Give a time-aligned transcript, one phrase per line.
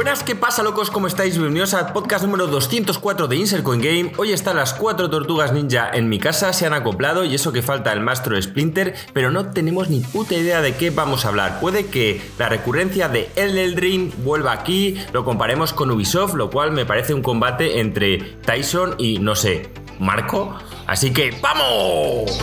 [0.00, 0.90] Buenas, ¿qué pasa, locos?
[0.90, 1.34] ¿Cómo estáis?
[1.34, 4.12] Bienvenidos al podcast número 204 de Insert Coin Game.
[4.16, 7.60] Hoy están las cuatro tortugas ninja en mi casa, se han acoplado y eso que
[7.60, 11.60] falta el maestro Splinter, pero no tenemos ni puta idea de qué vamos a hablar.
[11.60, 16.72] Puede que la recurrencia de Elden Ring vuelva aquí, lo comparemos con Ubisoft, lo cual
[16.72, 20.56] me parece un combate entre Tyson y, no sé, Marco.
[20.86, 22.38] Así que, ¡vamos!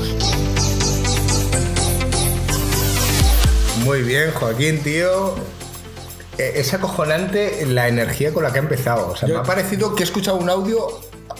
[3.83, 5.56] Muy bien, Joaquín, tío.
[6.37, 9.09] Eh, Es acojonante la energía con la que ha empezado.
[9.09, 10.87] O sea, Yo- me ha parecido que he escuchado un audio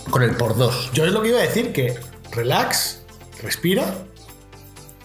[0.10, 0.90] con el por dos.
[0.94, 2.00] Yo es lo que iba a decir, que
[2.32, 3.04] relax,
[3.44, 3.86] respira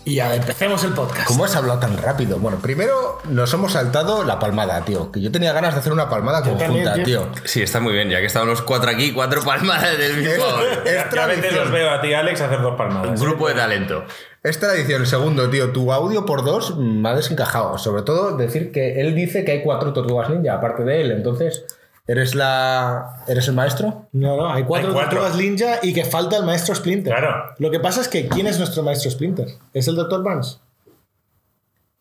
[0.05, 1.29] y ya empecemos el podcast.
[1.29, 2.39] ¿Cómo has hablado tan rápido?
[2.39, 5.13] Bueno, primero nos hemos saltado la palmada, tío.
[5.13, 7.29] Que yo tenía ganas de hacer una palmada Yo conjunta, también, tío.
[7.45, 10.45] Sí, está muy bien, ya que estamos los cuatro aquí, cuatro palmadas del mismo.
[10.85, 13.11] Es Ya a veces los veo a ti, Alex, hacer dos palmadas.
[13.21, 14.05] Un grupo de talento.
[14.43, 15.07] Es tradición.
[15.07, 17.79] Segundo, tío, tu audio por dos me ha desencajado.
[17.79, 21.13] Sobre todo decir que él dice que hay cuatro tortugas ninja, aparte de él.
[21.13, 21.65] Entonces,
[22.09, 23.23] ¿eres la.
[23.29, 24.09] ¿Eres el maestro?
[24.13, 25.21] No, no, hay cuatro, Hay cuatro.
[25.21, 27.13] tortugas ninja y que falta el maestro Splinter.
[27.15, 27.55] Claro.
[27.59, 29.47] Lo que pasa es que ¿quién es nuestro maestro Splinter?
[29.75, 30.23] ¿Es el Dr.
[30.25, 30.59] Barnes?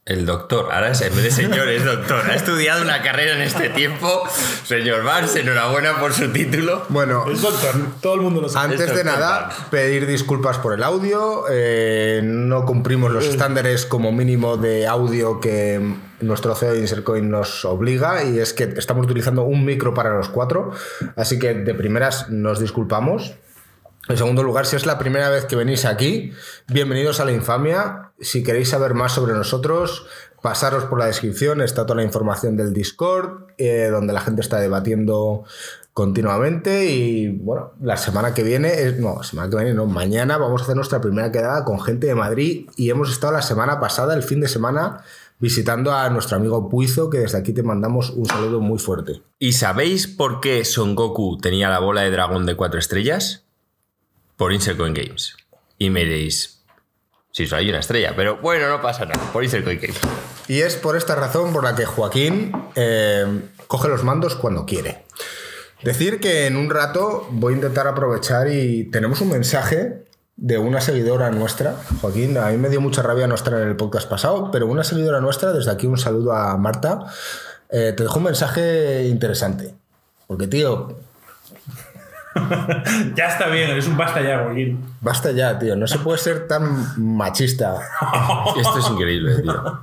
[0.04, 2.24] El doctor, ahora es, en vez de señor es doctor.
[2.28, 4.24] Ha estudiado una carrera en este tiempo.
[4.64, 6.84] Señor Vance, enhorabuena por su título.
[6.90, 8.74] Bueno, Es doctor, todo el mundo lo sabe.
[8.74, 11.44] Antes de nada, pedir disculpas por el audio.
[11.52, 15.80] eh, no cumplimos los estándares como mínimo de audio que
[16.20, 20.30] nuestro CEO de Insercoin nos obliga y es que estamos utilizando un micro para los
[20.30, 20.72] cuatro.
[21.16, 23.36] Así que de primeras nos disculpamos.
[24.08, 26.32] En segundo lugar, si es la primera vez que venís aquí,
[26.68, 28.12] bienvenidos a la infamia.
[28.20, 30.06] Si queréis saber más sobre nosotros,
[30.42, 34.60] pasaros por la descripción, está toda la información del Discord, eh, donde la gente está
[34.60, 35.44] debatiendo
[35.94, 36.86] continuamente.
[36.92, 40.64] Y bueno, la semana que viene, es- no, semana que viene, no, mañana vamos a
[40.66, 42.68] hacer nuestra primera quedada con gente de Madrid.
[42.76, 45.04] Y hemos estado la semana pasada, el fin de semana,
[45.40, 49.22] visitando a nuestro amigo Puizo, que desde aquí te mandamos un saludo muy fuerte.
[49.40, 53.44] ¿Y sabéis por qué Son Goku tenía la bola de dragón de cuatro estrellas?
[54.42, 55.36] Por Games.
[55.78, 56.64] Y me diréis,
[57.32, 60.00] solo hay una estrella, pero bueno, no pasa nada, por Games.
[60.48, 65.06] Y es por esta razón por la que Joaquín eh, coge los mandos cuando quiere.
[65.84, 70.06] Decir que en un rato voy a intentar aprovechar y tenemos un mensaje
[70.38, 71.76] de una seguidora nuestra.
[72.02, 74.84] Joaquín, a mí me dio mucha rabia no estar en el podcast pasado, pero una
[74.84, 77.06] seguidora nuestra, desde aquí un saludo a Marta,
[77.70, 79.76] eh, te dejó un mensaje interesante.
[80.26, 80.98] Porque, tío,
[83.16, 84.80] Ya está bien, es un basta ya, Joaquín.
[85.02, 86.64] basta ya, tío, no se puede ser tan
[86.98, 87.76] machista.
[88.60, 89.82] Esto es increíble, tío.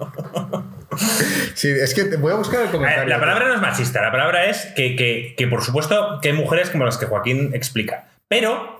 [1.54, 3.00] Sí, es que te voy a buscar el comentario.
[3.00, 6.28] ver, la palabra no es machista, la palabra es que, que- que, por supuesto que
[6.30, 8.08] hay mujeres como las que Joaquín explica.
[8.28, 8.78] Pero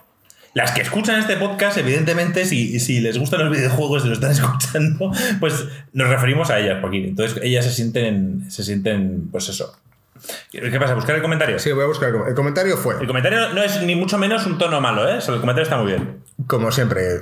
[0.55, 4.31] las que escuchan este podcast, evidentemente, si, si les gustan los videojuegos y lo están
[4.33, 7.05] escuchando, pues nos referimos a ellas, Joaquín.
[7.05, 9.77] Entonces ellas se sienten, se sienten pues eso.
[10.51, 10.95] ¿Qué pasa?
[10.95, 11.59] ¿Buscar el comentario?
[11.59, 12.77] Sí, voy a buscar el com- el comentario.
[12.77, 12.97] fue...
[13.01, 15.19] El comentario no es ni mucho menos un tono malo, ¿eh?
[15.19, 16.23] O sea, el comentario está muy bien.
[16.47, 17.21] Como siempre,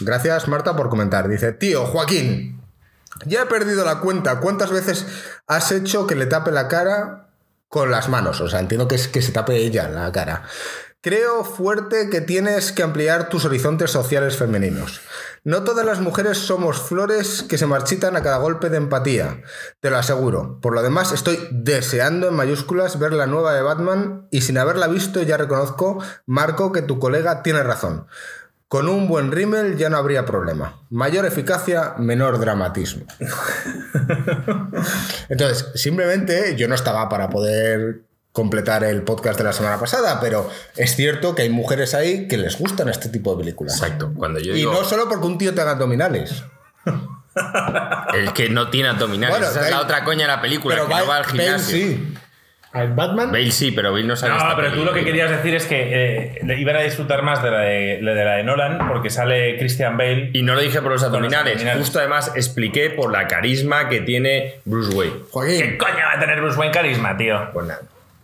[0.00, 1.28] gracias Marta por comentar.
[1.28, 2.60] Dice, tío, Joaquín,
[3.24, 4.40] ya he perdido la cuenta.
[4.40, 5.06] ¿Cuántas veces
[5.46, 7.28] has hecho que le tape la cara
[7.68, 8.40] con las manos?
[8.40, 10.44] O sea, entiendo que es que se tape ella la cara.
[11.00, 15.00] Creo fuerte que tienes que ampliar tus horizontes sociales femeninos.
[15.48, 19.40] No todas las mujeres somos flores que se marchitan a cada golpe de empatía,
[19.80, 20.60] te lo aseguro.
[20.60, 24.88] Por lo demás, estoy deseando en mayúsculas ver la nueva de Batman y sin haberla
[24.88, 28.06] visto ya reconozco, Marco, que tu colega tiene razón.
[28.68, 30.82] Con un buen rímel ya no habría problema.
[30.90, 33.06] Mayor eficacia, menor dramatismo.
[35.30, 38.02] Entonces, simplemente yo no estaba para poder
[38.38, 42.36] completar el podcast de la semana pasada, pero es cierto que hay mujeres ahí que
[42.36, 43.74] les gustan este tipo de películas.
[43.82, 44.12] Exacto.
[44.16, 46.44] Cuando yo Y digo no solo porque un tío te haga abdominales.
[48.14, 50.76] el que no tiene abdominales, Bueno, esa es la Bale- otra coña de la película,
[50.76, 51.76] que Bale- no va al Bale gimnasio.
[51.76, 52.14] sí.
[52.70, 53.32] Al Batman.
[53.32, 55.64] Bale sí, pero Bale no sabe No, esta pero tú lo que querías decir es
[55.64, 59.56] que eh, iban a disfrutar más de la de, de la de Nolan porque sale
[59.58, 60.30] Christian Bale.
[60.34, 61.80] Y no lo dije por los abdominales, abdominales.
[61.82, 65.14] justo además expliqué por la carisma que tiene Bruce Wayne.
[65.58, 67.48] ¿Qué coño va a tener Bruce Wayne carisma, tío?
[67.54, 67.80] Pues nada,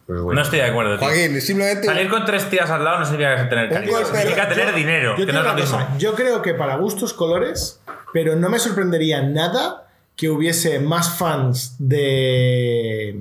[0.06, 0.34] Wayne.
[0.34, 1.08] No estoy de acuerdo, tío.
[1.08, 1.86] Joaquín, simplemente.
[1.86, 5.10] Salir con tres tías al lado no significa que tener golpe- Significa tener Yo- dinero,
[5.12, 5.78] yo que te no es digo lo una mismo.
[5.78, 7.80] cosa, Yo creo que para gustos colores,
[8.12, 9.86] pero no me sorprendería nada
[10.16, 13.16] que hubiese más fans de.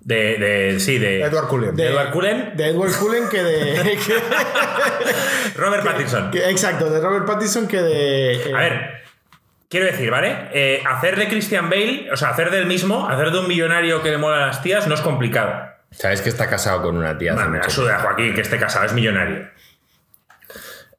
[0.00, 1.76] De, de, sí, de, Edward Cullen.
[1.76, 3.98] de Edward Cullen, De Edward Cullen que de.
[4.06, 6.30] que- Robert Pattinson.
[6.30, 8.32] que- exacto, de Robert Pattinson que de.
[8.50, 8.90] eh, A ver,
[9.68, 10.48] quiero decir, ¿vale?
[10.52, 14.10] Eh, hacer de Christian Bale, o sea, hacer del mismo, hacer de un millonario que
[14.10, 15.54] le mola a las tías, no es complicado.
[15.90, 18.58] Sabes que está casado con una tía hace Vale, me la suda, Joaquín, que esté
[18.58, 19.48] casado, es millonario.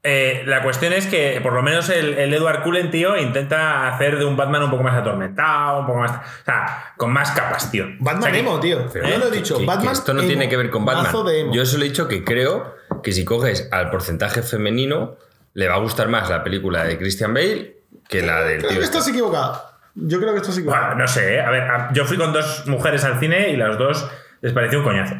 [0.01, 4.18] Eh, la cuestión es que por lo menos el, el Edward Cullen, tío, intenta hacer
[4.18, 6.12] de un Batman un poco más atormentado, un poco más.
[6.12, 7.86] O sea, con más capas, tío.
[8.00, 8.88] Batman O sea, que- emo, tío.
[8.94, 9.56] Pero, Yo lo he dicho.
[9.56, 10.27] que- que Batman esto no emo.
[10.30, 11.04] tiene que ver con Batman.
[11.04, 11.54] Mazo de emo.
[11.54, 15.18] Yo solo he dicho que creo que si coges al porcentaje femenino,
[15.54, 18.80] le va a gustar más la película de Christian Bale que la del Creo tío.
[18.80, 18.98] que este.
[18.98, 19.64] estás equivocado.
[19.96, 20.86] Yo creo que estás equivocado.
[20.88, 21.42] Bueno, no sé, ¿eh?
[21.42, 21.64] a ver,
[21.94, 24.08] yo fui con dos mujeres al cine y las dos
[24.42, 25.16] les pareció un coñazo.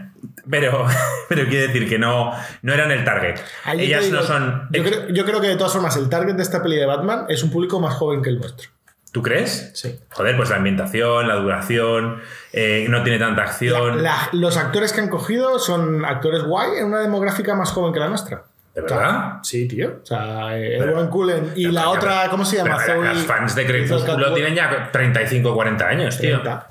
[0.50, 0.86] Pero,
[1.30, 2.32] pero quiere decir que no,
[2.62, 3.40] no eran el target.
[3.66, 4.68] Ahí Ellas digo, no son.
[4.72, 7.26] Yo creo, yo creo que de todas formas el target de esta peli de Batman
[7.30, 8.70] es un público más joven que el nuestro.
[9.12, 9.72] ¿Tú crees?
[9.74, 10.00] Sí.
[10.12, 12.22] Joder, pues la ambientación, la duración,
[12.54, 14.04] eh, no tiene tanta acción.
[14.04, 18.00] La- los actores que han cogido son actores guay en una demográfica más joven que
[18.00, 18.44] la nuestra.
[18.76, 19.34] ¿De O verdad?
[19.44, 20.00] sí, tío.
[20.04, 22.78] O sea, eh, Edward Cullen y la otra, ¿cómo se llama?
[22.86, 26.40] pero Zoe- Las fans de Crepúsculo tienen ya 35 40 años, tío.
[26.42, 26.66] 30.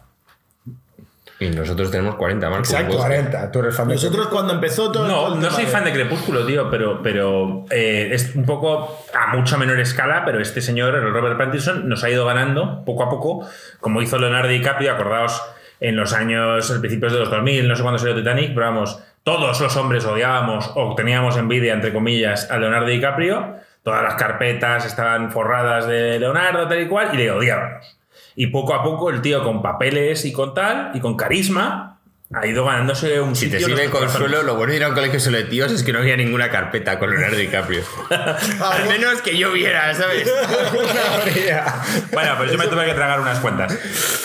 [1.41, 2.65] Y nosotros tenemos 40, Marco.
[2.65, 2.89] Exacto.
[2.97, 5.93] Pues, 40, tú eres fan de Nosotros cuando empezó todo No, no soy fan de
[5.93, 10.97] Crepúsculo, tío, pero, pero eh, es un poco a mucha menor escala, pero este señor,
[10.97, 13.49] el Robert Pattinson, nos ha ido ganando poco a poco,
[13.81, 15.41] como hizo Leonardo DiCaprio, acordaos
[15.79, 19.01] en los años, al principios de los 2000, no sé cuándo salió Titanic, pero vamos,
[19.29, 24.87] todos los hombres odiábamos o teníamos envidia, entre comillas, a Leonardo DiCaprio, todas las carpetas
[24.87, 27.99] estaban forradas de Leonardo, tal y cual, y le odiábamos.
[28.37, 31.98] Y poco a poco el tío con papeles y con tal, y con carisma,
[32.35, 34.95] ha ido ganándose un Si te sitio sirve consuelo, lo bueno de ir a un
[34.95, 37.83] colegio solo de tíos es que no había ninguna carpeta con Leonardo DiCaprio.
[38.11, 40.31] Al menos que yo viera, ¿sabes?
[42.13, 43.77] Bueno, pues yo me tuve que tragar unas cuentas.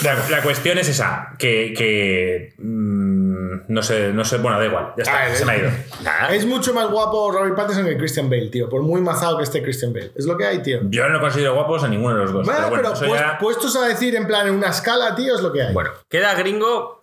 [0.03, 4.93] La, la cuestión es esa, que, que, mm, no sé, no sé, bueno, da igual,
[4.97, 5.69] ya está, Ah, se me ha ido.
[6.03, 6.33] Nada.
[6.33, 8.69] Es mucho más guapo Robert Pattinson que Christian Bale, tío.
[8.69, 10.11] Por muy mazado que esté Christian Bale.
[10.15, 10.79] Es lo que hay, tío.
[10.89, 12.45] Yo no considero guapos a ninguno de los dos.
[12.45, 15.35] Bueno, pero bueno, pero pues- ya- puestos a decir en plan en una escala, tío,
[15.35, 15.73] es lo que hay.
[15.73, 17.02] Bueno, queda gringo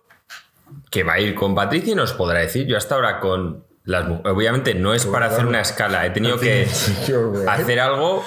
[0.91, 2.67] que va a ir con Patricia y nos podrá decir.
[2.67, 6.05] Yo hasta ahora con las Obviamente no es para hacer una escala.
[6.05, 6.67] He tenido que
[7.47, 8.23] hacer algo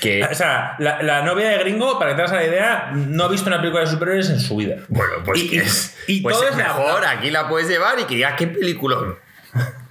[0.00, 0.22] que.
[0.24, 3.28] O sea, la, la novia de Gringo, para que te hagas la idea, no ha
[3.28, 4.76] visto una película de superhéroes en su vida.
[4.88, 7.06] Bueno, pues, Y- es, y pues todo es la- mejor.
[7.06, 8.96] Aquí la puedes llevar y que digas qué película.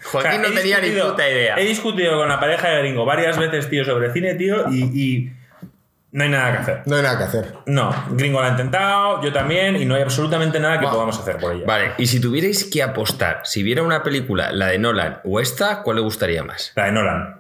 [0.02, 1.56] O Joaquín sea, no tenía ni puta idea.
[1.60, 5.34] He discutido con la pareja de Gringo varias veces, tío, sobre cine, tío, y, y
[6.12, 6.82] no hay nada que hacer.
[6.86, 7.54] No hay nada que hacer.
[7.68, 11.38] No, Gringo la ha intentado, yo también, y no hay absolutamente nada que podamos hacer
[11.38, 11.66] por ella.
[11.68, 15.84] Vale, y si tuvierais que apostar, si viera una película, la de Nolan o esta,
[15.84, 16.72] ¿cuál le gustaría más?
[16.76, 17.40] La de Nolan.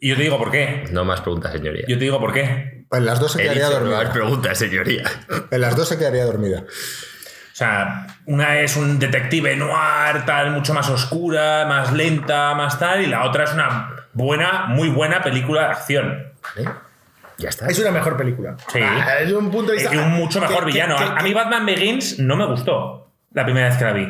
[0.00, 0.84] Y yo te digo por qué.
[0.90, 1.84] No más preguntas, señoría.
[1.88, 2.84] Yo te digo por qué.
[2.92, 4.12] En las dos se He quedaría dicho no más dormida.
[4.12, 5.02] preguntas, señoría.
[5.50, 6.60] En las dos se quedaría dormida.
[6.60, 13.00] O sea, una es un detective noir, tal, mucho más oscura, más lenta, más tal,
[13.00, 16.32] y la otra es una buena, muy buena película de acción.
[17.38, 17.66] Ya está.
[17.66, 18.56] Es una mejor película.
[18.72, 18.80] Sí.
[18.82, 19.96] Ah, es un punto de Y vista.
[20.02, 20.96] un mucho mejor que- villano.
[20.96, 24.08] que- a mí Batman Begins no me gustó la primera vez que la vi.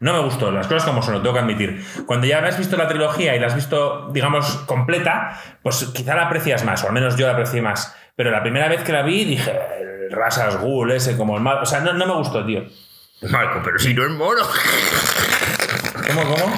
[0.00, 1.84] No me gustó, las cosas como son, lo tengo que admitir.
[2.06, 6.26] Cuando ya has visto la trilogía y la has visto, digamos, completa, pues quizá la
[6.26, 7.94] aprecias más, o al menos yo la aprecié más.
[8.16, 11.58] Pero la primera vez que la vi dije, el Rasas Ghul ese, como el mal.
[11.62, 12.64] O sea, no, no me gustó, tío.
[13.30, 14.42] Marco, pero si no es mono.
[16.08, 16.54] ¿Cómo, cómo?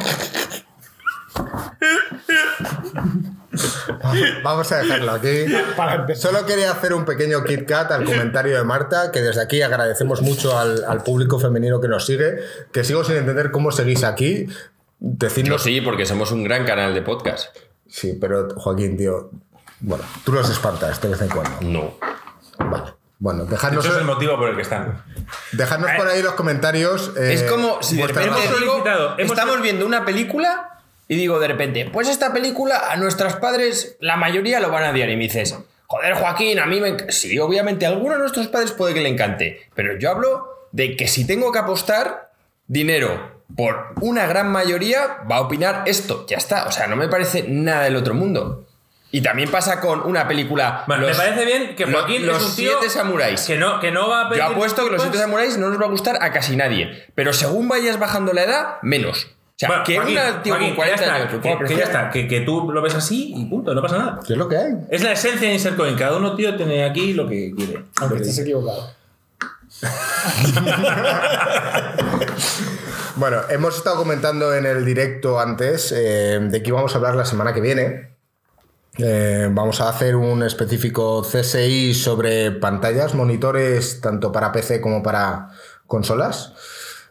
[4.42, 5.44] Vamos a dejarlo aquí.
[6.14, 10.22] Solo quería hacer un pequeño Kit Kat al comentario de Marta, que desde aquí agradecemos
[10.22, 12.38] mucho al, al público femenino que nos sigue,
[12.72, 14.46] que sigo sin entender cómo seguís aquí.
[14.46, 14.54] No,
[14.98, 15.62] Decidnos.
[15.62, 17.54] sí, porque somos un gran canal de podcast.
[17.88, 19.30] Sí, pero Joaquín, tío.
[19.80, 21.58] Bueno, tú los espantas de vez en cuando.
[21.60, 21.94] No.
[22.58, 22.94] Vale.
[23.18, 25.02] Bueno, dejadnos, Eso es el motivo por el que están.
[25.52, 27.12] dejadnos por ahí los comentarios.
[27.16, 28.10] eh, es como si Hemos
[29.18, 30.75] hemos estamos viendo una película
[31.08, 34.90] y digo de repente, pues esta película a nuestros padres, la mayoría lo van a
[34.90, 35.08] odiar.
[35.10, 36.96] Y me dices, joder, Joaquín, a mí me.
[36.96, 37.10] enc-".
[37.10, 39.68] Sí, obviamente, a alguno de nuestros padres puede que le encante.
[39.74, 42.30] Pero yo hablo de que si tengo que apostar
[42.66, 46.26] dinero por una gran mayoría, va a opinar esto.
[46.28, 46.66] Ya está.
[46.66, 48.64] O sea, no me parece nada del otro mundo.
[49.12, 50.82] Y también pasa con una película.
[50.88, 53.42] Bueno, Los- me parece bien que Joaquín los es un tío siete samuráis.
[53.42, 55.80] que no, que no va a pedir Yo apuesto que los siete samuráis no nos
[55.80, 57.06] va a gustar a casi nadie.
[57.14, 59.28] Pero según vayas bajando la edad, menos.
[59.56, 61.76] O sea, Bueno, que Joaquín, una tío Joaquín, con que ya 40 está, que, que
[61.76, 64.20] ya está, que, que tú lo ves así y punto, no pasa nada.
[64.26, 64.74] ¿Qué es lo que hay?
[64.90, 65.96] Es la esencia de Insercoin.
[65.96, 67.82] Cada uno, tío, tiene aquí lo que quiere.
[68.00, 68.90] Aunque estés equivocado.
[73.16, 77.24] Bueno, hemos estado comentando en el directo antes eh, de que íbamos a hablar la
[77.24, 78.10] semana que viene.
[78.98, 85.48] Eh, vamos a hacer un específico CSI sobre pantallas, monitores, tanto para PC como para
[85.86, 86.52] consolas.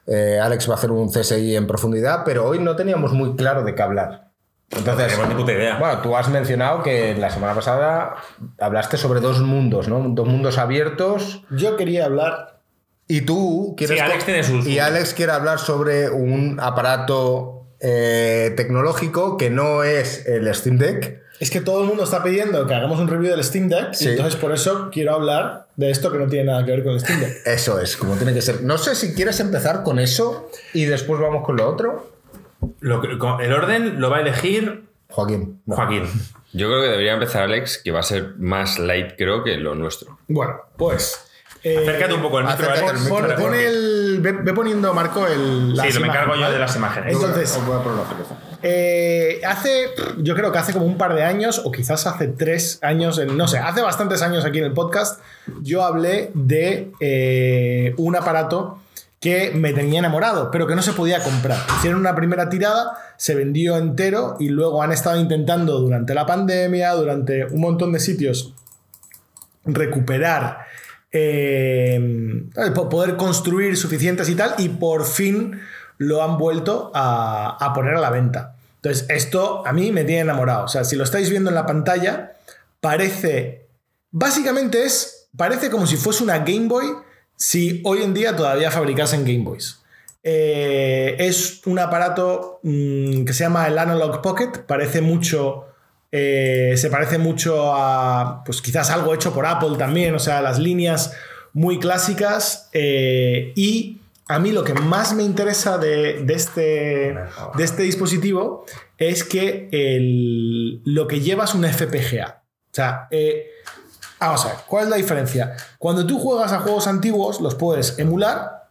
[0.07, 3.63] Eh, Alex va a hacer un CSI en profundidad, pero hoy no teníamos muy claro
[3.63, 4.25] de qué hablar.
[4.71, 5.77] Entonces, tenemos ni puta idea.
[5.79, 8.15] bueno, tú has mencionado que la semana pasada
[8.59, 10.03] hablaste sobre dos mundos, ¿no?
[10.09, 12.59] Dos mundos abiertos Yo quería hablar.
[13.07, 13.97] y tú quieres.
[13.97, 19.83] Sí, Alex tiene sus- Y Alex quiere hablar sobre un aparato eh, tecnológico que no
[19.83, 21.21] es el Steam Deck.
[21.39, 24.07] Es que todo el mundo está pidiendo que hagamos un review del Steam Deck, y
[24.07, 26.99] entonces por eso quiero hablar de esto que no tiene nada que ver con el
[27.01, 27.41] Steam Deck.
[27.45, 28.63] Eso es, como tiene que ser.
[28.63, 32.11] No sé si quieres empezar con eso y después vamos con lo otro.
[32.79, 35.61] Lo que- con- el orden lo va a elegir Joaquín.
[35.65, 35.75] no.
[35.75, 36.03] Joaquín.
[36.53, 39.75] Yo creo que debería empezar Alex, que va a ser más light, creo, que lo
[39.75, 40.17] nuestro.
[40.29, 41.19] Bueno, pues.
[41.63, 42.69] eh, Acércate un poco el micro.
[42.71, 44.19] acércate pon, el.
[44.21, 45.73] Ve, ve poniendo, Marco, el.
[45.81, 47.13] Sí, lo me encargo yo de las imágenes.
[47.13, 47.67] Entonces, Os
[48.67, 52.79] Eh, hace, yo creo que hace como un par de años, o quizás hace tres
[52.81, 55.21] años, no sé, hace bastantes años aquí en el podcast,
[55.61, 58.79] yo hablé de eh, un aparato
[59.19, 61.59] que me tenía enamorado, pero que no se podía comprar.
[61.77, 66.93] Hicieron una primera tirada, se vendió entero y luego han estado intentando durante la pandemia,
[66.93, 68.55] durante un montón de sitios,
[69.63, 70.59] recuperar,
[71.11, 72.43] eh,
[72.73, 75.59] po- poder construir suficientes y tal, y por fin
[75.99, 78.54] lo han vuelto a poner a la venta.
[78.85, 80.65] Entonces, esto a mí me tiene enamorado.
[80.65, 82.33] O sea, si lo estáis viendo en la pantalla,
[82.81, 83.65] parece.
[84.11, 85.27] Básicamente es.
[85.35, 86.85] Parece como si fuese una Game Boy
[87.35, 89.81] si hoy en día todavía fabricasen Game Boys.
[90.23, 94.51] Eh, es un aparato mm, que se llama el Analog Pocket.
[94.67, 95.65] Parece mucho.
[96.11, 98.43] eh, se parece mucho a.
[98.45, 100.13] Pues quizás algo hecho por Apple también.
[100.13, 101.11] O sea, las líneas
[101.53, 102.69] muy clásicas.
[102.71, 107.15] eh, y a mí lo que más me interesa de, este,
[107.59, 108.65] este dispositivo
[108.97, 109.69] es que
[110.83, 112.41] lo que lleva es un FPGA.
[112.41, 113.51] O sea, eh,
[114.19, 115.55] vamos a ver, ¿cuál es la diferencia?
[115.77, 118.69] Cuando tú juegas a juegos antiguos, los puedes emular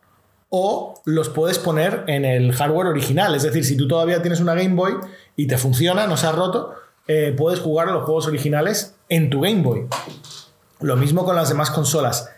[0.48, 3.34] o los puedes poner en el hardware original.
[3.34, 4.94] Es decir, si tú todavía tienes una Game Boy
[5.36, 6.74] y te funciona, no se ha roto,
[7.06, 9.86] eh, puedes jugar a los juegos originales en tu Game Boy.
[10.80, 12.30] Lo mismo con las demás consolas.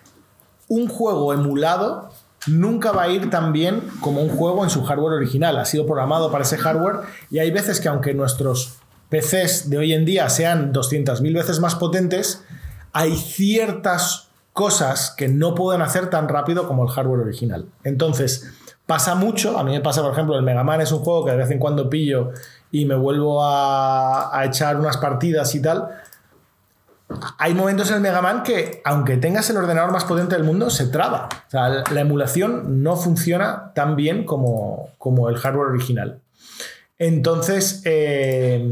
[0.68, 2.10] Un juego emulado
[2.46, 5.58] nunca va a ir tan bien como un juego en su hardware original.
[5.58, 7.00] Ha sido programado para ese hardware
[7.30, 8.78] y hay veces que aunque nuestros
[9.10, 12.44] PCs de hoy en día sean 200.000 veces más potentes,
[12.92, 17.66] hay ciertas cosas que no pueden hacer tan rápido como el hardware original.
[17.84, 18.52] Entonces,
[18.86, 21.32] pasa mucho, a mí me pasa, por ejemplo, el Mega Man es un juego que
[21.32, 22.30] de vez en cuando pillo
[22.70, 25.88] y me vuelvo a, a echar unas partidas y tal.
[27.38, 30.70] Hay momentos en el Mega Man que, aunque tengas el ordenador más potente del mundo,
[30.70, 31.28] se traba.
[31.46, 36.20] O sea, la la emulación no funciona tan bien como, como el hardware original.
[36.98, 38.66] Entonces, eh,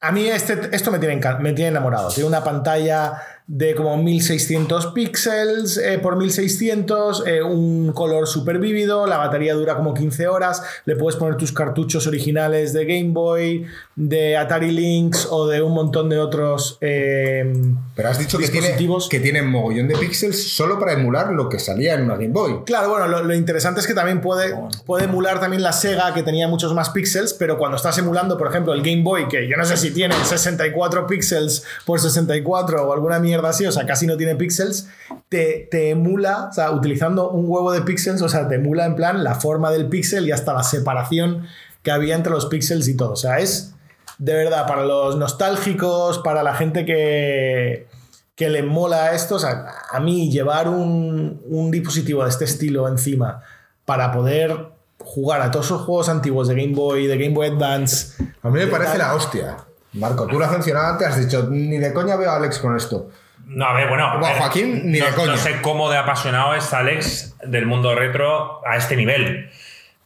[0.00, 2.10] a mí este, esto me tiene, me tiene enamorado.
[2.10, 9.08] Tiene una pantalla de como 1600 píxeles eh, por 1600, eh, un color súper vívido,
[9.08, 13.66] la batería dura como 15 horas, le puedes poner tus cartuchos originales de Game Boy,
[13.96, 16.78] de Atari Lynx o de un montón de otros...
[16.80, 17.52] eh,
[17.96, 18.76] Pero has dicho que tiene,
[19.10, 22.60] que tiene mogollón de píxeles solo para emular lo que salía en una Game Boy.
[22.64, 24.54] Claro, bueno, lo, lo interesante es que también puede,
[24.86, 28.46] puede emular también la Sega, que tenía muchos más píxeles, pero cuando estás emulando, por
[28.46, 32.92] ejemplo, el Game Boy, que yo no sé si tiene 64 píxeles por 64 o
[32.92, 34.88] alguna mierda así, o sea, casi no tiene píxeles,
[35.28, 38.96] te, te emula, o sea, utilizando un huevo de píxeles, o sea, te emula en
[38.96, 41.46] plan la forma del píxel y hasta la separación
[41.82, 43.12] que había entre los píxeles y todo.
[43.12, 43.72] O sea, es
[44.18, 47.88] de verdad para los nostálgicos, para la gente que
[48.36, 49.34] que le mola esto.
[49.36, 53.42] O sea, a mí llevar un, un dispositivo de este estilo encima
[53.84, 54.68] para poder
[54.98, 58.14] jugar a todos esos juegos antiguos de Game Boy, de Game Boy Advance.
[58.42, 59.56] A mí me parece tal- la hostia.
[59.92, 62.76] Marco, tú lo has mencionado antes, has dicho, ni de coña veo a Alex con
[62.76, 63.10] esto.
[63.50, 64.04] No, a ver, bueno.
[64.06, 65.32] a Bueno, ver, Joaquín, ni no, de coña.
[65.32, 69.50] No sé cómo de apasionado es Alex del mundo retro a este nivel.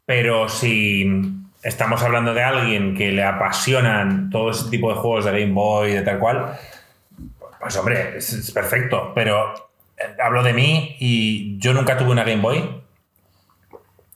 [0.07, 1.07] Pero si
[1.63, 5.93] estamos hablando de alguien que le apasionan todo ese tipo de juegos de Game Boy,
[5.93, 6.59] de tal cual,
[7.61, 9.13] pues hombre, es, es perfecto.
[9.15, 9.55] Pero
[9.99, 12.83] eh, hablo de mí y yo nunca tuve una Game Boy.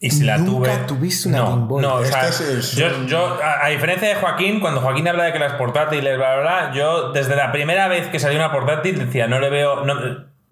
[0.01, 0.87] Y si la Nunca tuve.
[0.87, 1.83] tuviste una no, Game Boy.
[1.83, 2.73] No, o sea, Este es-
[3.07, 6.43] yo, a, a diferencia de Joaquín, cuando Joaquín habla de que las portátiles, bla, bla,
[6.43, 9.85] bla, yo desde la primera vez que salió una portátil decía, no le veo.
[9.85, 9.95] No,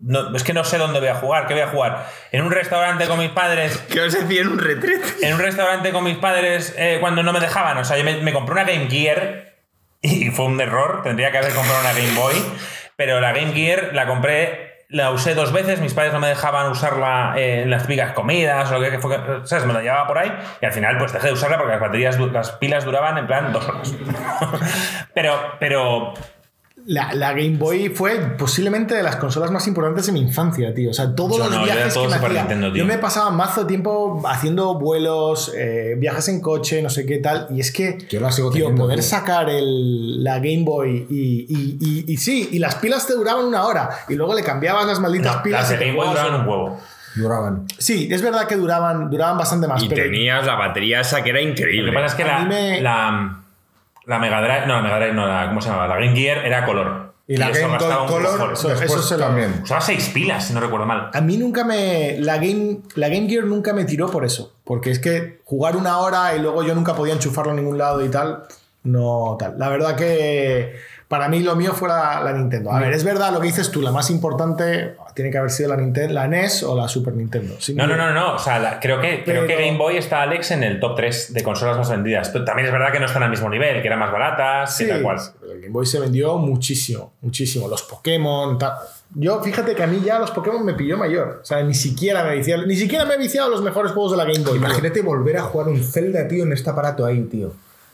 [0.00, 2.07] no- es que no sé dónde voy a jugar, ¿qué voy a jugar?
[2.33, 3.76] En un restaurante con mis padres.
[3.93, 5.05] ¿Qué os decía en un retrete?
[5.26, 7.79] En un restaurante con mis padres eh, cuando no me dejaban.
[7.79, 9.55] O sea, yo me, me compré una Game Gear
[10.03, 11.03] y fue un error.
[11.05, 12.35] Tendría que haber comprado una Game Boy.
[12.97, 15.81] Pero la Game Gear la compré, la usé dos veces.
[15.81, 19.19] Mis padres no me dejaban usarla en las típicas comidas o lo que fue.
[19.45, 19.66] ¿Sabes?
[19.66, 22.19] Me la llevaba por ahí y al final pues dejé de usarla porque las baterías,
[22.19, 23.95] las pilas duraban en plan dos horas.
[25.14, 26.14] pero, pero
[26.88, 30.90] La, la Game Boy fue posiblemente de las consolas más importantes de mi infancia, tío.
[30.90, 32.28] O sea, todos Yo los no, yo viajes todo que me hacía.
[32.43, 32.78] Nintendo, tío.
[32.83, 37.49] Yo me pasaba mazo tiempo haciendo vuelos, eh, viajes en coche, no sé qué tal.
[37.50, 39.09] Y es que, Yo la sigo tío, teniendo, poder tío.
[39.09, 43.45] sacar el, la Game Boy y, y- y- y sí, y las pilas te duraban
[43.47, 43.90] una hora.
[44.09, 45.62] Y luego le cambiabas las malditas no, pilas.
[45.69, 46.81] las de Game Boy duraban un- huevo.
[47.16, 47.64] Duraban.
[47.78, 49.83] Sí, es verdad que duraban, duraban bastante más.
[49.83, 51.90] Y pero tenías la batería esa que era Lo increíble.
[51.90, 53.43] que pasa es que A la, mí me- la,
[54.07, 55.89] la Mega Drive, no, la Mega Drive no, la, ¿cómo se llamaba?
[55.89, 57.07] La Game Gear era color.
[57.29, 58.53] Y la eso Game Boy Color.
[58.53, 59.61] Eso- eso se lo- también.
[59.65, 61.11] Usaba seis pilas, si no recuerdo mal.
[61.13, 62.17] A mí nunca me.
[62.21, 64.53] La Game, la Game Gear nunca me tiró por eso.
[64.63, 68.05] Porque es que jugar una hora y luego yo nunca podía enchufarlo a ningún lado
[68.05, 68.45] y tal.
[68.85, 69.59] No tal.
[69.59, 70.77] La verdad que
[71.09, 72.73] para mí lo mío fue la, la Nintendo.
[72.73, 75.69] A ver, es verdad lo que dices tú, la más importante tiene que haber sido
[75.71, 77.55] la, Nintendo, la NES o la Super Nintendo.
[77.75, 78.35] No, no, no, no.
[78.35, 81.33] O sea, la- creo, que, creo que Game Boy está Alex en el top 3
[81.33, 82.29] de consolas más vendidas.
[82.31, 84.85] Pero también es verdad que no están al mismo nivel, que eran más baratas, Sí,
[84.85, 85.19] y tal cual.
[85.51, 87.69] el Game Boy se vendió muchísimo, muchísimo.
[87.69, 88.73] Los Pokémon, tal.
[89.15, 91.39] Yo, fíjate que a mí ya los Pokémon me pilló mayor.
[91.41, 94.11] O sea, ni siquiera me he viciado, ni siquiera me he viciado los mejores juegos
[94.11, 94.57] de la Game Boy.
[94.59, 97.53] Imagínate volver a jugar un Zelda, tío, en este aparato ahí, tío.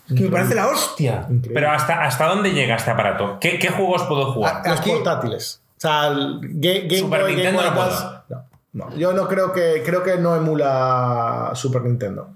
[0.09, 1.27] Es que me parece la hostia.
[1.31, 1.51] Increíble.
[1.55, 3.39] Pero ¿hasta, ¿hasta dónde llega este aparato?
[3.41, 4.63] ¿Qué, qué juegos puedo jugar?
[4.67, 5.61] los aquí- portátiles.
[5.77, 8.97] O sea, el Ga- Game Super Boy, Game Nintendo Boy no Advance- no, no.
[8.97, 12.31] Yo no creo que creo que no emula Super Nintendo.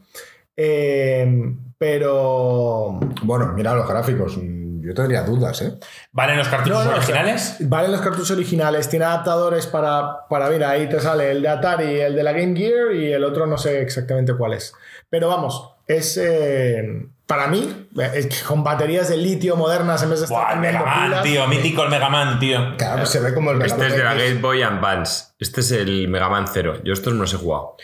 [0.56, 4.36] Eh, pero Bueno, mira los gráficos.
[4.36, 5.74] mm, Yo tendría dudas, ¿eh?
[6.12, 7.56] ¿Valen los cartuchos No, no, o sea, originales?
[7.60, 12.00] valen los cartuchos originales, tiene adaptadores para, para, mira, ahí te sale el de Atari,
[12.00, 14.72] el de la Game Gear y el otro no sé exactamente cuál es.
[15.10, 20.20] Pero vamos, es eh, para mí, es que con baterías de litio modernas en vez
[20.20, 21.48] de estar Buah, Mega Man, pilas, tío.
[21.48, 22.76] Mítico el Mega Man, tío.
[22.76, 24.14] Claro, pues se ve como el Este es de la.
[24.14, 25.24] Game Boy Advance.
[25.40, 26.82] Este es el Mega Man 0.
[26.84, 27.76] Yo estos no los he jugado.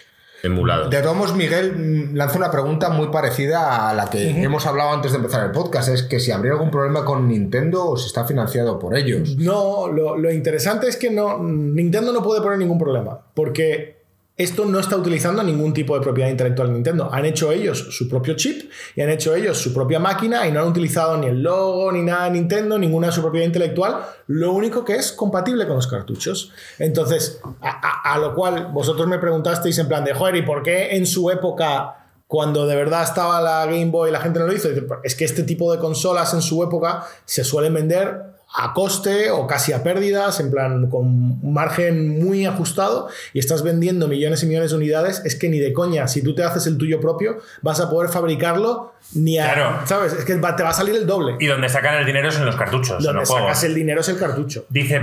[0.45, 0.89] Emulado.
[0.89, 4.91] De todos modos, Miguel mm, lanza una pregunta muy parecida a la que hemos hablado
[4.91, 5.89] antes de empezar el podcast.
[5.89, 9.37] Es que si habría algún problema con Nintendo o si está financiado por ellos.
[9.37, 14.02] No, lo, lo interesante es que no, Nintendo no puede poner ningún problema, porque
[14.37, 17.11] esto no está utilizando ningún tipo de propiedad intelectual de Nintendo.
[17.13, 20.61] Han hecho ellos su propio chip y han hecho ellos su propia máquina y no
[20.61, 23.99] han utilizado ni el logo ni nada de Nintendo, ninguna de su propiedad intelectual.
[24.29, 26.51] Lo único que es compatible con los cartuchos.
[26.79, 31.05] Entonces, a, lo cual vosotros me preguntasteis en plan de, joder, ¿y por qué en
[31.05, 34.71] su época cuando de verdad estaba la Game Boy la gente no lo hizo.
[35.05, 39.47] Es que este tipo de consolas en su época se suelen vender a coste o
[39.47, 44.47] casi a pérdidas, en plan con un margen muy ajustado y estás vendiendo millones y
[44.47, 47.39] millones de unidades, es que ni de coña, si tú te haces el tuyo propio,
[47.63, 49.53] vas a poder fabricarlo ni a...
[49.55, 49.81] Claro.
[49.87, 50.13] ¿Sabes?
[50.13, 51.37] Es que va- te va a salir el doble.
[51.41, 54.19] Y donde sacan el dinero es en los cartuchos, Donde sacas el dinero es el
[54.19, 54.67] cartucho.
[54.69, 55.01] Dice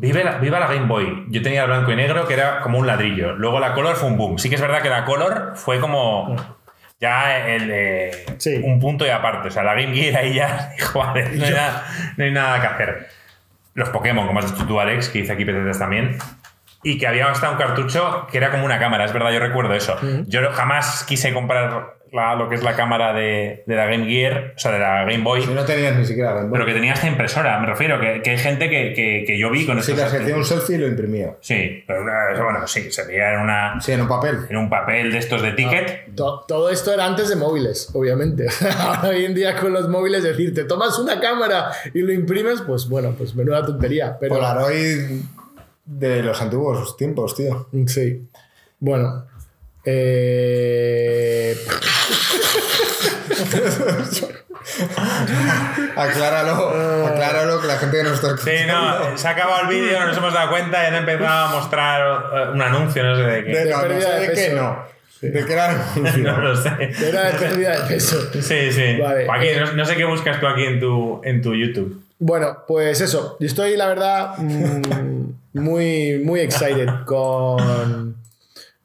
[0.00, 1.26] vive la, viva la Game Boy.
[1.28, 3.34] Yo tenía el blanco y negro que era como un ladrillo.
[3.34, 4.38] Luego la Color fue un boom.
[4.38, 6.36] Sí que es verdad que la Color fue como
[7.00, 8.60] ya el, eh, Sí.
[8.64, 9.48] un punto y aparte.
[9.48, 11.84] O sea, la Game Gear ahí ya dijo, vale, no hay, nada,
[12.16, 13.08] no hay nada que hacer.
[13.74, 16.18] Los Pokémon, como has dicho tú, Alex, que dice aquí Petetas también.
[16.82, 19.74] Y que había hasta un cartucho que era como una cámara, es verdad, yo recuerdo
[19.74, 19.98] eso.
[20.28, 24.52] Yo jamás quise comprar la- lo que es la cámara de, de la Game Gear,
[24.56, 25.42] o sea, de la Game Boy.
[25.42, 26.52] Si no tenías ni siquiera Game Boy.
[26.52, 29.50] Pero que tenía esta impresora, me refiero, que, que hay gente que, que, que yo
[29.50, 31.34] vi con Sí, estos que se hacía un selfie y lo imprimía.
[31.40, 34.38] Sí, pero una- eso, bueno, sí, se veía en, una, Sí, en un papel.
[34.48, 36.14] en un papel de estos de ticket.
[36.14, 38.46] To- Todo esto era antes de móviles, obviamente.
[38.78, 42.62] Ahora hoy en día con los móviles decir, te tomas una cámara y lo imprimes,
[42.62, 44.16] pues bueno, pues menuda tontería.
[44.20, 45.20] Pero Polaroid
[45.84, 47.68] de los antiguos tiempos, tío.
[47.86, 48.28] sí.
[48.80, 49.24] Bueno.
[49.84, 51.56] Eh...
[55.96, 60.06] Acláralo, acláralo que la gente que nos está Sí, no, se ha acabado el vídeo,
[60.06, 63.44] nos hemos dado cuenta y han empezado a mostrar eh, un anuncio, no sé de
[63.44, 63.50] qué.
[63.50, 64.56] De, no, no sé de qué peso.
[64.56, 64.98] no.
[65.20, 65.84] De qué era
[66.18, 66.70] No lo sé.
[67.08, 68.20] Era de pérdida de peso.
[68.32, 68.96] Sí, sí.
[69.00, 69.26] Vale.
[69.26, 72.04] Joaquín, no, no sé qué buscas tú aquí en tu, en tu YouTube.
[72.20, 73.36] Bueno, pues eso.
[73.40, 78.16] Yo estoy, la verdad, mm, muy, muy excited con,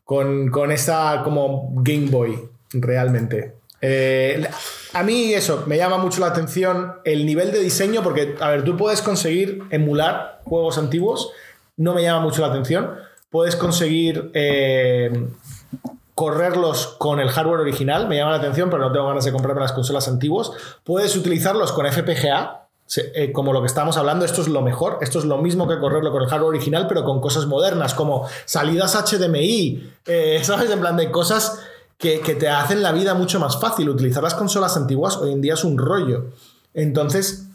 [0.03, 2.39] con, con esta como Game Boy,
[2.73, 3.55] realmente.
[3.81, 4.47] Eh,
[4.93, 8.63] a mí eso, me llama mucho la atención el nivel de diseño, porque, a ver,
[8.63, 11.31] tú puedes conseguir emular juegos antiguos,
[11.75, 12.91] no me llama mucho la atención.
[13.29, 15.27] Puedes conseguir eh,
[16.13, 19.61] correrlos con el hardware original, me llama la atención, pero no tengo ganas de comprarme
[19.61, 20.51] las consolas antiguas.
[20.83, 22.62] Puedes utilizarlos con FPGA,
[22.97, 25.79] eh, como lo que estamos hablando, esto es lo mejor, esto es lo mismo que
[25.79, 30.69] correrlo con el hardware original, pero con cosas modernas, como salidas HDMI, eh, ¿sabes?
[30.69, 31.59] En plan de cosas
[31.97, 33.89] que, que te hacen la vida mucho más fácil.
[33.89, 36.25] Utilizar las consolas antiguas hoy en día es un rollo.
[36.73, 37.47] Entonces,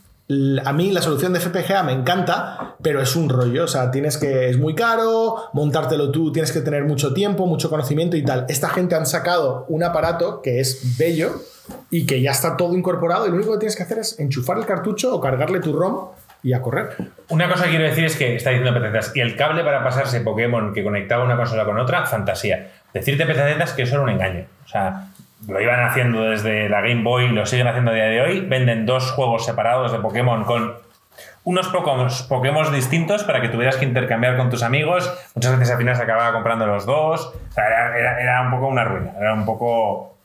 [0.65, 3.65] a mí la solución de FPGA me encanta, pero es un rollo.
[3.65, 4.51] O sea, tienes que.
[4.51, 8.45] Es muy caro, montártelo tú, tienes que tener mucho tiempo, mucho conocimiento y tal.
[8.49, 11.43] Esta gente han sacado un aparato que es bello
[11.91, 14.59] y que ya está todo incorporado y lo único que tienes que hacer es enchufar
[14.59, 16.11] el cartucho o cargarle tu ROM
[16.43, 16.91] y a correr.
[17.31, 20.21] Una cosa que quiero decir es que está diciendo Petetas, y el cable para pasarse
[20.21, 22.71] Pokémon que conectaba una consola con otra, fantasía.
[22.93, 24.47] Decirte Petetas que eso era un engaño.
[24.65, 25.09] O sea,
[25.47, 28.41] lo iban haciendo desde la Game Boy, lo siguen haciendo a día de hoy.
[28.41, 30.75] Venden dos juegos separados de Pokémon con
[31.45, 35.11] unos pocos Pokémon distintos para que tuvieras que intercambiar con tus amigos.
[35.35, 37.27] Muchas veces al final se acababa comprando los dos.
[37.27, 39.13] O sea, era, era- era un poco una ruina.
[39.19, 40.17] Era un poco.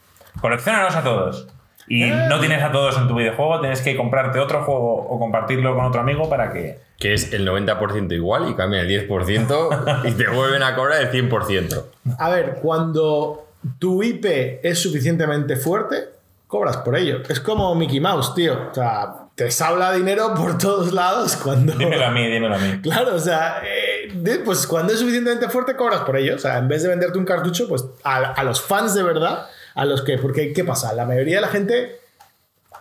[0.42, 1.48] Coleccionalos a todos.
[1.88, 5.76] Y no tienes a todos en tu videojuego, tienes que comprarte otro juego o compartirlo
[5.76, 6.80] con otro amigo para que.
[6.98, 11.12] Que es el 90% igual y cambia el 10% y te vuelven a cobrar el
[11.12, 11.84] 100%.
[12.18, 13.46] A ver, cuando
[13.80, 14.26] tu IP
[14.64, 16.10] es suficientemente fuerte,
[16.48, 17.22] cobras por ello.
[17.30, 18.70] Es como Mickey Mouse, tío.
[18.72, 21.74] O sea, te sabla dinero por todos lados cuando.
[21.78, 22.82] Dímelo a mí, dímelo a mí.
[22.82, 26.36] Claro, o sea, eh, pues cuando es suficientemente fuerte cobras por ello.
[26.36, 29.48] O sea, en vez de venderte un cartucho, pues a, a los fans de verdad,
[29.76, 30.18] a los que.
[30.18, 30.94] Porque, ¿qué pasa?
[30.94, 32.03] La mayoría de la gente.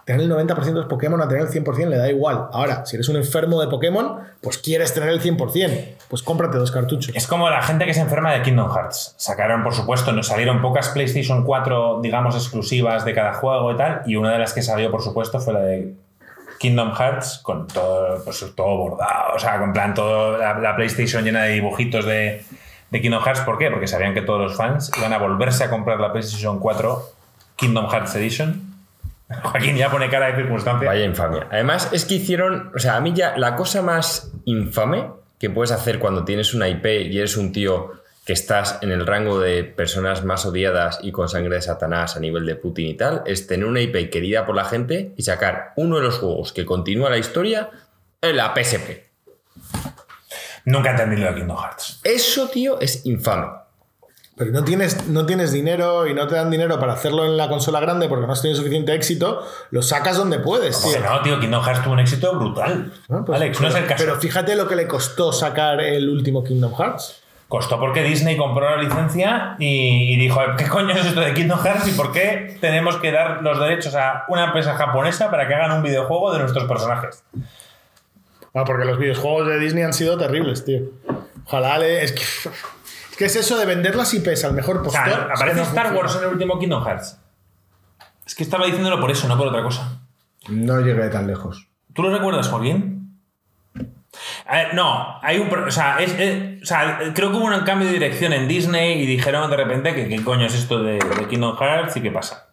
[0.05, 2.49] Tener el 90% de los Pokémon a tener el 100% le da igual.
[2.53, 5.95] Ahora, si eres un enfermo de Pokémon, pues quieres tener el 100%.
[6.09, 7.15] Pues cómprate dos cartuchos.
[7.15, 9.15] Es como la gente que se enferma de Kingdom Hearts.
[9.17, 14.03] Sacaron, por supuesto, nos salieron pocas PlayStation 4, digamos, exclusivas de cada juego y tal.
[14.05, 15.95] Y una de las que salió, por supuesto, fue la de
[16.59, 19.35] Kingdom Hearts con todo, pues, todo bordado.
[19.37, 22.45] O sea, con plan, todo la, la PlayStation llena de dibujitos de,
[22.91, 23.43] de Kingdom Hearts.
[23.43, 23.71] ¿Por qué?
[23.71, 27.03] Porque sabían que todos los fans iban a volverse a comprar la PlayStation 4
[27.57, 28.72] Kingdom Hearts Edition.
[29.43, 30.89] Joaquín ya pone cara de circunstancia.
[30.89, 31.47] Vaya infamia.
[31.51, 32.73] Además, es que hicieron.
[32.75, 36.69] O sea, a mí ya la cosa más infame que puedes hacer cuando tienes una
[36.69, 41.11] IP y eres un tío que estás en el rango de personas más odiadas y
[41.11, 44.47] con sangre de Satanás a nivel de Putin y tal, es tener una IP querida
[44.47, 47.71] por la gente y sacar uno de los juegos que continúa la historia
[48.21, 49.11] en la PSP.
[50.67, 52.01] Nunca he entendido de Kingdom Hearts.
[52.05, 53.49] Eso, tío, es infame.
[54.37, 57.49] Pero no tienes, no tienes dinero y no te dan dinero para hacerlo en la
[57.49, 61.11] consola grande porque no has tenido suficiente éxito, lo sacas donde puedes, Joder, tío.
[61.11, 62.93] no, tío, Kingdom Hearts tuvo un éxito brutal.
[63.27, 64.05] Pues- Alex, no es el caso.
[64.05, 67.19] Pero fíjate lo que le costó sacar el último Kingdom Hearts.
[67.47, 71.61] Costó porque Disney compró la licencia y, y dijo, ¿qué coño es esto de Kingdom
[71.63, 75.55] Hearts y por qué tenemos que dar los derechos a una empresa japonesa para que
[75.55, 77.23] hagan un videojuego de nuestros personajes?
[78.55, 80.81] Ah, porque los videojuegos de Disney han sido terribles, tío.
[81.45, 82.03] Ojalá le.
[82.05, 82.23] Es que,
[83.25, 85.05] es que es eso de vender las IPs al mejor O postor.
[85.05, 85.95] sea, aparece no Star.
[85.95, 87.19] Wars en el último Kingdom Hearts.
[88.27, 90.01] Es que estaba diciéndolo por eso, no por otra cosa.
[90.49, 91.67] No llegué tan lejos.
[91.95, 93.19] ¿Tú lo recuerdas, Joaquín?
[94.51, 95.49] Ver, no, hay un.
[95.49, 98.47] pro- O sea, es- es- o sea, creo que hubo un cambio de dirección en
[98.49, 102.03] Disney y dijeron de repente que qué coño es esto de, de Kingdom Hearts y
[102.03, 102.49] qué pasa.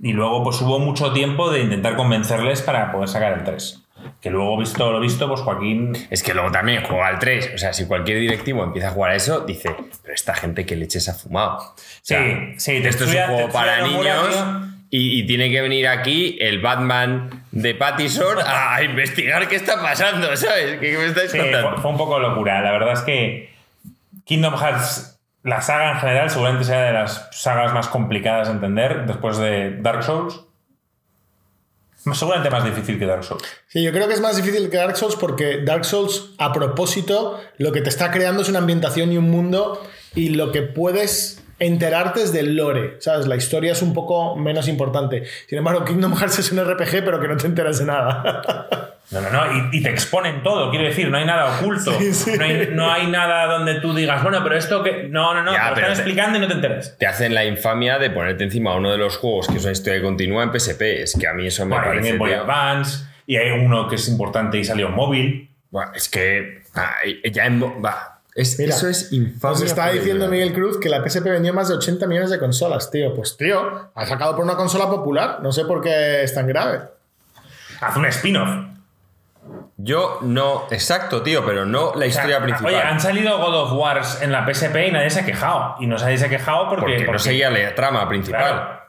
[0.00, 3.82] Y luego, pues hubo mucho tiempo de intentar convencerles para poder sacar el 3.
[4.20, 5.92] Que luego, visto lo visto, pues Joaquín.
[6.10, 7.52] Es que luego también juega al 3.
[7.54, 10.76] O sea, si cualquier directivo empieza a jugar a eso, dice, pero esta gente que
[10.76, 11.58] leches ha fumado.
[11.58, 14.44] O sea, Sí, sí, te esto es un juego para niños
[14.90, 20.36] y, y tiene que venir aquí el Batman de Pattison a, investigar qué está pasando,
[20.36, 20.78] ¿sabes?
[20.80, 21.70] ¿Qué, me estáis Sí, contando?
[21.72, 22.60] fue, fue un poco locura.
[22.60, 23.52] La verdad es que
[24.24, 29.04] Kingdom Hearts, la saga en general, seguramente sea de las sagas más complicadas de entender
[29.06, 30.40] después de Dark Souls.
[32.12, 33.42] Seguramente más difícil que Dark Souls.
[33.66, 37.40] Sí, yo creo que es más difícil que Dark Souls porque Dark Souls, a propósito,
[37.56, 39.82] lo que te está creando es una ambientación y un mundo
[40.14, 43.26] y lo que puedes enterarte es del lore, ¿sabes?
[43.26, 45.24] La historia es un poco menos importante.
[45.48, 48.90] Sin embargo, Kingdom Hearts es un RPG, pero que no te enteras de nada.
[49.10, 51.92] No, no, no, y, y te exponen todo, quiero decir, no hay nada oculto.
[51.98, 52.32] Sí, sí.
[52.38, 55.08] No, hay, no hay nada donde tú digas, bueno, pero esto que.
[55.10, 56.96] No, no, no, Ya, te lo están te- explicando y no te enteras.
[56.98, 59.98] Te hacen la infamia de ponerte encima uno de los juegos que es una historia
[59.98, 60.80] que continúa en PSP.
[61.02, 62.08] Es que a mí eso me Bueno, hay parece...
[62.08, 65.50] Game Boy tío, Advance, y hay uno que es importante y salió en móvil.
[65.70, 66.62] buah, es que...
[66.74, 66.94] ah,
[67.30, 67.62] ya en...
[67.62, 69.58] va, es- Mira, eso es infamia.
[69.60, 70.28] Nos está diciendo.
[70.28, 73.14] Miguel Cruz que la PSP vendió más de 80 millones de consolas, tío.
[73.14, 75.38] Pues, tío, ha sacado por una consola popular.
[75.42, 76.80] No sé por qué es tan grave.
[77.80, 78.48] Haz un spin-off.
[79.76, 80.66] Yo no...
[80.70, 82.72] Exacto, tío, pero no la O sea, historia principal.
[82.74, 85.76] Oye, han salido God of Wars en la PSP y nadie se ha quejado.
[85.80, 86.82] Y no nadie se ha quejado porque.
[86.82, 88.40] porque no porque- seguía la trama principal.
[88.40, 88.80] Claro.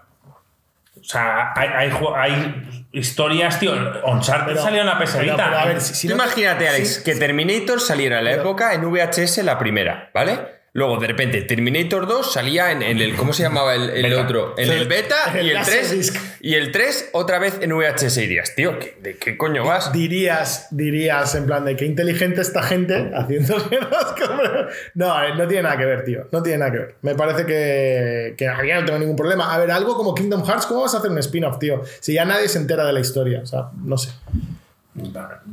[0.99, 3.73] O sea, hay, hay, hay historias, tío.
[4.05, 5.45] Uncharted Pero- salió en la PS pero- Vita.
[5.45, 8.25] pero a ver, si- si Tú no te- imagínate, Alex, sí, que Terminator saliera en
[8.25, 10.54] la Pero- época en VHS la primera, ¿vale?
[10.77, 13.15] Luego, de repente, Terminator 2 salía en, en el.
[13.15, 14.55] ¿Cómo se llamaba el, el otro?
[14.57, 16.11] En el beta El y el Laserdisc.
[16.13, 16.37] 3.
[16.41, 18.17] Y el 3 otra vez en VHS.
[18.17, 19.93] Y dirías, tío, ¿qué- ¿de qué coño vas?
[19.93, 23.55] Dirías, dirías en plan de qué inteligente esta gente haciendo
[24.95, 26.27] No, eh, no tiene nada que ver, tío.
[26.33, 26.95] No tiene nada que ver.
[27.03, 29.53] Me parece que, que no tengo ningún problema.
[29.53, 31.83] A ver, algo como Kingdom Hearts, ¿cómo vas a hacer un spin-off, tío?
[32.01, 33.39] Si ya nadie se entera de la historia.
[33.41, 34.09] O sea, no sé.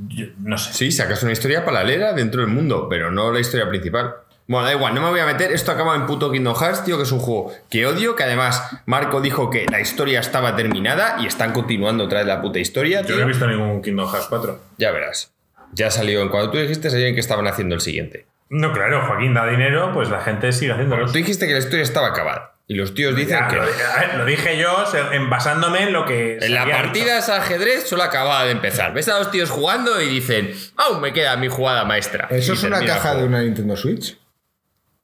[0.09, 0.73] Yo no sé.
[0.73, 4.15] Sí, sacas una historia paralela dentro del mundo, pero no la historia principal.
[4.53, 5.51] Bueno, da igual, no me voy a meter.
[5.51, 8.15] Esto acaba en puto Kingdom Hearts, tío, que es un juego que odio.
[8.17, 12.43] Que además, Marco dijo que la historia estaba terminada y están continuando otra vez la
[12.43, 14.61] puta historia, Yo no he visto ningún Kingdom Hearts 4.
[14.77, 15.33] Ya verás.
[15.73, 16.21] Ya salió.
[16.21, 18.27] En cuando tú dijiste, sabían que estaban haciendo el siguiente.
[18.51, 21.07] No, claro, Joaquín da dinero, pues la gente sigue haciéndolo.
[21.07, 22.51] Tú dijiste que la historia estaba acabada.
[22.69, 26.37] Y los tíos dicen Ya, que lo, dije yo en- basándome en lo que.
[26.41, 28.93] en la partida ese ajedrez solo acababa de empezar.
[28.95, 32.29] Ves a los tíos jugando y dicen, aún me queda mi jugada maestra.
[32.31, 34.19] ¿Eso Y es una caja de una Nintendo Switch?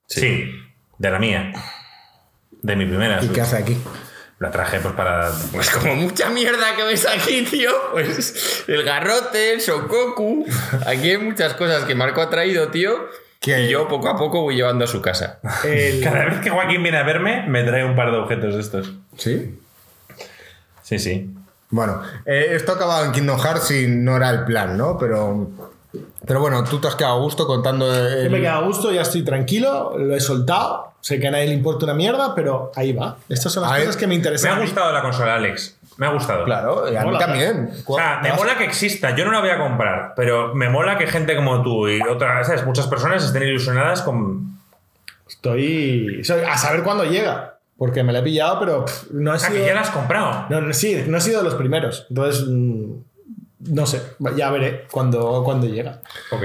[0.08, 0.50] Sí,
[0.98, 1.52] de la mía.
[2.62, 3.18] De mi primera.
[3.18, 3.34] ¿Y Switch.
[3.34, 3.76] qué hace aquí?
[4.40, 5.30] La traje pues para.
[5.52, 7.70] Pues como mucha mierda que ves aquí, tío.
[7.92, 10.46] Pues el garrote, el sokoku.
[10.86, 13.08] Aquí hay muchas cosas que Marco ha traído, tío.
[13.40, 15.40] Que- Y yo poco a poco voy llevando a su casa.
[15.64, 18.60] El- Cada vez que Joaquín viene a verme, me trae un par de objetos de
[18.60, 18.92] estos.
[19.16, 19.58] ¿Sí?
[20.82, 21.34] Sí, sí.
[21.70, 24.96] Bueno, eh, esto ha acabado en Kingdom Hearts y no era el plan, ¿no?
[24.98, 25.50] Pero,
[26.27, 27.92] pero bueno, tú te has quedado a gusto contando.
[27.94, 30.92] el- Yo me quedo a gusto, ya estoy tranquilo, lo he soltado.
[31.01, 33.16] Sé que a nadie le importa una mierda, pero ahí va.
[33.29, 34.51] Estas son las Ahí- cosas que me Me interesan.
[34.51, 34.62] ha a mí.
[34.66, 35.77] gustado la consola, Alex.
[35.96, 36.44] Me ha gustado.
[36.44, 37.70] Claro, y a mí Mola, también.
[37.87, 39.14] O sea, me mola que exista.
[39.16, 42.46] Yo no la voy a comprar, pero me mola que gente como tú y otras,
[42.46, 42.64] ¿sabes?
[42.66, 44.59] Muchas personas estén ilusionadas con.
[45.29, 46.22] Estoy.
[46.24, 47.55] soy- a saber cuándo llega.
[47.77, 49.61] Porque me la he pillado, pero pff, no ha O sea, sido.
[49.61, 50.46] que ya la has comprado.
[50.51, 52.07] No, no, sí, no ha sido de los primeros.
[52.11, 52.92] Entonces, mm,
[53.60, 54.00] no sé.
[54.36, 56.00] Ya veré cuando, cuando llega.
[56.30, 56.42] Ok.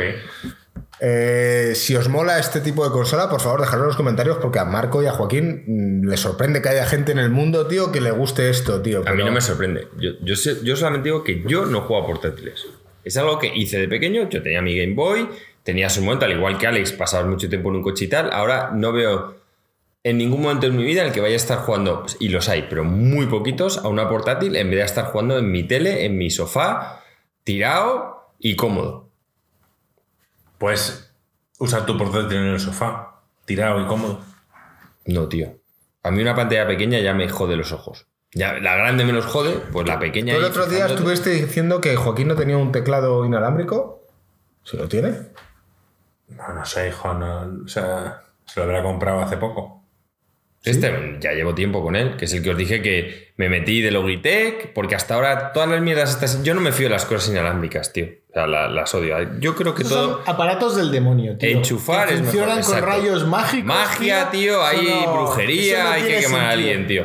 [1.05, 4.59] Eh, si os mola este tipo de consola, por favor, dejadlo en los comentarios porque
[4.59, 7.91] a Marco y a Joaquín mm, les sorprende que haya gente en el mundo, tío,
[7.91, 9.03] que le guste esto, tío.
[9.05, 9.87] A mí no me sorprende.
[9.99, 12.65] Yo, yo, sé- yo solamente digo que yo no juego a portátiles.
[13.03, 14.29] Es algo que hice de pequeño.
[14.29, 15.27] Yo tenía mi Game Boy,
[15.63, 18.29] tenía su momento, al igual que Alex, pasabas mucho tiempo en un coche y tal.
[18.31, 19.35] Ahora no veo
[20.05, 22.49] en ningún momento en mi vida en el que vaya a estar jugando, y los
[22.49, 26.03] hay, pero muy poquitos, a una portátil en vez de estar jugando en mi tele,
[26.05, 27.02] en mi sofá,
[27.43, 29.09] tirado y cómodo.
[30.57, 31.11] Pues
[31.59, 34.21] usar tu portátil en el sofá, tirado y cómodo.
[35.05, 35.57] No, tío.
[36.03, 38.07] A mí una pantalla pequeña ya me jode los ojos.
[38.33, 40.33] Ya, la grande me los jode, pues la pequeña.
[40.33, 44.01] Tú el otro día estuviste diciendo que Joaquín no tenía un teclado inalámbrico.
[44.63, 45.13] ¿Si lo tiene?
[46.29, 47.13] No, no sé, hijo.
[47.13, 49.82] No, o sea, se lo habrá comprado hace poco.
[50.63, 53.81] Este ya llevo tiempo con él, que es el que os dije que me metí
[53.81, 56.41] de Logitech, porque hasta ahora todas las mierdas estas.
[56.43, 58.05] Yo no me fío de las cosas inalámbricas, tío.
[58.29, 59.17] O sea, la- las odio.
[59.39, 60.23] Yo creo que Estos todo.
[60.23, 61.49] son aparatos del demonio, tío.
[61.49, 63.65] Enchufar que es funcionan mejor, con rayos mágicos.
[63.65, 67.03] Magia, tío, hay no- brujería, no hay que quemar a alguien, tío.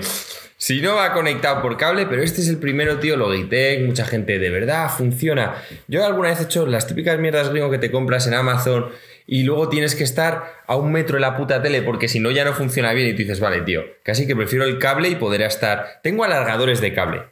[0.57, 4.39] Si no va conectado por cable, pero este es el primero, tío, Logitech, mucha gente,
[4.39, 5.55] de verdad, funciona.
[5.89, 8.87] Yo alguna vez he hecho las típicas mierdas gringo que te compras en Amazon
[9.31, 12.31] y luego tienes que estar a un metro de la puta tele porque si no
[12.31, 15.17] ya no funciona bien y tú dices, vale, tío, casi que prefiero el cable y
[15.17, 16.01] poder estar...
[16.03, 17.25] Tengo alargadores de cable.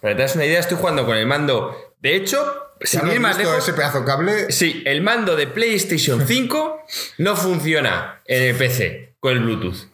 [0.00, 1.76] Para que te das una idea, estoy jugando con el mando...
[2.00, 3.58] De hecho, sin ¿Ya lo ir más lejos...
[3.58, 4.52] ese pedazo de cable?
[4.52, 6.86] Sí, el mando de PlayStation 5
[7.18, 9.89] no funciona en el PC con el Bluetooth.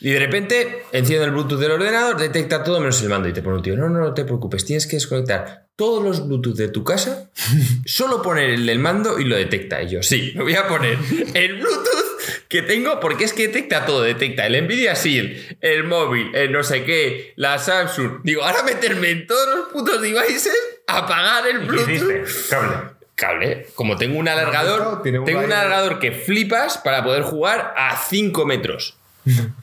[0.00, 3.28] Y de repente enciendo el Bluetooth del ordenador, detecta todo menos el mando.
[3.28, 6.26] Y te pone un tío, no, no, no te preocupes, tienes que desconectar todos los
[6.26, 7.30] Bluetooth de tu casa,
[7.86, 9.80] solo poner el del mando y lo detecta.
[9.82, 10.98] Y yo, sí, me voy a poner
[11.34, 12.08] el Bluetooth
[12.48, 16.64] que tengo porque es que detecta todo, detecta el Nvidia Shield, el móvil, el no
[16.64, 18.22] sé qué, la Samsung.
[18.24, 22.48] Digo, ahora meterme en todos los putos devices, apagar el ¿Y qué Bluetooth?
[22.50, 22.76] Cable.
[23.14, 23.66] cable.
[23.74, 28.46] Como tengo un alargador, un tengo un alargador que flipas para poder jugar a 5
[28.46, 28.98] metros.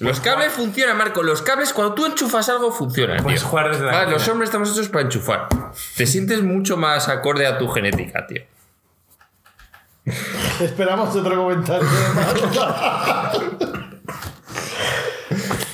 [0.00, 1.22] Los cables funcionan, Marco.
[1.22, 3.22] Los cables, cuando tú enchufas algo, funcionan.
[3.22, 3.48] Puedes tío.
[3.50, 5.48] jugar desde la los hombres estamos hechos para enchufar.
[5.94, 8.42] Te sientes mucho más acorde a tu genética, tío.
[10.60, 11.86] Esperamos otro comentario.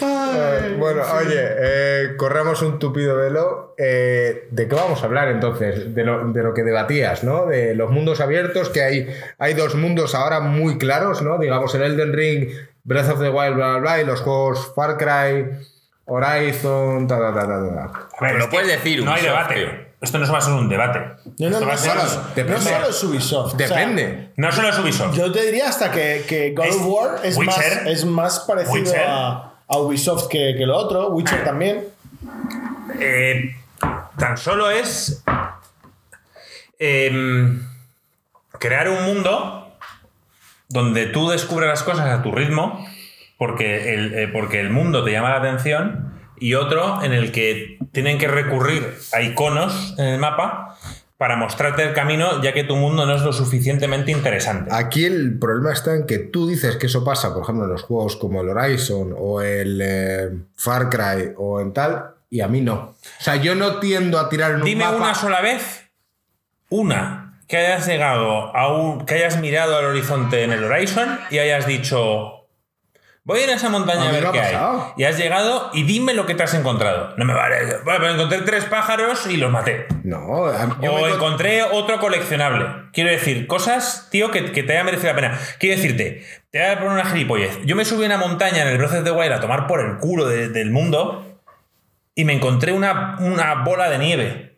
[0.02, 3.74] Eh, bueno, oye, eh, corramos un tupido velo.
[3.78, 5.94] Eh, ¿De qué vamos a hablar entonces?
[5.94, 7.46] De lo, de lo que debatías, ¿no?
[7.46, 9.08] De los mundos abiertos, que hay,
[9.38, 11.38] hay dos mundos ahora muy claros, ¿no?
[11.38, 12.50] Digamos, el Elden Ring,
[12.86, 15.44] Breath of the Wild, bla, bla, bla, y los juegos Far Cry,
[16.06, 18.08] Horizon, ta, ta, ta, ta, ta.
[18.18, 19.54] A ver, Lo puedes decir, No hay debate.
[19.54, 19.86] tío.
[20.00, 21.00] Esto no va a ser un debate.
[21.38, 22.52] No, no, no, ser- solo, depende.
[22.52, 23.54] no solo es Ubisoft.
[23.54, 24.32] o sea, Depende.
[24.36, 25.16] No solo es Ubisoft.
[25.16, 27.88] yo te diría hasta que, que God of War es, más, Witcher.
[27.88, 31.08] es más parecido a, a Ubisoft que, que lo otro.
[31.08, 31.88] Witcher también.
[33.00, 33.56] Eh,
[34.18, 35.22] tan solo es
[36.78, 37.66] em,
[38.60, 39.65] crear un mundo
[40.68, 42.86] donde tú descubres las cosas a tu ritmo
[43.38, 47.78] porque el, eh, porque el mundo te llama la atención y otro en el que
[47.92, 50.76] tienen que recurrir a iconos en el mapa
[51.16, 54.70] para mostrarte el camino ya que tu mundo no es lo suficientemente interesante.
[54.72, 57.82] Aquí el problema está en que tú dices que eso pasa, por ejemplo, en los
[57.82, 62.60] juegos como el Horizon o el eh, Far Cry o en tal, y a mí
[62.60, 62.74] no.
[62.74, 65.88] O sea, yo no tiendo a tirar en un Dime una sola vez,
[66.68, 69.04] una, que hayas llegado a un.
[69.06, 72.32] que hayas mirado al horizonte en el Horizon y hayas dicho.
[73.24, 74.54] Voy a ir a esa montaña A ver qué hay.
[74.96, 77.12] Y has llegado y dime lo que te has encontrado.
[77.16, 77.56] No me vale.
[77.84, 79.86] Bueno, pues encontré tres pájaros y los maté.
[80.04, 80.46] No,
[80.80, 82.66] yo o encontré otro coleccionable.
[82.92, 85.38] Quiero decir, cosas, tío, que, que te haya merecido la pena.
[85.58, 87.58] Quiero decirte, te voy a poner una gilipollez.
[87.64, 89.80] Yo me subí a una montaña en el Breath of the Wild a tomar por
[89.80, 91.40] el culo de- del mundo
[92.14, 94.55] y me encontré una, una bola de nieve.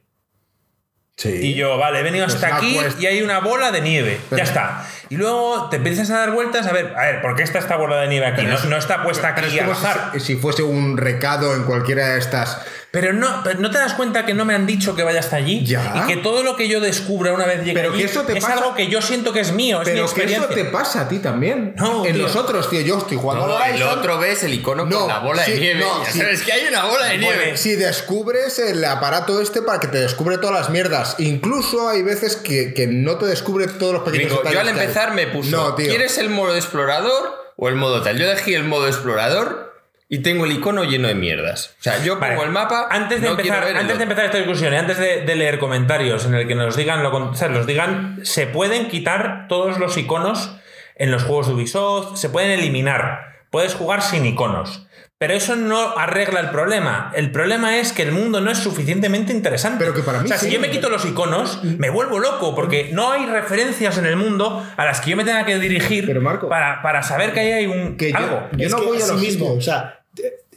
[1.19, 1.31] Sí.
[1.31, 4.21] Y yo, vale, he venido hasta aquí y hay una bola de nieve.
[4.31, 4.87] Pero- ya está.
[5.11, 7.77] Y luego te empiezas a dar vueltas a ver, a ver, ¿por qué está esta
[7.77, 8.37] bola de nieve aquí?
[8.43, 10.11] Pero No, es- no está puesta Pero es aquí al azar.
[10.15, 12.59] si, si fuese un recado en cualquiera de estas.
[12.91, 15.37] Pero no, pero no te das cuenta que no me han dicho que vaya hasta
[15.37, 15.63] allí.
[15.65, 15.93] Ya.
[15.97, 18.39] Y que todo lo que yo descubra una vez llegue Pero allí que eso te
[18.39, 20.65] es pasa- algo que yo siento que es mío, es mi Pero que eso te
[20.65, 21.75] pasa a ti también.
[21.77, 22.23] No, en tío.
[22.23, 25.45] nosotros, tío, yo estoy jugando No, el otro ves el icono No, con la bola
[25.45, 25.81] sí, de nieve.
[25.81, 26.19] no, sí.
[26.19, 27.57] sabes que hay una bola de nieve.
[27.59, 31.17] Si descubres el aparato este para que te descubre todas las mierdas.
[31.19, 34.69] Incluso hay veces que, que no te descubre todos los pequeños Gringo, yo al.
[34.99, 35.89] Empezar me puso, No, tío.
[35.89, 38.19] ¿quieres el modo explorador o el modo tal?
[38.19, 39.75] Yo elegí el modo explorador
[40.09, 41.75] y tengo el icono lleno de mierdas.
[41.79, 44.03] O sea, yo Vale, pongo el mapa, Antes de, no empezar, ver el antes de
[44.05, 47.15] empezar esta discusión y antes de, de leer comentarios en el que nos digan, lo,
[47.15, 50.57] o sea, nos digan, se pueden quitar todos los iconos
[50.97, 53.45] en los juegos de Ubisoft, se pueden eliminar.
[53.51, 54.87] Puedes jugar sin iconos.
[55.21, 57.11] Pero eso no arregla el problema.
[57.13, 59.79] El problema es que el mundo no es suficientemente interesante.
[59.81, 60.47] Pero que para mí O sea, sí.
[60.47, 64.15] si yo me quito los iconos, me vuelvo loco, porque no hay referencias en el
[64.17, 67.41] mundo a las que yo me tenga que dirigir Pero, Marco, para, para saber que
[67.41, 68.43] ahí hay un que yo- algo.
[68.57, 69.55] yo no que voy a los mismo.
[69.55, 70.03] O sea,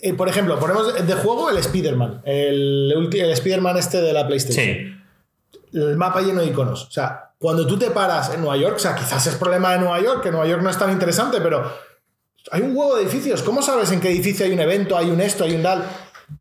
[0.04, 2.22] eh, por ejemplo, ponemos de juego el Spider-Man.
[2.24, 4.64] El, el Spider-Man este de la PlayStation.
[4.64, 4.96] Sí.
[5.74, 6.86] El mapa lleno de iconos.
[6.86, 9.80] O sea, cuando tú te paras en Nueva York, o sea, quizás es problema de
[9.80, 11.90] Nueva York, que Nueva York no es tan interesante, pero
[12.52, 13.44] hay un huevo de edificios.
[13.44, 15.86] ¿Cómo sabes en qué edificio hay un evento, hay un esto, hay un tal?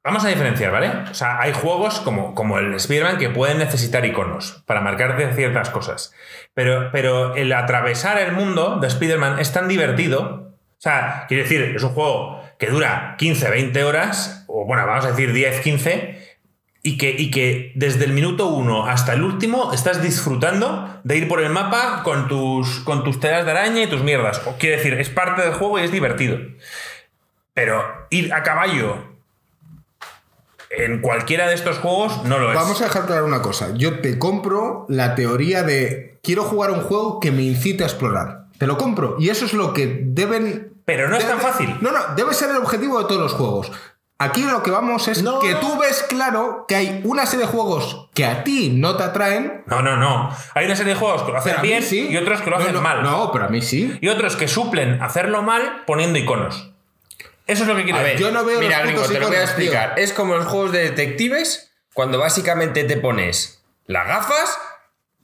[0.04, 0.88] Vamos a diferenciar, ¿vale?
[1.10, 5.70] O sea, hay juegos como, como el Spider-Man que pueden necesitar iconos para marcarte ciertas
[5.70, 6.12] cosas.
[6.54, 10.54] Pero, pero el atravesar el mundo de Spider-Man es tan divertido.
[10.54, 15.04] O sea, quiero decir, es un juego que dura 15, 20 horas, o bueno, vamos
[15.04, 16.19] a decir 10, 15,
[16.82, 21.28] y que, y que desde el minuto 1 hasta el último estás disfrutando de ir
[21.28, 24.40] por el mapa con tus, con tus telas de araña y tus mierdas.
[24.46, 26.38] O, quiero decir, es parte del juego y es divertido.
[27.52, 29.10] Pero ir a caballo
[30.70, 32.56] en cualquiera de estos juegos no lo es.
[32.56, 33.74] Vamos a dejar claro una cosa.
[33.74, 38.46] Yo te compro la teoría de quiero jugar un juego que me incite a explorar.
[38.56, 39.16] Te lo compro.
[39.18, 40.72] Y eso es lo que deben.
[40.84, 41.76] Pero no es tan fácil.
[41.80, 43.72] No, no, debe ser el objetivo de todos los juegos.
[44.22, 45.40] Aquí lo que vamos es No.
[45.40, 49.02] que tú ves claro que hay una serie de juegos que a ti no te
[49.02, 49.64] atraen.
[49.66, 50.28] No, no, no.
[50.54, 52.06] Hay una serie de juegos que lo hacen bien sí.
[52.10, 53.02] y otros que lo No, hacen no, mal.
[53.02, 53.96] No, pero a mí sí.
[54.02, 56.70] Y otros que suplen hacerlo mal poniendo iconos.
[57.46, 58.20] Eso es lo que quiero decir.
[58.20, 59.44] Yo no veo mira, los gringo, te lo voy a tío.
[59.46, 59.94] explicar.
[59.98, 64.58] Es como los juegos de detectives, cuando básicamente te pones las gafas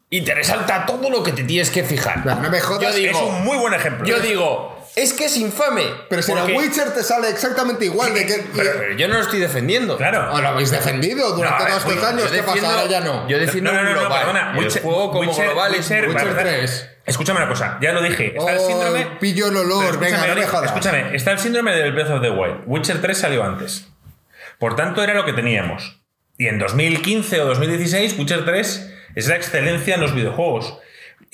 [0.09, 2.25] y te resalta todo lo que te tienes que fijar.
[2.25, 2.81] No, no me jodas.
[2.83, 4.07] Yo digo, es un muy buen ejemplo.
[4.07, 5.85] yo digo, es que es infame.
[6.11, 8.45] Pero si en porque- el Witcher te sale exactamente igual de que.
[8.57, 9.97] Pero, pero yo no lo estoy defendiendo.
[9.97, 10.33] Claro.
[10.33, 12.25] ¿O lo habéis defendido durante No, todos estos años?
[12.25, 12.71] Yo ¿Qué pasa?
[12.71, 13.29] Ahora ya no.
[13.29, 14.19] Yo defiendo No, no, no, no, global.
[14.21, 14.53] perdona.
[14.53, 16.43] El Witcher- juego como Witcher- global es Witcher- Witcher ¿verdad?
[16.43, 16.91] 3.
[17.07, 18.37] Escúchame una cosa, ya lo dije.
[18.37, 19.07] Está el Oh, síndrome.
[19.21, 20.65] pillo el olor, venga, escúchame, no me Eric, jodas.
[20.67, 22.63] Escúchame, está el síndrome del Breath of the Wild.
[22.67, 23.87] Witcher 3 salió antes.
[24.59, 26.01] Por tanto, era lo que teníamos.
[26.39, 30.79] Y en 2015 o 2016, Witcher 3 es la excelencia en los videojuegos.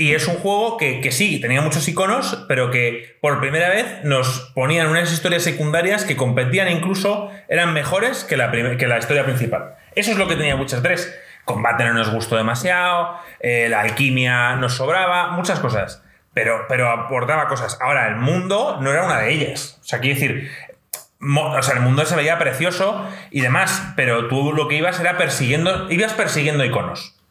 [0.03, 4.03] Y es un juego que, que sí, tenía muchos iconos, pero que por primera vez
[4.03, 9.25] nos ponían unas historias secundarias que competían incluso eran mejores que la, que la historia
[9.25, 9.77] principal.
[9.95, 11.21] Eso es lo que tenía Witcher 3.
[11.45, 16.03] Combate no nos gustó demasiado, eh, la alquimia nos sobraba, muchas cosas.
[16.35, 17.79] Pero, pero aportaba cosas.
[17.81, 19.79] Ahora, el mundo no era una de ellas.
[19.83, 20.51] O sea, quiero decir,
[21.21, 25.17] o sea, el mundo se veía precioso y demás, pero tú lo que ibas era
[25.17, 27.22] persiguiendo, ibas persiguiendo iconos.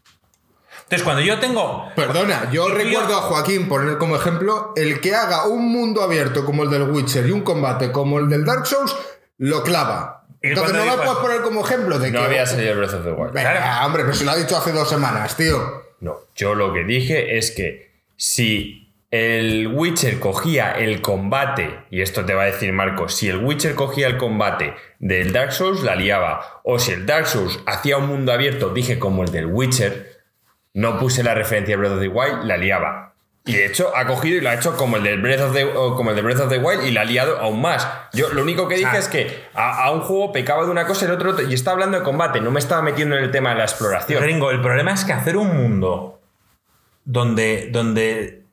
[0.92, 1.88] Entonces, cuando yo tengo.
[1.96, 6.44] Perdona, yo recuerdo yo- a Joaquín poner como ejemplo el que haga un mundo abierto
[6.44, 8.94] como el del Witcher y un combate como el del Dark Souls,
[9.38, 10.26] lo clava.
[10.42, 12.26] ¿Y Entonces no dijo puedes poner como ejemplo de No que.
[12.26, 13.32] había salido el Breath of the Wild.
[13.34, 13.86] Venga, Claro.
[13.88, 15.84] hombre, pero se lo ha dicho hace dos semanas, tío.
[16.02, 22.26] No, yo lo que dije es que si el Witcher cogía el combate, y esto
[22.26, 25.96] te va a decir Marco, si el Witcher cogía el combate del Dark Souls, la
[25.96, 26.60] liaba.
[26.64, 30.11] O si el Dark Souls hacía un mundo abierto, dije como el del Witcher,
[30.74, 33.12] no puse la referencia a Breath of the Wild, la liaba.
[33.44, 35.68] Y de hecho ha cogido y lo ha hecho como el del Breath of the,
[35.72, 37.88] como el de Breath of the Wild y la ha liado aún más.
[38.14, 41.06] Yo lo único que dije es que a, a un juego pecaba de una cosa
[41.06, 43.32] y el otro, otro, y estaba hablando de combate, no me estaba metiendo en el
[43.32, 44.22] tema de la exploración.
[44.22, 46.20] Gringo, el problema es que hacer un mundo
[47.04, 48.44] donde, donde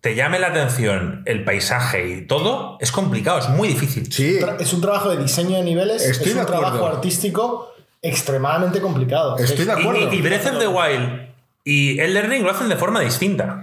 [0.00, 4.10] te llame la atención el paisaje y todo es complicado, es muy difícil.
[4.10, 4.38] Sí.
[4.58, 9.36] Es un trabajo de diseño de niveles, Estoy es de un trabajo artístico extremadamente complicado.
[9.36, 10.12] Estoy de acuerdo.
[10.12, 11.33] Y, y Breath of the Wild
[11.64, 13.62] y Elden Ring lo hacen de forma distinta.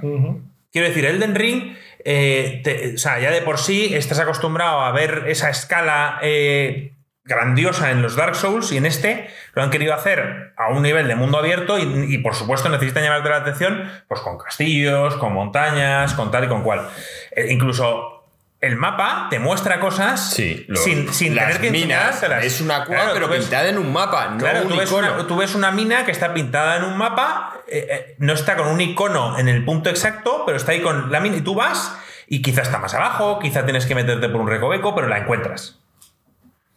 [0.71, 4.91] Quiero decir, Elden Ring, eh, te- o sea, ya de por sí estás acostumbrado a
[4.91, 6.93] ver esa escala eh,
[7.23, 11.07] grandiosa en los Dark Souls y en este lo han querido hacer a un nivel
[11.07, 11.83] de mundo abierto y,
[12.13, 16.47] y, por supuesto necesitan llamarte la atención pues con castillos, con montañas, con tal y
[16.47, 16.87] con cual.
[17.35, 18.20] Eh, incluso
[18.61, 22.85] el mapa te muestra cosas Sí, lo- sin, sin las tener que minas es una
[22.85, 25.13] cueva, Claro, pero ves- pintada en un mapa, no Claro, un tú ves, icono.
[25.15, 28.55] una, tú ves una mina que está pintada en un mapa, eh, eh, no está
[28.55, 31.55] con un icono en el punto exacto, pero está ahí con la mina y tú
[31.55, 31.95] vas
[32.27, 35.79] y quizá está más abajo, quizá tienes que meterte por un recoveco, pero la encuentras.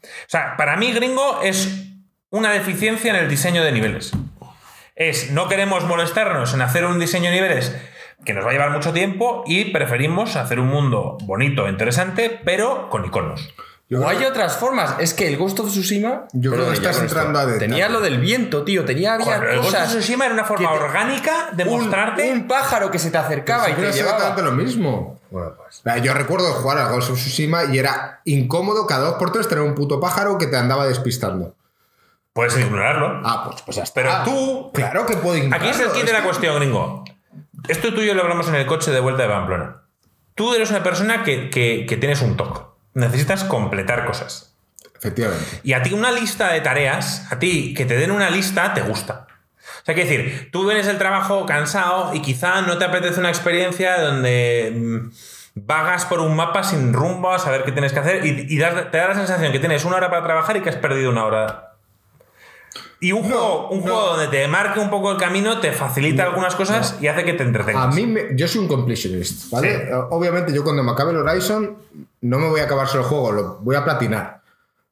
[0.02, 1.84] O sea, para mí gringo es
[2.30, 4.12] una deficiencia en el diseño de niveles.
[4.96, 7.76] Es, no queremos molestarnos en hacer un diseño de niveles
[8.24, 12.88] que nos va a llevar mucho tiempo y preferimos hacer un mundo bonito, interesante, pero
[12.90, 13.54] con iconos.
[13.90, 14.94] Yo o hay otras formas.
[14.98, 16.24] Es que el Ghost of Tsushima.
[16.32, 17.02] Yo creo que estás esto.
[17.04, 17.68] entrando a detalle.
[17.68, 18.84] Tenía lo del viento, tío.
[18.86, 19.88] Tenía había Joder, el Ghost of cosas.
[19.90, 23.66] Tsushima era una forma te- orgánica de un- mostrarte Un, pájaro que se te acercaba
[23.66, 24.16] Sí, y pero te llevaba.
[24.16, 25.20] exactamente lo mismo.
[25.30, 25.82] Bueno, pues.
[26.02, 29.62] Yo recuerdo jugar al Ghost of Tsushima y era incómodo cada dos por tres tener
[29.62, 31.54] un puto pájaro que te andaba despistando.
[32.32, 33.20] Puedes ignorarlo.
[33.22, 34.00] Ah, pues, pues ya está.
[34.00, 35.68] Pero tú- Claro que puedo ignorarlo.
[35.68, 37.04] Aquí es el kit de la cuestión, gringo.
[37.68, 39.82] Esto tú y yo lo hablamos en el coche de vuelta de Pamplona.
[40.34, 42.60] Tú eres una persona que, que- que tienes un toque.
[42.94, 44.54] Necesitas completar cosas.
[44.96, 45.44] Efectivamente.
[45.62, 48.82] Y a ti una lista de tareas, a ti que te den una lista, te
[48.82, 49.26] gusta.
[49.82, 53.28] O sea, que decir, tú vienes del trabajo cansado y quizá no te apetece una
[53.28, 55.10] experiencia donde mm,
[55.56, 58.96] vagas por un mapa sin rumbo a saber qué tienes que hacer y, y te
[58.98, 61.73] da la sensación que tienes una hora para trabajar y que has perdido una hora.
[63.00, 63.82] Y un, juego, un no.
[63.84, 67.34] juego donde te marque un poco el camino te facilita algunas cosas y hace que
[67.34, 67.84] te entretengas.
[67.84, 69.76] A mí, me- yo soy un completionist, ¿vale?
[69.86, 69.92] Sí.
[70.10, 71.76] Obviamente, yo cuando me acabe el Horizon,
[72.22, 74.40] no me voy a acabar solo el juego, lo voy a platinar.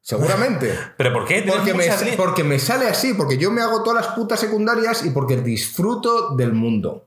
[0.00, 0.76] Seguramente.
[0.96, 1.42] ¿Pero por qué?
[1.42, 5.04] ¿Tienes Porque me, porque me sale así, porque yo me hago todas las putas secundarias
[5.06, 7.06] y porque disfruto del mundo.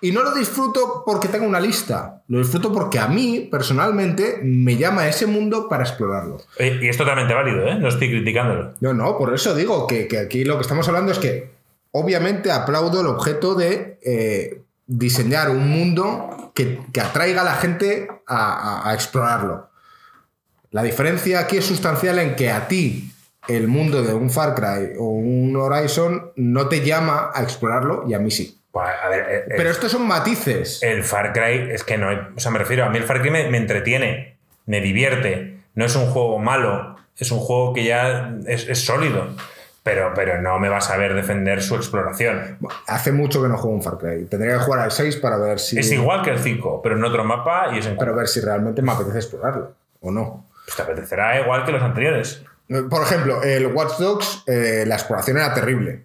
[0.00, 4.76] Y no lo disfruto porque tengo una lista, lo disfruto porque a mí, personalmente, me
[4.76, 6.38] llama ese mundo para explorarlo.
[6.58, 7.74] Eh, Y es totalmente válido, ¿eh?
[7.76, 8.74] No estoy criticándolo.
[8.80, 11.50] No, no, por eso digo que, que aquí lo que estamos hablando es que
[11.90, 18.08] obviamente aplaudo el objeto de eh, diseñar un mundo que, que atraiga a la gente
[18.26, 19.68] a, a- a explorarlo.
[20.70, 23.10] La diferencia aquí es sustancial en que a ti
[23.48, 28.14] el mundo de un Far Cry o un Horizon no te llama a explorarlo y
[28.14, 28.57] a mí sí.
[28.78, 30.80] Pues, a ver, eh, eh, Pero estos son matices.
[30.82, 32.18] El Far Cry es que no hay.
[32.36, 35.58] O sea, me refiero, a mí el Far Cry me, me entretiene, me divierte.
[35.74, 39.30] No es un juego malo, es un juego que ya es, es sólido.
[39.82, 42.58] Pero, pero no me vas a ver defender su exploración.
[42.86, 44.26] Hace mucho que no juego un Far Cry.
[44.26, 45.78] Tendría que jugar al 6 para ver si.
[45.78, 48.40] Es igual que el 5, pero en otro mapa y es en Para ver si
[48.40, 50.46] realmente me apetece explorarlo o no.
[50.64, 52.44] Pues te apetecerá igual que los anteriores.
[52.90, 56.04] Por ejemplo, el Watch Dogs, eh, la exploración era terrible.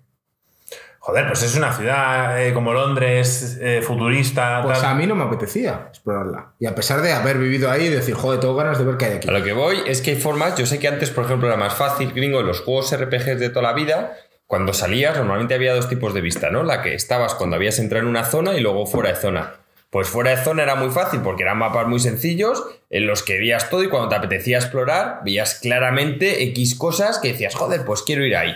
[1.06, 4.62] Joder, pues es una ciudad eh, como Londres, eh, futurista.
[4.64, 4.92] Pues tal.
[4.92, 6.54] a mí no me apetecía explorarla.
[6.60, 9.06] Y a pesar de haber vivido ahí y decir, joder, tengo ganas de ver qué
[9.06, 9.28] hay aquí.
[9.28, 10.56] A lo que voy es que hay formas.
[10.56, 13.50] Yo sé que antes, por ejemplo, era más fácil, gringo, en los juegos RPGs de
[13.50, 14.16] toda la vida.
[14.48, 16.64] Cuando salías, normalmente había dos tipos de vista, ¿no?
[16.64, 19.56] La que estabas cuando habías entrado en una zona y luego fuera de zona.
[19.90, 23.40] Pues fuera de zona era muy fácil porque eran mapas muy sencillos en los que
[23.40, 28.04] veías todo y cuando te apetecía explorar, veías claramente X cosas que decías, joder, pues
[28.04, 28.56] quiero ir ahí.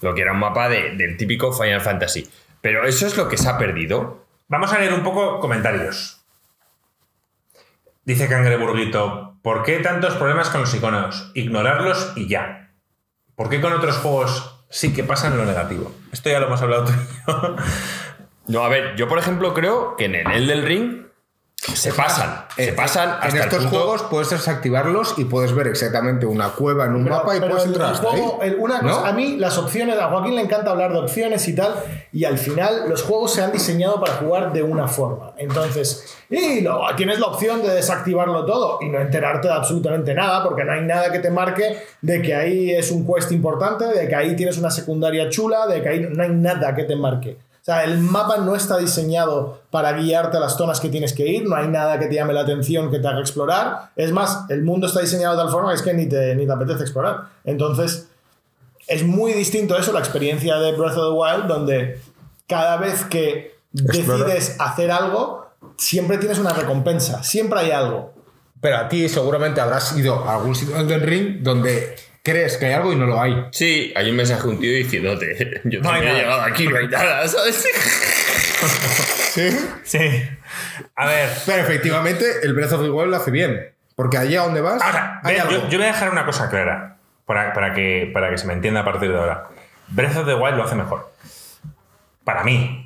[0.00, 2.28] Lo que era un mapa de- del típico Final Fantasy.
[2.60, 4.24] Pero eso es lo que se ha perdido.
[4.48, 6.20] Vamos a leer un poco comentarios.
[8.04, 11.30] Dice Cangreburguito, ¿por qué tantos problemas con los iconos?
[11.34, 12.70] Ignorarlos y ya.
[13.34, 15.92] ¿Por qué con otros juegos sí que pasan lo negativo?
[16.12, 17.56] Esto ya lo hemos hablado tú y yo.
[18.48, 21.05] No, a ver, yo por ejemplo creo que en el Elden Ring
[21.74, 22.44] se pasan.
[22.54, 26.24] Se Eh, pasan hasta en el estos punto- juegos puedes desactivarlos y puedes ver exactamente
[26.26, 28.48] una cueva en un Pero- mapa y pero puedes el- entrar el hasta juego- ahí.
[28.48, 28.88] el- una ¿No?
[28.96, 31.74] cosa, a mí las opciones, a Joaquín le encanta hablar de opciones y tal,
[32.12, 35.32] y al final los juegos se han diseñado para jugar de una forma.
[35.36, 36.64] Entonces, y
[36.96, 40.82] tienes la opción de desactivarlo todo y no enterarte de absolutamente nada, porque no hay
[40.82, 44.58] nada que te marque de que ahí es un quest importante, de que ahí tienes
[44.58, 47.36] una secundaria chula, de que ahí no hay nada que te marque.
[47.66, 51.26] O sea, el mapa no está diseñado para guiarte a las zonas que tienes que
[51.26, 53.90] ir, no hay nada que te llame la atención, que te haga explorar.
[53.96, 56.46] Es más, el mundo está diseñado de tal forma que es que ni te, ni
[56.46, 57.24] te apetece explorar.
[57.42, 58.06] Entonces,
[58.86, 62.00] es muy distinto eso, la experiencia de Breath of the Wild, donde
[62.46, 68.14] cada vez que decides hacer algo, siempre tienes una recompensa, siempre hay algo.
[68.60, 71.96] Pero a ti seguramente habrás ido a algún sitio del ring donde
[72.26, 73.46] crees que hay algo y no lo hay.
[73.52, 76.76] Sí, hay un mensaje de un tío diciéndote, yo No también he llegado aquí, no
[76.76, 77.64] hay nada, ¿sabes?
[79.32, 79.48] ¿Sí?
[79.84, 79.98] Sí.
[80.94, 81.28] A ver.
[81.46, 83.72] Pero efectivamente el Breath of the Wild lo hace bien.
[83.94, 85.52] Porque allí a donde vas Ahora, hay ve, algo.
[85.52, 88.52] yo, yo voy a dejar una cosa clara para, para que, para que se me
[88.52, 89.48] entienda a partir de ahora.
[89.88, 91.12] Breath of the Wild lo hace mejor.
[92.24, 92.82] Para mí.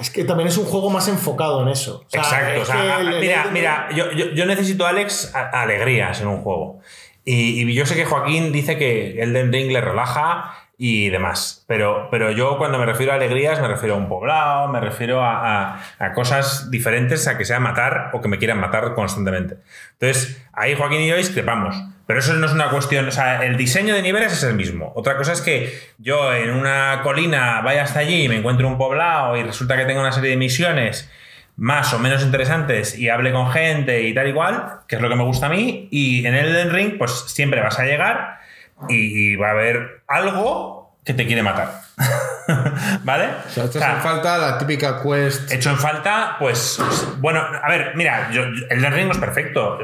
[0.00, 2.04] Es que también es un juego más enfocado en eso.
[2.06, 2.52] O sea, Exacto.
[2.54, 5.62] es o sea, que a- el- el mira, mira, yo, yo- yo necesito, Alex, a-
[5.62, 6.80] alegrías en un juego.
[7.28, 11.64] Y, yo sé que Joaquín dice que Elden Ring le relaja y demás.
[11.66, 15.22] Pero, pero yo cuando me refiero a alegrías me refiero a un poblado, me refiero
[15.24, 19.56] a, a- cosas diferentes a que sea matar o que me quieran matar constantemente.
[19.98, 21.74] Entonces, ahí Joaquín y yo discrepamos.
[22.06, 24.92] Pero eso no es una cuestión, o sea, el diseño de niveles es el mismo.
[24.94, 28.78] Otra cosa es que yo en una colina vaya hasta allí y me encuentre un
[28.78, 31.10] poblado y resulta que tengo una serie de misiones
[31.56, 35.16] más o menos interesantes y hable con gente y tal igual, que es lo que
[35.16, 35.88] me gusta a mí.
[35.90, 38.40] Y en el Ring, pues siempre vas a llegar
[38.88, 41.80] y, va a haber algo que te quiere matar.
[43.04, 43.28] ¿Vale?
[43.46, 45.50] O sea, echas O sea, en falta la típica quest.
[45.50, 46.78] Hecho en falta, pues.
[47.18, 49.78] Bueno, a ver, mira, yo, el Elden Ring no es perfecto.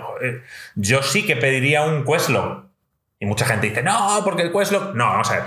[0.75, 2.67] Yo sí que pediría un questlog.
[3.19, 4.95] Y mucha gente dice, no, porque el questlog.
[4.95, 5.43] No, vamos a ver.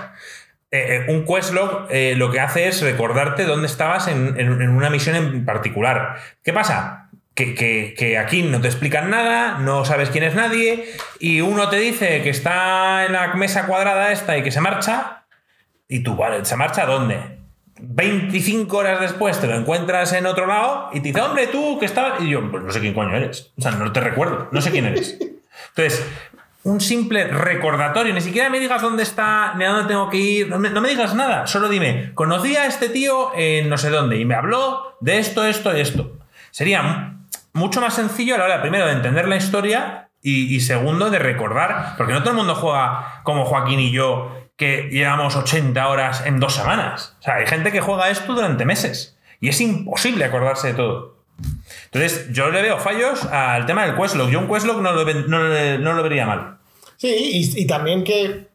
[0.76, 4.90] Eh, un questlog eh, lo que hace es recordarte dónde estabas en, en- en una
[4.90, 6.18] misión en particular.
[6.44, 7.10] ¿Qué pasa?
[7.34, 10.86] Que, que- que aquí no te explican nada, no sabes quién es nadie,
[11.20, 15.24] y uno te dice que está en la mesa cuadrada esta y que se marcha,
[15.88, 17.20] y tú, vale, ¿se marcha dónde?
[17.78, 21.86] 25 horas después te lo encuentras en otro lado y te dice, hombre, tú que
[21.86, 22.22] estabas.
[22.22, 23.52] Y yo, pues no sé quién coño eres.
[23.58, 25.18] O sea, no te recuerdo, no sé quién eres.
[25.76, 26.06] Entonces,
[26.66, 30.50] un simple recordatorio, ni siquiera me digas dónde está, ni a dónde tengo que ir,
[30.50, 34.26] no me, digas nada, solo dime, conocí a este tío en no sé dónde y
[34.26, 36.18] me habló de esto, esto y esto.
[36.52, 37.18] Sería mu-
[37.54, 41.20] mucho más sencillo a la hora, primero, de entender la historia y, y segundo, de
[41.20, 46.26] recordar, porque no todo el mundo juega como Joaquín y yo, que llevamos 80 horas
[46.26, 47.16] en dos semanas.
[47.20, 51.15] O sea, hay gente que juega esto durante meses y es imposible acordarse de todo.
[51.86, 54.30] Entonces, yo le veo fallos al tema del questlog.
[54.30, 56.56] Yo un questlog no lo, no lo vería mal.
[56.98, 58.48] Sí, y, también que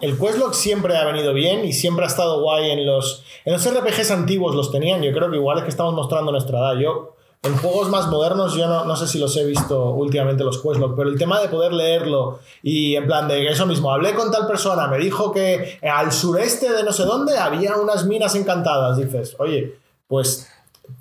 [0.00, 3.68] el Questlog siempre ha venido bien y siempre ha estado guay en los, en los
[3.68, 5.02] RPGs antiguos los tenían.
[5.02, 6.76] Yo creo que igual es que estamos mostrando nuestra edad.
[6.76, 10.62] Yo, en juegos más modernos, yo no, no sé si los he visto últimamente los
[10.62, 14.30] Questlog, pero el tema de poder leerlo y en plan de eso mismo, hablé con
[14.30, 18.98] tal persona, me dijo que al sureste de no sé dónde había unas minas encantadas.
[18.98, 19.74] Dices, oye,
[20.06, 20.48] pues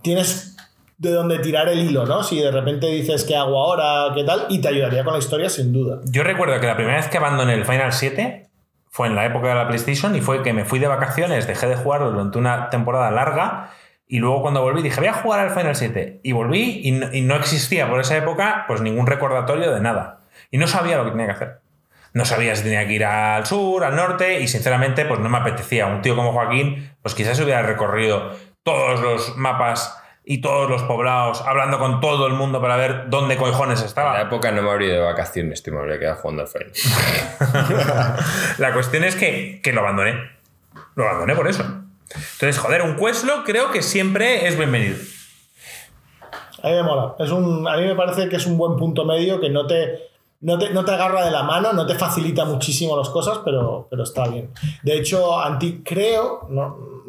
[0.01, 0.55] tienes
[0.99, 2.23] de dónde tirar el hilo, ¿no?
[2.23, 5.49] Si de repente dices qué hago ahora, qué tal, y te ayudaría con la historia
[5.49, 6.01] sin duda.
[6.03, 8.47] Yo recuerdo que la primera vez que abandoné el Final 7
[8.89, 11.67] fue en la época de la PlayStation y fue que me fui de vacaciones, dejé
[11.67, 13.71] de jugar durante una temporada larga
[14.07, 17.13] y luego cuando volví dije voy a jugar al Final 7 y volví y no,
[17.13, 20.19] y no existía por esa época pues ningún recordatorio de nada
[20.51, 21.59] y no sabía lo que tenía que hacer.
[22.11, 25.37] No sabía si tenía que ir al sur, al norte y sinceramente pues no me
[25.37, 25.85] apetecía.
[25.85, 28.31] Un tío como Joaquín pues quizás hubiera recorrido
[28.63, 29.98] todos los mapas
[30.31, 34.13] y todos los poblados hablando con todo el mundo para ver dónde cojones En estaba.
[34.13, 36.71] la época no me habría ido de vacaciones, tío, me habría quedado jugando al Final.
[38.59, 40.29] La cuestión es que, que lo abandoné.
[40.93, 41.63] Lo abandoné por eso.
[41.63, 44.97] Entonces, joder, un questlog creo que siempre es bienvenido.
[46.61, 47.15] A mí me mola.
[47.17, 50.08] Es un, a mí me parece que es un buen punto medio que no te,
[50.41, 53.87] no te, no te agarra de la mano, no te facilita muchísimo las cosas, pero,
[53.89, 54.51] pero está bien.
[54.83, 56.47] De hecho, anti, creo,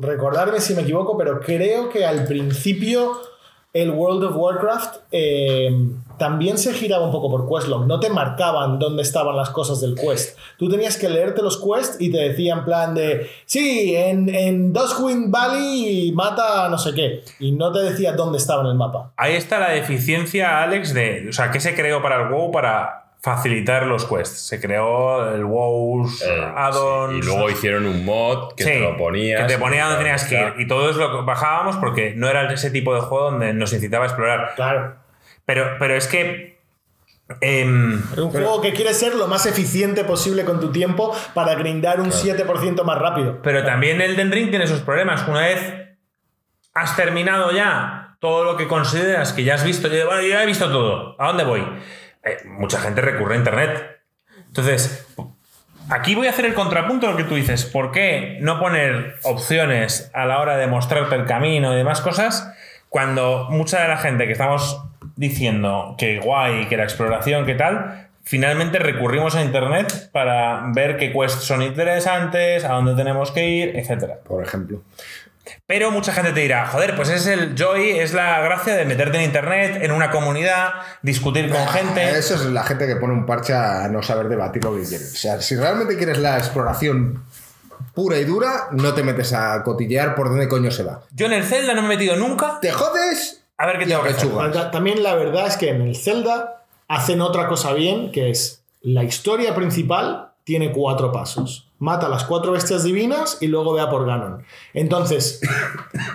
[0.01, 3.21] recordarme si me equivoco, pero creo que al principio
[3.73, 5.71] el World of Warcraft eh,
[6.19, 7.87] también se giraba un poco por questlog.
[7.87, 10.37] No te marcaban dónde estaban las cosas del quest.
[10.59, 15.31] Tú tenías que leerte los quests y te decían plan de, sí, en, en Duskwind
[15.31, 17.23] Valley mata no sé qué.
[17.39, 19.13] Y no te decía dónde estaba en el mapa.
[19.17, 21.29] Ahí está la deficiencia, Alex, de.
[21.29, 24.47] O sea, ¿qué se creó para el WoW para facilitar los quests?
[24.47, 27.13] Se creó el WoW's Eh, add-ons.
[27.13, 29.43] sí, Y luego hicieron un mod que Sí, te lo ponías.
[29.43, 30.55] Que te ponía donde tenías que ir.
[30.59, 33.73] Y todo es lo que bajábamos porque no era ese tipo de juego donde nos
[33.73, 34.53] incitaba a explorar.
[34.57, 34.97] Claro.
[35.45, 36.59] Pero, pero es que.
[37.41, 42.01] Es un juego que quiere ser lo más eficiente posible con tu tiempo para grindar
[42.01, 43.41] un 7% más rápido.
[43.43, 45.29] Pero también el Den Ring tiene sus problemas.
[45.29, 45.75] Una vez
[46.75, 50.43] has terminado ya todo lo que consideras que ya has visto, yo, bueno, yo ya
[50.43, 51.15] he visto todo.
[51.21, 51.63] ¿A dónde voy?
[52.25, 54.01] Eh, mucha gente recurre a Internet.
[54.47, 55.07] Entonces,
[55.89, 57.65] aquí voy a hacer el contrapunto de lo que tú dices.
[57.65, 62.53] ¿Por qué no poner opciones a la hora de mostrarte el camino y demás cosas
[62.89, 64.83] cuando mucha de la gente que estamos
[65.17, 71.13] diciendo que guay, que la exploración, que tal, finalmente recurrimos a Internet para ver qué
[71.13, 74.19] quests son interesantes, a dónde tenemos que ir, etcétera?
[74.27, 74.83] Por ejemplo.
[75.67, 79.19] Pero mucha gente te dirá, joder, pues es el joy, es la gracia de meterte
[79.19, 80.73] en internet, en una comunidad,
[81.03, 82.19] discutir con gente.
[82.19, 85.05] Eso es la gente que pone un parche a no saber debatir lo que quiere.
[85.05, 87.25] O sea, si realmente quieres la exploración
[87.95, 91.03] pura y dura, no te metes a cotillear por dónde coño se va.
[91.13, 93.95] Yo en el Zelda no me he metido nunca Te jodes a ver qué que
[93.95, 94.71] hacer.
[94.71, 99.05] También la verdad es que en el Zelda hacen otra cosa bien, que es la
[99.05, 101.70] historia principal tiene cuatro pasos.
[101.81, 104.45] Mata a las cuatro bestias divinas y luego ve a por Ganon.
[104.75, 105.41] Entonces,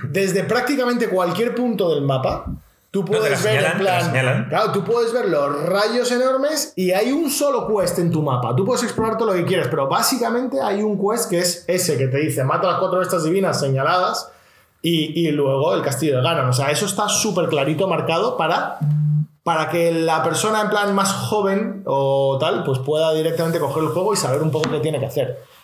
[0.03, 2.45] desde prácticamente cualquier punto del mapa,
[2.91, 4.45] tú puedes ver señalan, en plan.
[4.47, 8.55] Claro, tú puedes ver los rayos enormes y hay un solo quest en tu mapa.
[8.55, 11.97] Tú puedes explorar todo lo que quieras, pero básicamente hay un quest que es ese
[11.97, 14.31] que te dice mata a las cuatro bestias divinas señaladas
[14.83, 16.49] y, y luego el castillo de Ganon.
[16.49, 18.77] O sea, eso está súper clarito marcado para,
[19.41, 23.89] para que la persona en plan más joven o tal, pues pueda directamente coger el
[23.89, 25.54] juego y saber un poco qué tiene que hacer.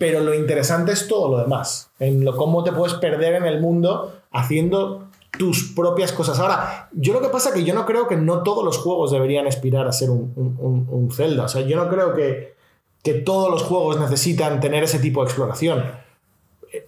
[0.00, 3.60] Pero lo interesante es todo lo demás, en lo, cómo te puedes perder en el
[3.60, 6.38] mundo haciendo tus propias cosas.
[6.38, 9.10] Ahora, yo lo que pasa es que yo no creo que no todos los juegos
[9.10, 11.44] deberían aspirar a ser un, un- un- Zelda.
[11.44, 12.54] O sea, yo no creo que,
[13.02, 15.84] que todos los juegos necesitan tener ese tipo de exploración.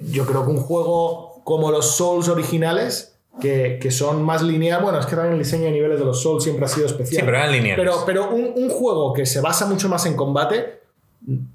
[0.00, 4.98] Yo creo que un juego como los Souls originales, que, que son más lineal, bueno,
[5.00, 7.20] es que también el diseño de niveles de los Souls siempre ha sido especial.
[7.20, 7.76] Sí, pero eran lineales.
[7.84, 10.82] Pero, pero un, un juego que se basa mucho más en combate,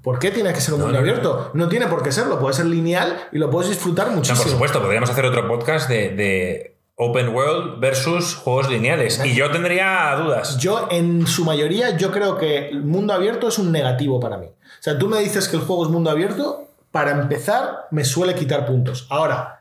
[0.02, 1.50] ¿por qué tiene que ser un mundo no, abierto?
[1.54, 4.42] No tiene por qué serlo, puede ser lineal y lo puedes disfrutar muchísimo.
[4.42, 9.20] por supuesto, podríamos hacer otro podcast de, de Open World versus juegos lineales.
[9.24, 10.58] Y yo tendría dudas.
[10.58, 14.46] Yo, en su mayoría, yo creo que el mundo abierto es un negativo para mí.
[14.46, 18.34] O sea, tú me dices que el juego es mundo abierto, para empezar, me suele
[18.34, 19.06] quitar puntos.
[19.10, 19.57] Ahora,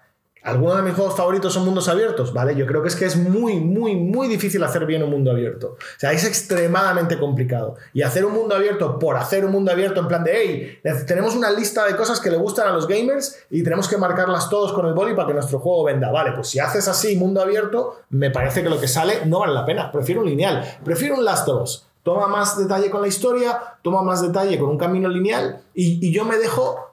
[0.48, 2.32] ¿algunos de mis juegos favoritos son mundos abiertos?
[2.32, 5.32] Vale, yo creo que es que es muy, muy, muy difícil hacer bien un mundo
[5.32, 5.76] abierto.
[5.78, 7.76] O sea, es extremadamente complicado.
[7.94, 11.36] Y hacer un mundo abierto por hacer un mundo abierto en plan de, hey, tenemos
[11.36, 14.72] una lista de cosas que le gustan a los gamers y tenemos que marcarlas todos
[14.72, 16.12] con el boli para que nuestro juego venda.
[16.12, 19.54] Vale, pues si haces así mundo abierto, me parece que lo que sale no vale
[19.54, 19.92] la pena.
[19.92, 20.64] Prefiero un lineal.
[20.84, 21.70] Prefiero un Last of.
[22.04, 26.24] Toma más detalle con la historia, toma más detalle con un camino lineal y yo
[26.24, 26.87] me dejo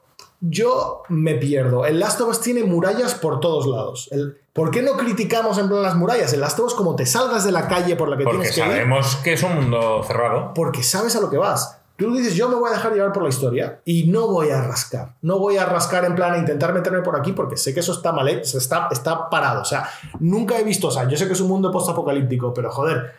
[0.49, 1.85] yo me pierdo.
[1.85, 4.07] El Last of Us tiene murallas por todos lados.
[4.11, 6.31] El- ¿Por qué no criticamos en plan las murallas?
[6.31, 8.55] El Last of Us, como te salgas de la calle por la que Porque tienes
[8.55, 10.53] que ir, sabemos que es un mundo cerrado.
[10.53, 11.79] porque sabes a lo que vas.
[11.97, 14.61] Tú dices, yo me voy a dejar llevar por la historia y no voy a
[14.61, 15.13] rascar.
[15.21, 17.93] No voy a rascar en plan a intentar meterme por aquí porque sé que eso
[17.93, 19.61] está mal, hecho, está, está parado.
[19.61, 19.89] O sea,
[20.19, 23.11] nunca he visto, o sea, yo sé que es un mundo postapocalíptico, pero joder, eh,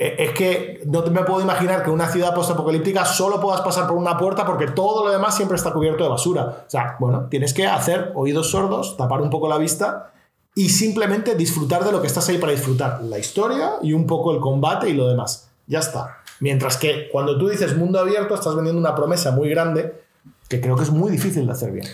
[0.00, 4.16] es que no me puedo imaginar que una ciudad postapocalíptica solo puedas pasar por una
[4.16, 6.64] puerta porque todo lo demás siempre está cubierto de basura.
[6.66, 10.10] O sea, bueno, tienes que hacer oídos sordos, tapar un poco la vista
[10.54, 13.02] y simplemente disfrutar de lo que estás ahí para disfrutar.
[13.02, 15.50] La historia y un poco el combate y lo demás.
[15.66, 16.22] Ya está.
[16.40, 20.00] Mientras que cuando tú dices mundo abierto, estás vendiendo una promesa muy grande
[20.48, 21.86] que creo que es muy difícil de hacer bien.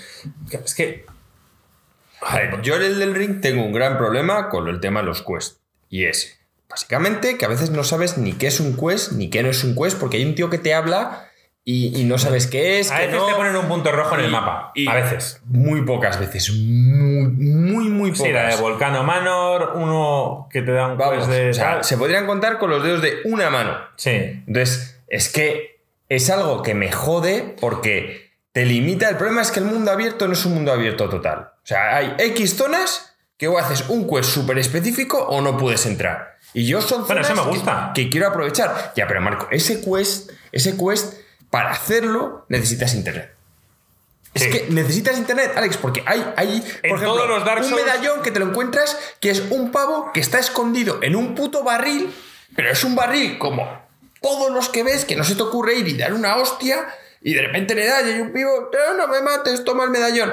[0.53, 1.05] Es que.
[2.21, 5.23] Joder, yo en el del ring tengo un gran problema con el tema de los
[5.23, 5.59] quests.
[5.91, 6.36] Y es,
[6.69, 9.65] básicamente, que a veces no sabes ni qué es un quest ni qué no es
[9.65, 11.29] un quest, porque hay un tío que te habla
[11.65, 12.93] y, y no sabes qué es.
[12.93, 13.27] A qué veces no.
[13.27, 14.71] te ponen un punto rojo en el mapa.
[14.75, 15.41] y a veces.
[15.47, 16.51] Muy pocas veces.
[16.53, 18.27] Muy, muy, muy pocas.
[18.27, 21.73] Sí, la de Volcano Manor, uno que te da un Vamos, quest de o sea,
[21.73, 21.85] tal.
[21.85, 23.77] se podrían contar con los dedos de una mano.
[23.97, 24.11] Sí.
[24.47, 29.09] Entonces, es que es algo que me jode porque te limita.
[29.09, 31.51] El problema es que el mundo abierto no es un mundo abierto total.
[31.65, 35.85] O sea, hay X zonas que o haces un quest súper específico o no puedes
[35.85, 36.36] entrar.
[36.55, 37.93] Y yo son Bueno, zonas eso me que- gusta.
[37.95, 38.93] Que, quiero aprovechar.
[38.97, 41.15] Ya, pero Marco, ese quest, ese quest,
[41.51, 43.33] para hacerlo necesitas internet.
[44.35, 44.51] Es Sí.
[44.51, 48.23] que necesitas internet, Alex, porque hay, hay En por ejemplo, todos los Dark un medallón
[48.23, 52.13] que te lo encuentras que es un pavo que está escondido en un puto barril,
[52.55, 53.67] pero es un barril como
[54.21, 56.87] todos los que ves que no se te ocurre ir y dar una hostia
[57.23, 59.91] y de repente le das y hay un pivo, no, no me mates, toma el
[59.91, 60.33] medallón.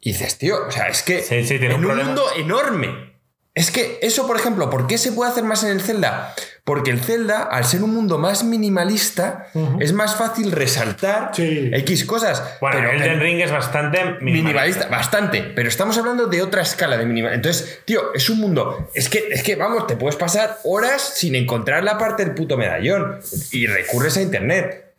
[0.00, 3.13] Y dices, tío, o sea, es que Sí, sí, tiene en un mundo enorme.
[3.54, 6.34] Es que eso, por ejemplo, ¿por qué se puede hacer más en el Zelda?
[6.64, 9.46] Porque el Zelda, al ser un mundo más minimalista,
[9.78, 11.70] es más fácil resaltar Sí.
[11.72, 12.42] X cosas.
[12.60, 14.24] Bueno, pero el Elden Ring es bastante minimalista.
[14.24, 17.32] Minimalista, bastante, pero estamos hablando de otra escala de minimal.
[17.32, 18.90] Entonces, tío, es un mundo.
[18.92, 22.56] Es que, es que, vamos, te puedes pasar horas sin encontrar la parte del puto
[22.56, 23.20] medallón
[23.52, 24.94] y recurres a internet.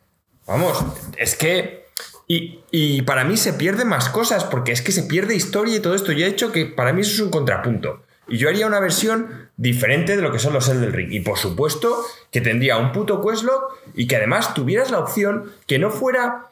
[0.46, 0.82] Vamos,
[1.18, 1.84] es que.
[2.28, 5.80] Y, y para mí se pierden más cosas, porque es que se pierde historia y
[5.80, 6.12] todo esto.
[6.12, 8.05] Yo he hecho que para mí eso es un contrapunto.
[8.28, 11.12] Y yo haría una versión diferente de lo que son los Elden Ring.
[11.12, 13.62] Y por supuesto que tendría un puto questlog
[13.94, 16.46] y que además tuvieras la opción que no fuera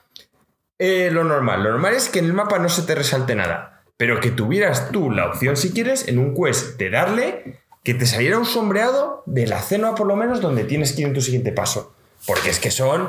[0.79, 1.63] eh, lo normal.
[1.63, 3.83] Lo normal es que en el mapa no se te resalte nada.
[3.97, 8.07] Pero que tuvieras tú la opción, si quieres, en un quest de darle, que te
[8.07, 11.21] saliera un sombreado de la cena, por lo menos, donde tienes que ir en tu
[11.21, 11.95] siguiente paso.
[12.27, 13.09] Porque es que son.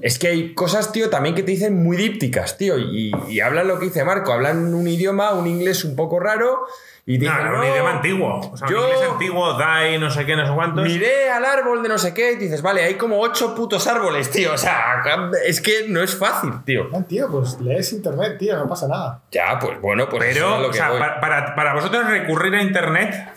[0.00, 2.78] Es que hay cosas, tío, también que te dicen muy dípticas, tío.
[2.78, 6.66] Y, y hablan lo que dice Marco, hablan un idioma, un inglés un poco raro.
[7.06, 8.38] Y No, dicen, era un "No, idioma antiguo.
[8.52, 10.84] O sea, yo- un inglés antiguo, DAI, no sé qué, no sé cuántos.
[10.84, 14.30] Miré al árbol de no sé qué y dices, vale, hay como ocho putos árboles,
[14.30, 14.52] tío.
[14.54, 15.02] O sea,
[15.44, 16.84] es que no es fácil, tío.
[16.92, 19.22] No, tío, pues lees internet, tío, no pasa nada.
[19.32, 22.62] Ya, pues bueno, pues eso es a Pero, o sea, para, para vosotros recurrir a
[22.62, 23.28] Internet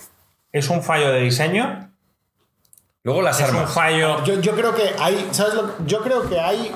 [0.52, 1.90] es un fallo de diseño.
[3.04, 3.74] Luego las Es un armas.
[3.74, 4.24] fallo.
[4.24, 5.70] Yo, yo creo que hay, ¿sabes lo?
[5.86, 6.72] Yo creo que hay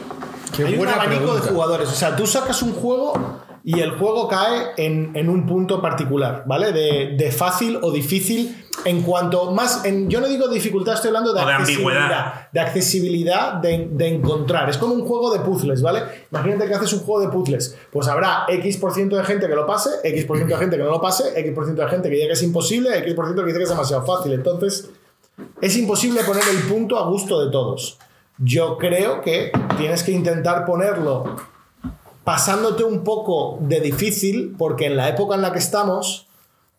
[0.56, 1.46] Qué Hay un abanico pregunta.
[1.46, 1.90] de jugadores.
[1.90, 3.14] O sea, tú sacas un juego
[3.64, 6.72] y el juego cae en, en un punto particular, ¿vale?
[6.74, 8.64] De, de fácil o difícil.
[8.86, 9.86] En cuanto más.
[9.86, 11.98] En, yo no digo dificultad, estoy hablando de, O de accesibilidad.
[12.04, 12.52] ambigüedad.
[12.52, 14.70] De accesibilidad de, de encontrar.
[14.70, 16.04] Es como un juego de puzzles, ¿vale?
[16.32, 17.76] Imagínate que haces un juego de puzzles.
[17.92, 21.24] Pues habrá X% de gente que lo pase, X% de gente que no lo pase,
[21.36, 24.34] X% de gente que diga que es imposible, X% que dice que es demasiado fácil.
[24.34, 24.90] Entonces,
[25.62, 27.98] es imposible poner el punto a gusto de todos.
[28.38, 31.36] Yo creo que tienes que intentar ponerlo
[32.24, 36.28] pasándote un poco de difícil, porque en la época en la que estamos,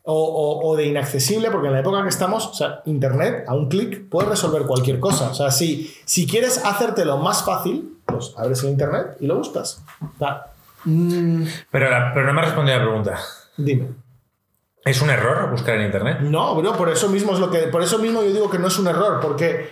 [0.03, 2.83] o, o- o de inaccesible, porque en la época en la que estamos, o sea,
[2.87, 5.31] Internet, a un clic, puedes resolver cualquier cosa.
[5.31, 9.83] O sea, si, si quieres hacértelo más fácil, pues abres el Internet y lo buscas.
[10.03, 10.47] O sea,
[10.85, 13.19] mm, Pero, la- pero no me ha respondido la pregunta.
[13.57, 13.89] dime.
[14.89, 16.19] ¿Es un error buscar en internet?
[16.21, 17.59] No, bro, por eso mismo es lo que.
[17.69, 19.71] Por eso mismo yo digo que no es un error, porque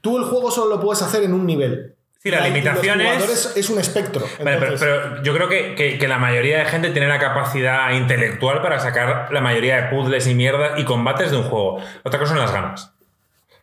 [0.00, 1.94] tú el juego solo lo puedes hacer en un nivel.
[2.22, 4.24] Sí, la limitación es- jugadores es un espectro.
[4.42, 8.60] Vale, pero, yo creo que, que- que la mayoría de gente tiene la capacidad intelectual
[8.62, 11.78] para sacar la mayoría de puzzles y mierda y combates de un juego.
[12.02, 12.95] Otra cosa son las ganas.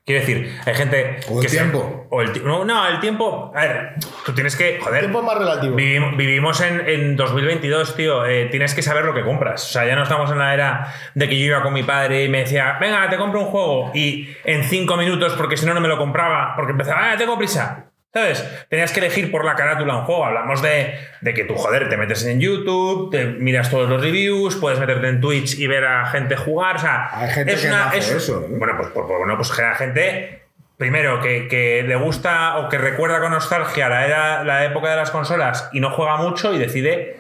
[0.06, 1.20] Quiero decir, hay gente.
[1.30, 2.08] O el que se- tiempo.
[2.10, 3.54] o el no, no, el tiempo.
[3.56, 3.94] A ver,
[4.26, 4.80] tú tienes que.
[4.82, 5.00] Joder.
[5.00, 5.78] tiempo es más relativo.
[5.78, 8.26] Vivim- vivimos en, en 2022, tío.
[8.26, 9.64] eh, tienes que saber lo que compras.
[9.64, 12.26] O sea, ya no estamos en la era de que yo iba con mi padre
[12.26, 13.92] y me decía, venga, te compro un juego.
[13.94, 16.54] Y en cinco minutos, porque si no, no me lo compraba.
[16.58, 17.86] Porque empezaba, ah, tengo prisa.
[18.14, 18.46] ¿Sabes?
[18.70, 20.24] Tenías que elegir por la carátula un juego.
[20.26, 24.56] Hablamos de, de que tú, joder, te metes en YouTube, te miras todos los reviews,
[24.58, 26.76] puedes meterte en Twitch y ver a gente jugar.
[26.76, 27.78] O sea, Hay gente es que una.
[27.80, 28.48] no hace es- eso, ¿eh?
[28.52, 30.44] Bueno, pues, pues, bueno, pues la gente
[30.78, 34.96] primero, que, que le gusta o que recuerda con nostalgia la, era, la época de
[34.98, 37.18] las consolas y no juega mucho y decide,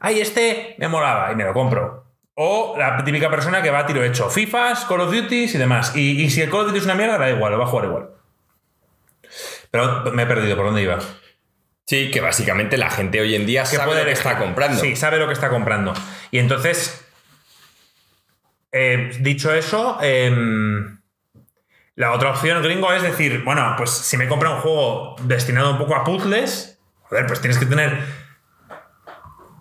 [0.00, 2.04] ay, este me molaba y me lo compro.
[2.34, 5.94] O la típica persona que va a tiro hecho, FIFAs, Call of Duty y demás.
[5.94, 7.68] Y, y si el Call of Duty es una mierda, da igual, lo va a
[7.68, 8.08] jugar igual.
[9.70, 10.98] Pero me he perdido, ¿por dónde iba?
[11.86, 14.80] Sí, que básicamente la gente hoy en día sabe puede lo que está comprando.
[14.80, 15.92] Sí, sabe lo que está comprando.
[16.30, 17.04] Y entonces,
[18.72, 21.00] eh, dicho eso, em,
[21.96, 25.78] la otra opción gringo es decir, bueno, pues si me compra un juego destinado un
[25.78, 27.98] poco a puzzles, joder, pues tienes que tener.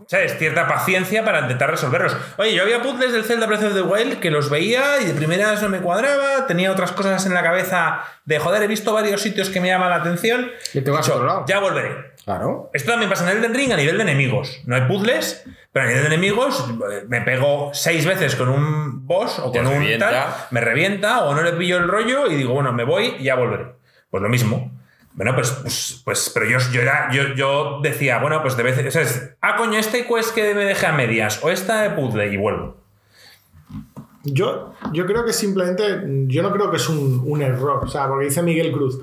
[0.09, 0.39] ¿Sabes?
[0.39, 2.17] Cierta paciencia para intentar resolverlos.
[2.37, 5.13] Oye, yo había puzzles del Zelda Breath of the Wild que los veía y de
[5.13, 9.21] primeras no me cuadraba, tenía otras cosas en la cabeza de joder, he visto varios
[9.21, 10.49] sitios que me llaman la atención.
[10.73, 11.45] Y te vas a Dicho, otro lado.
[11.47, 12.15] Ya volveré.
[12.25, 12.71] Claro.
[12.73, 14.61] Esto también pasa en Elden Ring a nivel de enemigos.
[14.65, 19.05] No hay puzzles, pero a nivel de enemigos eh, me pego seis veces con un
[19.05, 20.09] boss o Te con un revienta.
[20.09, 23.25] tal, me revienta o no le pillo el rollo y digo, bueno, me voy y
[23.25, 23.73] ya volveré.
[24.09, 24.71] Pues lo mismo.
[25.19, 28.95] Bueno, pues, pues, pues pero yo, yo, era- yo, yo decía, bueno, pues de veces,
[28.95, 32.37] es, ah, coño, este quest que me dejé a medias o esta de puzzle y
[32.37, 32.77] vuelvo.
[34.23, 36.05] Yo, yo creo que simplemente.
[36.27, 37.83] Yo no creo que es un, error.
[37.83, 38.97] O sea, porque dice Miguel Cruz.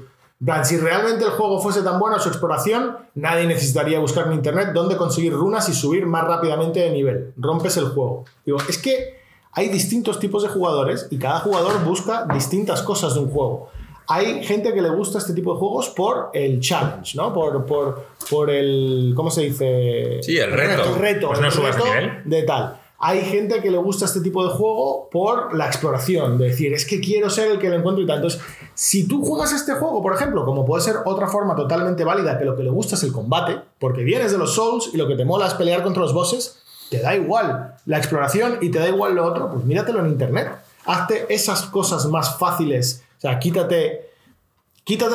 [0.65, 4.97] Si realmente el juego fuese tan bueno su exploración, nadie necesitaría buscar en internet dónde
[4.97, 7.35] conseguir runas y subir más rápidamente de nivel.
[7.37, 8.25] Rompes el juego.
[8.47, 9.21] Digo, es que
[9.53, 13.71] hay distintos tipos de jugadores y cada jugador busca distintas cosas de un juego.
[14.09, 17.33] Hay gente que le gusta este tipo de juegos por el challenge, ¿no?
[17.33, 19.13] Por, por, por el.
[19.17, 20.23] ¿Cómo se dice?
[20.23, 20.85] Sí, el reto.
[20.85, 21.29] El reto.
[21.29, 22.23] Pues no el subas reto nivel.
[22.25, 22.81] de tal.
[22.99, 26.87] Hay gente que le gusta este tipo de juego por la exploración, de decir, es
[26.87, 28.17] que quiero ser el que lo encuentro y tal.
[28.17, 28.41] Entonces,
[28.75, 32.47] si tú juegas este juego, por ejemplo, como puede ser otra forma totalmente válida, que
[32.47, 35.15] lo que le gusta es el combate, porque vienes de los Souls y lo que
[35.15, 38.89] te mola es pelear contra los bosses, te da igual la exploración y te da
[38.89, 40.53] igual lo otro, pues míratelo en internet.
[40.87, 43.03] Hazte esas cosas más fáciles.
[43.27, 44.11] Sea, quítate,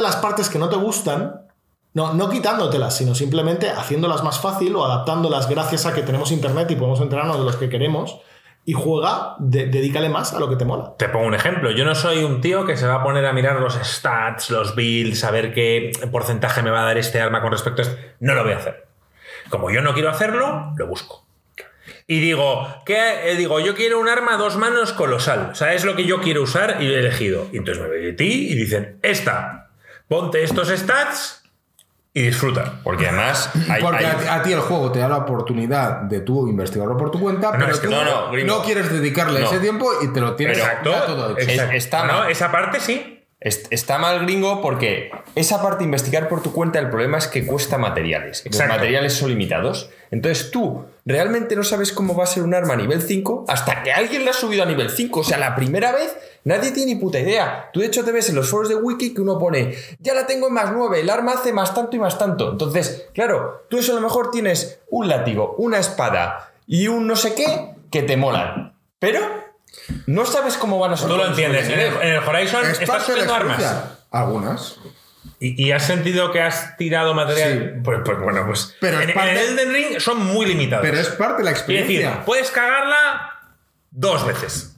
[0.01, 1.47] las partes que no te gustan
[1.93, 6.69] no, no quitándotelas, sino simplemente haciéndolas más fácil o adaptándolas gracias a que tenemos internet
[6.71, 8.19] y podemos enterarnos de los que queremos.
[8.65, 10.93] Y juega, de- dedícale más a lo que te mola.
[10.97, 11.71] Te pongo un ejemplo.
[11.71, 14.75] Yo no soy un tío que se va a poner a mirar los stats, los
[14.75, 17.97] builds, a ver qué porcentaje me va a dar este arma con respecto a esto.
[18.19, 18.87] No lo voy a hacer.
[19.49, 21.25] Como yo no quiero hacerlo, lo busco.
[22.11, 23.31] Y digo, ¿qué?
[23.31, 25.49] Eh, digo, yo quiero un arma a dos manos colosal.
[25.53, 27.47] O sea, es lo que yo quiero usar y lo he elegido.
[27.53, 29.69] Y entonces me voy de ti y dicen, esta,
[30.09, 31.43] ponte estos stats
[32.13, 32.81] y disfruta.
[32.83, 36.19] Porque además hay, Porque hay- a, a ti el juego te da la oportunidad de
[36.19, 37.93] tú investigarlo por tu cuenta, No, pero es que tú
[38.45, 39.45] no, quieres dedicarle No.
[39.45, 40.91] ese tiempo y te lo tienes Exacto.
[40.91, 41.49] todo hecho.
[41.49, 42.31] Es- está No, mal.
[42.31, 43.23] esa parte sí.
[43.39, 47.27] Est- Está mal gringo porque esa parte de investigar por tu cuenta, el problema es
[47.27, 48.43] que cuesta materiales.
[48.45, 49.89] Los materiales son limitados.
[50.11, 53.83] Entonces tú realmente no sabes cómo va a ser un arma a nivel 5 hasta
[53.83, 55.19] que alguien la ha subido a nivel 5.
[55.19, 57.69] O sea, la primera vez nadie tiene ni puta idea.
[57.73, 60.27] Tú de hecho te ves en los foros de wiki que uno pone, ya la
[60.27, 62.51] tengo en más 9, el arma hace más tanto y más tanto.
[62.51, 67.15] Entonces, claro, tú eso a lo mejor tienes un látigo, una espada y un no
[67.15, 68.75] sé qué que te molan.
[68.99, 69.19] Pero
[70.05, 71.67] no sabes cómo van a ser Tú lo entiendes.
[71.67, 73.63] En el, en el Horizon Es estás subiendo armas.
[74.11, 74.77] Algunas.
[75.43, 77.71] ¿Y, y has sentido que has tirado material?
[77.75, 77.81] Sí.
[77.83, 78.75] Pues, pues bueno, pues.
[78.79, 80.85] Pero en, en parte- el Elden Ring son muy limitados.
[80.85, 82.23] Pero es parte de la Es decir, experiencia.
[82.25, 83.39] puedes cagarla
[83.89, 84.70] dos veces.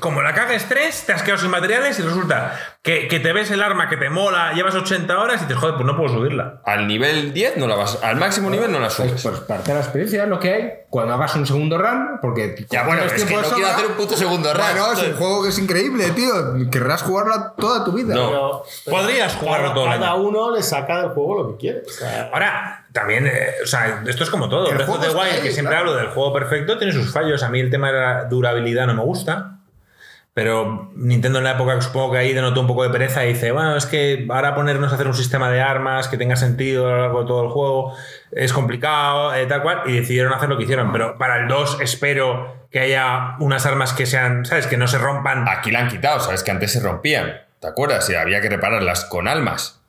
[0.00, 3.50] Como la cagues tres, te has quedado sin materiales y resulta que, que te ves
[3.50, 6.60] el arma que te mola, llevas 80 horas y dices, joder, pues no puedo subirla.
[6.64, 7.98] Al nivel 10 no la vas.
[8.02, 9.22] Al máximo nivel no la Pues, subes.
[9.22, 12.66] pues parte de la experiencia es lo que hay cuando hagas un segundo run, porque
[12.70, 13.74] Ya, bueno, es que no de quiero sobra.
[13.74, 14.62] hacer un puto segundo run.
[14.62, 16.32] Bueno, es un juego que es increíble, tío.
[16.70, 18.14] Querrás jugarlo toda tu vida.
[18.14, 18.28] No.
[18.28, 21.82] Pero- pero Podrías jugarlo todo Cada uno le saca del juego lo que quiere.
[21.86, 24.70] O sea, Ahora, también, eh, o sea, esto es como todo.
[24.70, 25.90] El juego the está Wild, ahí, que siempre claro.
[25.90, 27.42] hablo del juego perfecto, tiene sus fallos.
[27.42, 29.55] A mí el tema de la durabilidad no me gusta.
[30.36, 33.52] Pero Nintendo en la época supongo que ahí denotó un poco de pereza y dice,
[33.52, 36.90] bueno, es que ahora ponernos a hacer un sistema de armas que tenga sentido a
[36.90, 37.94] lo largo de todo el juego
[38.32, 40.92] es complicado, eh, tal cual, y decidieron hacer lo que hicieron.
[40.92, 44.66] Pero para el 2 espero que haya unas armas que sean, ¿sabes?
[44.66, 45.48] Que no se rompan.
[45.48, 47.40] Aquí la han quitado, sabes que antes se rompían.
[47.58, 48.10] ¿Te acuerdas?
[48.10, 49.80] Y había que repararlas con almas.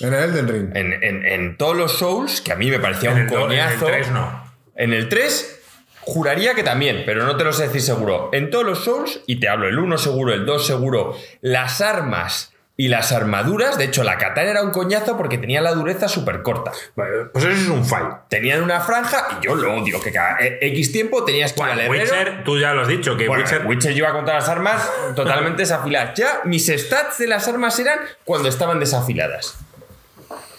[0.00, 0.76] En el Elden Ring.
[0.76, 3.50] En, en- en todos los Souls, que a mí me parecía En un el, do-
[3.50, 3.86] en el coñazo.
[3.86, 4.44] 3 no.
[4.76, 5.62] En el 3,
[6.06, 8.30] juraría que también, pero no te lo sé decir seguro.
[8.32, 12.54] En todos los Souls, y te hablo el 1 seguro, el 2 seguro, las armas
[12.76, 16.42] y las armaduras, de hecho, la katana era un coñazo porque tenía la dureza súper
[16.42, 16.72] corta.
[16.96, 18.18] Pues eso es un fallo.
[18.28, 21.68] Tenían una franja y yo lo odio, que cada eh, X tiempo tenías que ir
[21.68, 22.02] al Bueno.
[22.02, 25.62] Witcher, tú ya lo has dicho, que Bueno, Witcher, Witcher, lleva contra las armas totalmente
[25.62, 26.14] desafiladas.
[26.18, 29.56] Ya mis stats de las armas eran cuando estaban desafiladas.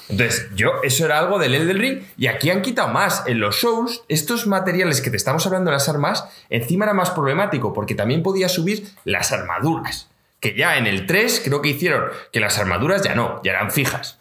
[0.09, 3.23] Entonces, yo, eso era algo del Elden Ring y aquí han quitado más.
[3.25, 7.11] En los Souls, estos materiales que te estamos hablando de las armas, encima era más
[7.11, 10.09] problemático porque también podías subir las armaduras.
[10.39, 13.71] Que ya en el 3 creo que hicieron que las armaduras ya no, ya eran
[13.71, 14.19] fijas.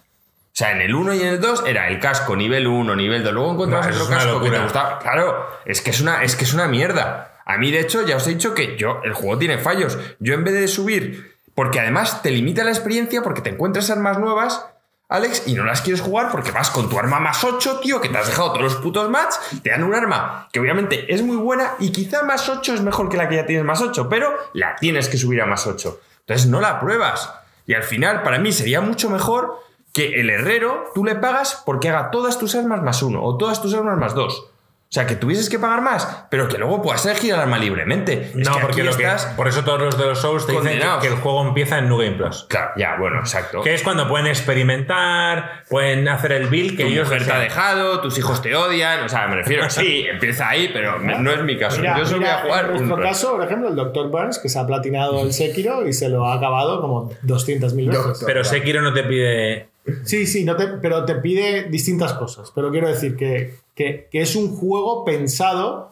[0.55, 3.25] O sea, en el 1 y en el 2 era el casco nivel 1, nivel
[3.25, 3.33] 2.
[3.33, 4.99] Luego encontrabas No, otro casco que te gustaba.
[5.01, 7.41] Claro, es que es una, es que es una mierda.
[7.45, 9.99] A mí, de hecho, ya os he dicho que yo, el juego tiene fallos.
[10.21, 14.19] Yo en vez de subir, porque además te limita la experiencia porque te encuentras armas
[14.19, 14.65] nuevas,
[15.09, 18.09] Alex, y no las quieres jugar porque vas con tu arma más 8, tío, que
[18.09, 21.37] te has dejado todos los putos match, te dan un arma que obviamente es muy
[21.37, 24.35] buena y quizá más 8 es mejor que la que ya tienes más 8, pero
[24.55, 26.01] la tienes que subir a más 8.
[26.21, 27.31] Entonces no la pruebas.
[27.67, 29.59] Y al final, para mí sería mucho mejor
[29.93, 33.63] que el herrero tú le pagas porque haga todas tus armas más uno o todas
[33.63, 34.49] tus armas más dos.
[34.95, 38.31] O sea, que tuvieses que pagar más, pero que luego puedas elegir el arma libremente.
[38.31, 39.27] Es no, que porque lo que, estás...
[39.35, 41.89] por eso todos los de los Souls te dicen que, que el juego empieza en
[41.89, 42.47] New Game Plus.
[42.49, 43.61] Claro, ya, bueno, exacto.
[43.63, 47.41] Que es cuando pueden experimentar, pueden hacer el build que tu ellos mujer te ha
[47.41, 51.43] dejado, tus hijos te odian, o sea, me refiero, sí, empieza ahí, pero no es
[51.43, 51.81] mi caso.
[51.81, 54.11] Mira, Yo solo voy a jugar en nuestro caso, por ejemplo, el Dr.
[54.11, 58.23] Burns, que se ha platinado el Sekiro y se lo ha acabado como 200.000 veces.
[58.25, 59.74] Pero Sekiro no te pide.
[60.05, 62.51] Sí, sí, no te, pero te pide distintas cosas.
[62.55, 65.91] Pero quiero decir que, que- que es un juego pensado.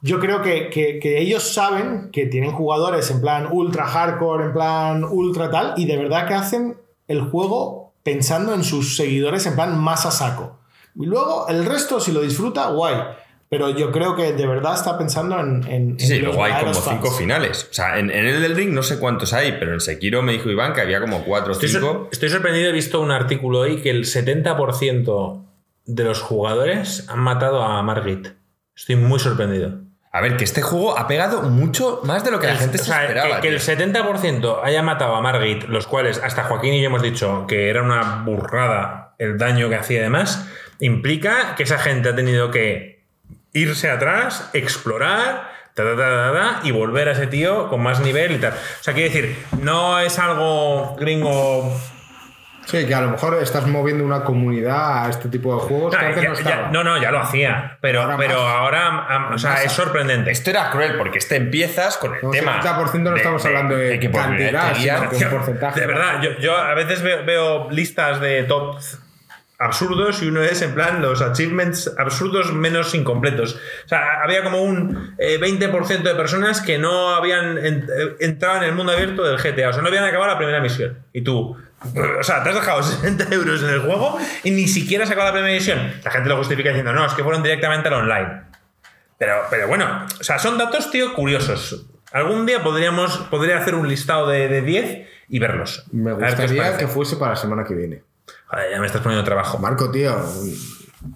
[0.00, 5.04] Yo creo que, que- ellos saben que tienen jugadores en plan ultra hardcore, en plan
[5.04, 6.76] ultra tal, y de verdad que hacen
[7.08, 10.58] el juego pensando en sus seguidores en plan más a saco.
[10.94, 12.94] Y luego el resto, si lo disfruta, guay.
[13.52, 15.62] Pero yo creo que de verdad está pensando en.
[15.70, 17.18] en Sí, en luego hay como cinco fans.
[17.18, 17.68] finales.
[17.70, 20.32] O sea, en, en el del ring no sé cuántos hay, pero en Sekiro me
[20.32, 22.08] dijo Iván que había como cuatro o Estoy, sor- cinco.
[22.10, 25.44] estoy sorprendido, he visto un artículo hoy que el 70%
[25.84, 28.28] de los jugadores han matado a Margit.
[28.74, 29.80] Estoy muy sorprendido.
[30.14, 32.78] A ver, que este juego ha pegado mucho más de lo que la gente o
[32.78, 33.36] se sea, esperaba.
[33.40, 33.74] que, que el tío.
[33.76, 37.82] 70% haya matado a Margit, los cuales hasta Joaquín y yo hemos dicho que era
[37.82, 40.48] una burrada el daño que hacía y demás,
[40.80, 43.01] implica que esa gente ha tenido que
[43.52, 48.00] irse atrás, explorar, ta, ta, ta, ta, ta, y volver a ese tío con más
[48.00, 48.52] nivel y tal.
[48.52, 51.74] O sea, quiero decir, no es algo gringo.
[52.64, 56.00] Sí, que a lo mejor estás moviendo una comunidad a este tipo de juegos que
[56.00, 56.68] No, antes ya- no ya- estaba.
[56.68, 57.76] no, no, ya lo hacía.
[57.80, 58.54] Pero Ahora pero más.
[58.54, 59.64] ahora, o sea, Masa.
[59.64, 60.30] es sorprendente.
[60.30, 62.62] Esto era cruel porque este empiezas con el No, tema.
[62.62, 65.80] 70% no estamos hablando de por cantidad, sino que un porcentaje.
[65.80, 68.76] De verdad, yo, yo a veces veo, veo listas de top
[69.62, 73.54] absurdos y uno es en plan los achievements absurdos menos incompletos.
[73.84, 77.84] O sea, había como un eh, 20% de personas que no habían eh,
[78.20, 80.98] entrado en el mundo abierto del GTA, o sea, no habían acabado la primera misión.
[81.12, 81.56] Y tú,
[82.20, 85.30] o sea, te has dejado 60 euros en el juego y ni siquiera has acabado
[85.30, 85.92] la primera misión.
[86.04, 88.42] La gente lo justifica diciendo, no, es que fueron directamente al online.
[89.18, 91.86] Pero, pero bueno, o sea, son datos, tío, curiosos.
[92.12, 95.86] Algún día podríamos, podría hacer un listado de, de 10 y verlos.
[95.92, 98.02] Me ver gustaría que fuese para la semana que viene.
[98.52, 99.58] Joder, ya me estás poniendo trabajo.
[99.58, 100.14] Marco, tío,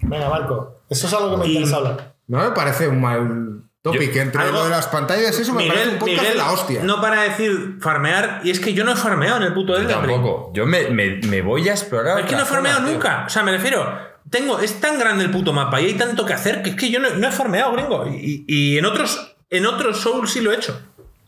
[0.03, 0.81] Venga, Marco.
[0.89, 2.15] Eso es algo que me Y- interesa hablar.
[2.27, 4.11] no me parece un mal topic.
[4.13, 6.83] Yo- Entre algo- lo de las pantallas, eso me parece un podcast de la hostia.
[6.83, 10.01] no para decir farmear, y es que yo no he farmeado en el puto Elden
[10.01, 10.11] Ring.
[10.15, 10.51] tampoco.
[10.53, 12.19] Yo me, me- me voy a explorar.
[12.19, 12.95] Es que no he farmeado zona, tío.
[12.97, 13.23] nunca.
[13.27, 14.07] O sea, me refiero.
[14.29, 16.89] Tengo, es tan grande el puto mapa y hay tanto que hacer que es que
[16.91, 18.05] yo no, no he farmeado, gringo.
[18.07, 19.35] Y, y en otros.
[19.49, 20.77] En otros Souls sí lo he hecho.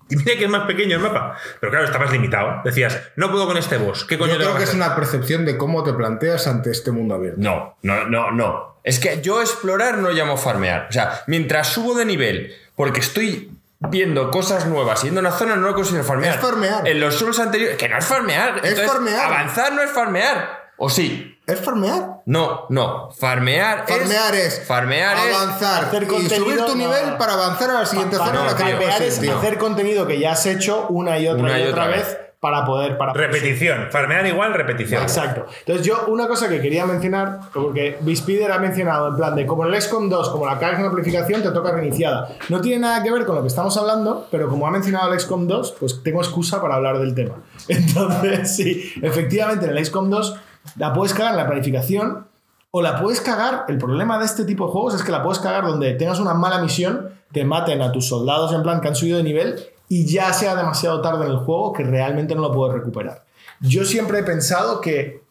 [0.10, 1.38] Y mira que es más pequeño el mapa.
[1.60, 2.62] Pero claro, estabas limitado.
[2.64, 4.06] Decías, no puedo con este boss.
[4.06, 7.16] ¿Qué coño Yo creo que es una percepción de cómo te planteas ante este mundo
[7.16, 7.40] abierto.
[7.40, 8.80] No, no, no, no.
[8.84, 10.88] Es que yo explorar no llamo farmear.
[10.90, 15.56] O sea, mientras subo de nivel, porque estoy viendo cosas nuevas, yendo a una zona,
[15.56, 16.36] no lo considero farmear.
[16.36, 16.88] Es farmear.
[16.88, 18.66] En los suelos anteriores, que no es farmear.
[18.66, 19.26] Es farmear.
[19.26, 20.72] Avanzar no es farmear.
[20.78, 21.39] ¿O sí?
[21.50, 22.22] ¿Es farmear?
[22.26, 23.10] No, no.
[23.12, 25.36] Farmear, Farmear es, Farmear es.
[25.36, 26.76] avanzar hacer y contenido, subir tu no.
[26.76, 29.38] nivel para avanzar a la siguiente Pa- zona quieres farmear es tío.
[29.38, 32.18] hacer contenido que ya has hecho una y otra Una y, y otra otra vez,
[32.40, 32.98] para poder.
[32.98, 33.88] Para Repetición.
[33.92, 35.02] Farmear igual, repetición.
[35.02, 35.46] Exacto.
[35.60, 39.66] Entonces, yo una cosa que quería mencionar, porque Bispider ha mencionado en plan de como
[39.66, 42.30] en el XCOM 2, como la carga de amplificación te toca reiniciada.
[42.48, 45.20] No tiene nada que ver con lo que estamos hablando, pero como ha mencionado el
[45.20, 47.36] XCOM 2, pues tengo excusa para hablar del tema.
[47.68, 50.36] Entonces, sí, efectivamente en el XCOM 2
[50.76, 52.28] la puedes cagar en la planificación
[52.72, 53.66] o la puedes cagar.
[53.68, 56.34] El problema de este tipo de juegos es que la puedes cagar donde tengas una
[56.34, 60.06] mala misión, te maten a tus soldados en plan que han subido de nivel y
[60.06, 63.26] ya sea demasiado tarde en el juego que realmente no lo puedes recuperar.
[63.62, 65.24] Yo siempre he pensado que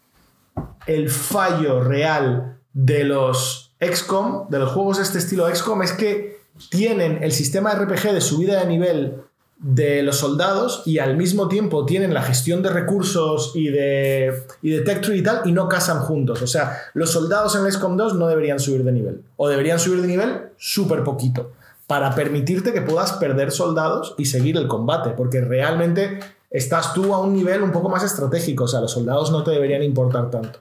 [0.86, 6.38] el fallo real de los XCOM, de los juegos de este estilo XCOM, es que
[6.70, 9.22] tienen el sistema RPG de subida de nivel
[9.58, 14.70] de los soldados y al mismo tiempo tienen la gestión de recursos y de, y
[14.70, 16.42] de tech tree y tal y no casan juntos.
[16.42, 19.22] O sea, los soldados en el XCOM 2 no deberían subir de nivel.
[19.36, 21.52] O deberían subir de nivel súper poquito
[21.88, 25.10] para permitirte que puedas perder soldados y seguir el combate.
[25.10, 28.64] Porque realmente estás tú a un nivel un poco más estratégico.
[28.64, 30.60] O sea, los soldados no te deberían importar tanto.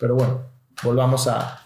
[0.00, 0.40] Pero bueno,
[0.82, 1.62] volvamos a...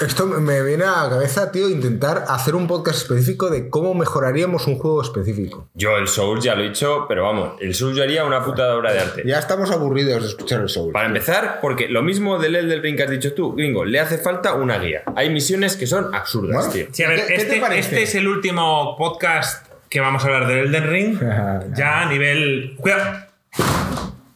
[0.00, 4.66] Esto me viene a la cabeza, tío, intentar hacer un podcast específico de cómo mejoraríamos
[4.66, 5.68] un juego específico.
[5.74, 8.74] Yo el Souls ya lo he hecho, pero vamos, el Souls yo haría una puta
[8.76, 9.22] obra de arte.
[9.26, 10.92] Ya estamos aburridos de escuchar el Soul.
[10.92, 14.18] Para empezar, porque lo mismo del Elden Ring que has dicho tú, gringo, le hace
[14.18, 15.02] falta una guía.
[15.16, 16.86] Hay misiones que son absurdas, tío.
[16.92, 17.80] Sí, a ver, ¿Qué- qué te este, parece?
[17.80, 21.18] este es el último podcast que vamos a hablar del Elden Ring.
[21.76, 22.76] ya a nivel.
[22.78, 23.26] ¡Cuidado!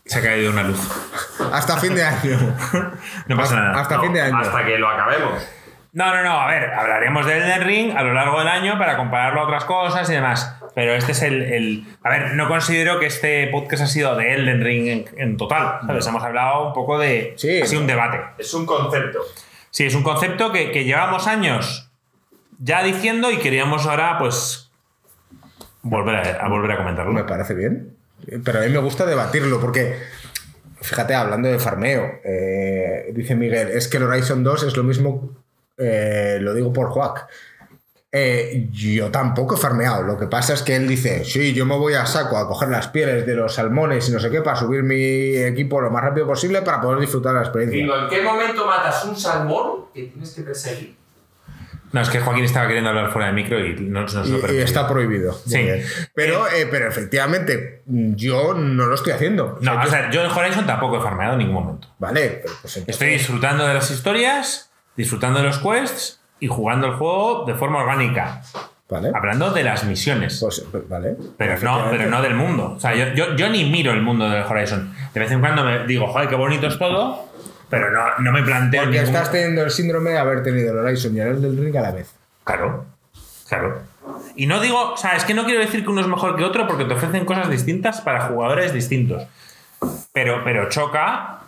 [0.07, 0.79] Se ha caído una luz.
[1.53, 2.39] Hasta fin de año.
[3.27, 3.81] No pasa nada.
[3.81, 4.39] hasta fin de año.
[4.39, 5.47] Hasta que lo acabemos.
[5.93, 6.41] No, no, no.
[6.41, 9.65] A ver, hablaremos del Elden Ring a lo largo del año para compararlo a otras
[9.65, 10.57] cosas y demás.
[10.75, 11.43] Pero este es el.
[11.43, 15.37] el- a ver, no considero que este podcast ha sido de Elden Ring en, en
[15.37, 15.79] total.
[15.87, 16.07] ¿sabes?
[16.07, 17.35] Hemos hablado un poco de.
[17.37, 17.61] Sí.
[17.63, 18.21] Ha sido un debate.
[18.39, 19.21] Es un concepto.
[19.71, 21.91] Sí, es un concepto que, que llevamos años
[22.59, 24.71] ya diciendo y queríamos ahora, pues.
[25.83, 27.13] Volver a, a volver a comentarlo.
[27.13, 27.96] Me parece bien.
[28.45, 29.97] Pero a mí me gusta debatirlo porque,
[30.81, 35.31] fíjate, hablando de farmeo, eh, dice Miguel, es que el Horizon 2 es lo mismo,
[35.77, 37.29] eh, lo digo por Juac.
[38.11, 40.03] Eh, yo tampoco he farmeado.
[40.03, 42.71] Lo que pasa es que él dice, sí, yo me voy a saco a coger
[42.71, 46.03] las pieles de los salmones y no sé qué para subir mi equipo lo más
[46.03, 47.79] rápido posible para poder disfrutar la experiencia.
[47.79, 50.97] Gringo, ¿en qué momento matas un salmón que tienes que perseguir?
[51.93, 54.25] No, es que Joaquín estaba queriendo hablar fuera de micro y no nos Y, lo
[54.39, 54.65] y permitimos.
[54.65, 55.33] está prohibido.
[55.47, 55.67] Sí.
[56.15, 59.59] Pero, eh, pero efectivamente, yo no lo estoy haciendo.
[59.61, 61.89] No, yo- o sea, yo en Horizon tampoco he farmeado en ningún momento.
[61.99, 66.87] Vale, pero pues entonces- Estoy disfrutando de las historias, disfrutando de los quests y jugando
[66.89, 68.43] el juego de forma orgánica.
[68.89, 69.11] Vale.
[69.15, 70.39] Hablando de las misiones.
[70.41, 71.17] Pues, pues, vale.
[71.37, 72.75] Pero no, pero no del mundo.
[72.77, 74.95] O sea, yo, yo, yo ni miro el mundo del Horizon.
[75.13, 77.26] De vez en cuando me digo, joder, qué bonito es todo,
[77.69, 80.79] pero no, no me planteo Porque ningún- estás teniendo el síndrome de haber tenido el
[80.79, 82.15] Horizon y el del Ring a la vez.
[82.45, 82.85] Claro,
[83.49, 83.83] claro.
[84.37, 86.45] Y no digo, o sea, es que no quiero decir que uno es mejor que
[86.45, 89.25] otro porque te ofrecen cosas distintas para jugadores distintos.
[90.13, 91.41] Pero, pero choca,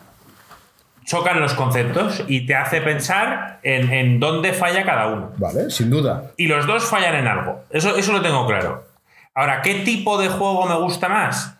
[1.05, 5.31] chocan los conceptos y te hace pensar en, en dónde falla cada uno.
[5.39, 6.33] Vale, sin duda.
[6.37, 7.65] Y los dos fallan en algo.
[7.71, 8.87] Eso, eso lo tengo claro.
[9.35, 11.55] Ahora, ¿qué tipo de juego me gusta más?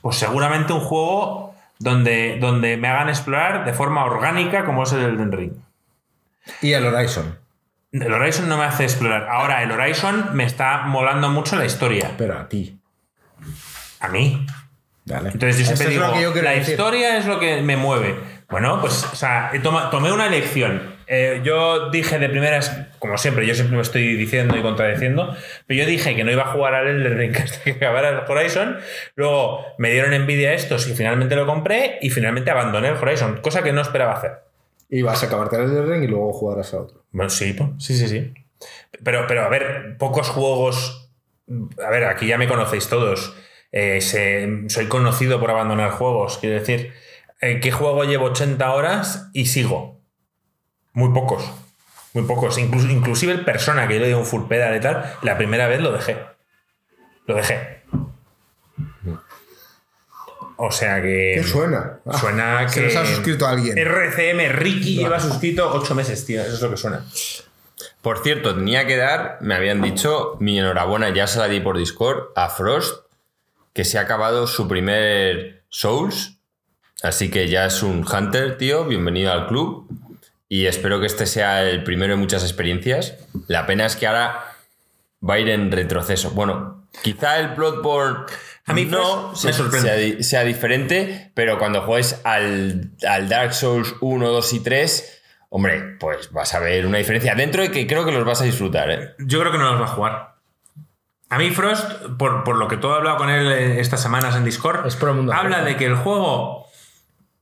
[0.00, 1.45] Pues seguramente un juego
[1.78, 5.52] donde, donde me hagan explorar de forma orgánica como es el Elden Ring.
[6.62, 7.38] Y el Horizon.
[7.92, 9.28] El Horizon no me hace explorar.
[9.28, 12.12] Ahora, el Horizon me está molando mucho la historia.
[12.16, 12.78] Pero a ti.
[14.00, 14.46] A mí.
[15.04, 15.30] Vale.
[15.30, 16.74] Entonces yo siempre digo, yo la decir.
[16.74, 18.18] historia es lo que me mueve.
[18.48, 20.95] Bueno, pues, o sea, tomé una elección.
[21.08, 25.34] Eh, yo dije de primeras, como siempre, yo siempre me estoy diciendo y contradiciendo,
[25.66, 28.18] pero yo dije que no iba a jugar al Elden Ring hasta que acabara el
[28.28, 28.76] Horizon.
[29.14, 33.62] Luego me dieron envidia estos y finalmente lo compré y finalmente abandoné el Horizon, cosa
[33.62, 34.32] que no esperaba hacer.
[34.90, 37.04] Y vas a acabarte el del Ring y luego jugarás a otro.
[37.12, 38.34] Bueno, sí, sí, sí, sí.
[39.04, 41.10] Pero, pero a ver, pocos juegos.
[41.84, 43.34] A ver, aquí ya me conocéis todos.
[43.72, 46.38] Eh, se- soy conocido por abandonar juegos.
[46.38, 46.92] Quiero decir,
[47.40, 49.95] eh, ¿qué juego llevo 80 horas y sigo?
[50.96, 51.44] Muy pocos.
[52.14, 52.56] Muy pocos.
[52.56, 55.68] Incluso, inclusive el Persona, que yo le di un full pedal y tal, la primera
[55.68, 56.16] vez lo dejé.
[57.26, 57.82] Lo dejé.
[60.56, 61.34] O sea que.
[61.36, 61.98] ¿Qué suena?
[62.06, 62.86] Ah, Suena Se que.
[62.86, 63.76] nos ha suscrito alguien.
[63.76, 66.40] RCM Ricky lleva suscrito 8 meses, tío.
[66.40, 67.04] Eso es lo que suena.
[68.00, 71.76] Por cierto, tenía que dar, me habían dicho, mi enhorabuena, ya se la di por
[71.76, 73.04] Discord, a Frost,
[73.74, 76.38] que se ha acabado su primer Souls.
[77.02, 78.86] Así que ya es un Hunter, tío.
[78.86, 79.86] Bienvenido al club.
[80.48, 83.14] Y espero que este sea el primero de muchas experiencias.
[83.48, 84.44] La pena es que ahora
[85.28, 86.30] va a ir en retroceso.
[86.30, 88.26] Bueno, quizá el Bloodborne
[88.66, 89.88] A mí no me sea, sorprende.
[89.88, 95.22] sea di- sea diferente, pero cuando juegues al, al Dark Souls 1, 2 y 3,
[95.48, 98.44] hombre, pues vas a ver una diferencia dentro de que creo que los vas a
[98.44, 98.90] disfrutar.
[98.90, 99.14] ¿eh?
[99.18, 100.34] Yo creo que no los va a jugar.
[101.28, 104.36] A mí Frost, por, por lo que todo he hablado con él eh, estas semanas
[104.36, 104.96] en Discord, Es
[105.32, 106.65] habla de que el juego...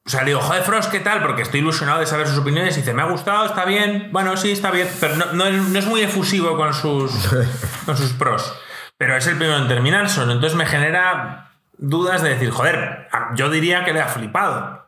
[0.07, 1.23] O sea, le digo, joder, Frost, ¿qué tal?
[1.23, 2.77] Porque estoy ilusionado de saber sus opiniones.
[2.77, 4.09] Y dice, me ha gustado, está bien.
[4.13, 4.87] Bueno, sí, está bien.
[5.01, 7.11] Pero no, no es- no es muy efusivo con sus,
[7.87, 8.55] con sus pros.
[8.99, 10.33] Pero es el primero en terminar solo.
[10.33, 14.85] Entonces me genera dudas de decir, joder, yo diría que le ha flipado.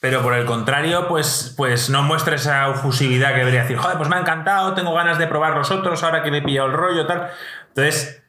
[0.00, 4.08] Pero por el contrario, pues, pues no muestra esa efusividad que debería decir, joder, pues
[4.10, 6.74] me ha encantado, tengo ganas de probar los otros ahora que le he pillado el
[6.74, 7.30] rollo, tal.
[7.68, 8.22] Entonces,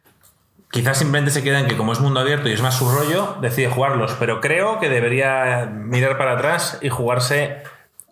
[0.72, 3.38] quizás simplemente se queda en que como es mundo abierto y es más su rollo,
[3.42, 4.16] decide jugarlos.
[4.20, 7.58] Pero creo que debería mirar para atrás y jugarse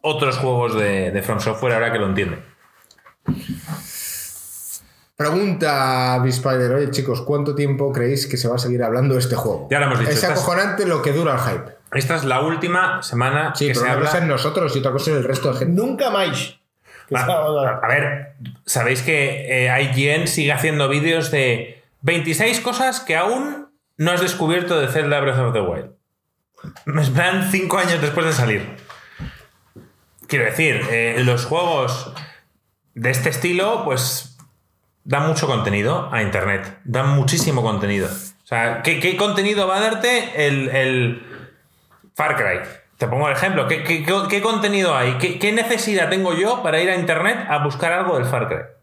[0.01, 2.39] otros juegos de, de From Software ahora que lo entiende.
[5.17, 9.35] Pregunta Spider, oye chicos, ¿cuánto tiempo creéis que se va a seguir hablando de este
[9.35, 9.67] juego?
[9.71, 11.75] Ya lo hemos dicho, Es estás- acojonante lo que dura el hype.
[11.93, 14.05] Esta es la última semana Sí, que pero se una habla...
[14.07, 15.73] cosa es nosotros y otra cosa es el resto de gente.
[15.81, 16.57] Nunca más.
[17.13, 18.33] A ver,
[18.65, 21.74] sabéis que eh, IGN sigue haciendo vídeos de
[22.05, 25.91] 26 cosas que aún no has descubierto de Zelda Breath of the Wild.
[26.85, 28.77] Me esperan 5 años después de salir.
[30.27, 32.13] Quiero decir, eh, los juegos
[32.93, 34.37] de este estilo, pues
[35.03, 36.77] dan mucho contenido a internet.
[36.83, 38.07] Dan muchísimo contenido.
[38.07, 41.25] O sea, ¿qué, contenido va a darte el,
[42.13, 42.69] Far Cry?
[42.99, 43.67] Te pongo el ejemplo.
[43.67, 45.17] ¿Qué, contenido hay?
[45.17, 48.74] ¿Qué, qué necesidad tengo yo para ir a internet a buscar algo del Far Cry?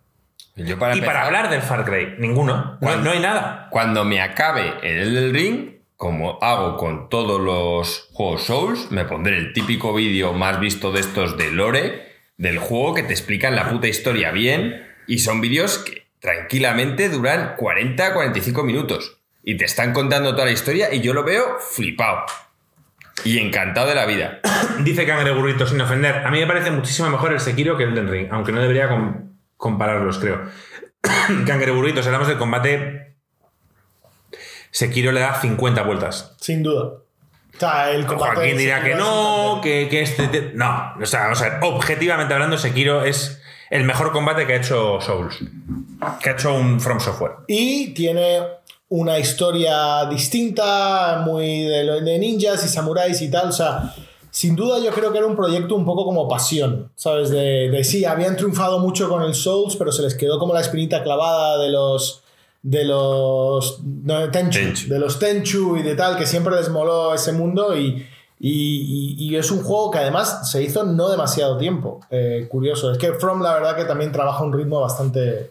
[0.57, 2.79] Yo para y para hablar del Far Cry, ninguno.
[2.81, 3.69] No, hay nada.
[3.71, 9.39] Cuando me acabe el Elden Ring, como hago con todos los juegos Souls, me pondré
[9.39, 13.69] el típico vídeo más visto de estos de Lore del juego que te explican la
[13.71, 20.33] puta historia bien y son vídeos que tranquilamente duran 40-45 minutos y te están contando
[20.33, 22.25] toda la historia y yo lo veo flipado
[23.25, 24.41] y encantado de la vida.
[24.81, 26.27] Dice Cangreburrito sin ofender.
[26.27, 28.89] A mí me parece muchísimo mejor el Sekiro que el Elden Ring, aunque no debería
[28.89, 29.32] com-
[29.63, 30.41] compararlos, creo.
[31.47, 33.15] Cangreburrito, si hablamos del combate,
[34.73, 36.35] Sekiro le da 50 vueltas.
[36.41, 36.85] Sin duda.
[36.85, 40.27] O sea, el combate Joaquín dirá que no, que, que este...
[40.29, 43.41] te- No, o sea, vamos a ver, objetivamente hablando, Sekiro es
[43.71, 45.39] el mejor combate que ha hecho Souls.
[46.21, 47.33] Que ha hecho un From Software.
[47.47, 48.41] Y tiene
[48.89, 53.51] una historia distinta, muy de, de ninjas y samuráis y tal.
[53.51, 53.95] O sea,
[54.35, 57.29] sin duda yo creo que era un proyecto un poco como pasión, ¿sabes?
[57.29, 60.61] De, de sí, habían triunfado mucho con el Souls, pero se les quedó como la
[60.63, 62.25] espinita clavada de los
[62.63, 64.89] de los no, Tenchu, Tenchu.
[64.89, 68.07] de los Tenchu y de tal, que siempre les moló ese mundo y,
[68.41, 72.01] y, y- y es un juego que además se hizo no demasiado tiempo.
[72.11, 75.51] Eh, curioso, es que From la verdad que también trabaja un ritmo bastante,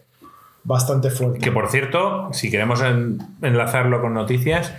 [0.64, 1.38] bastante fuerte.
[1.40, 4.72] Que por cierto, si queremos en- enlazarlo con noticias,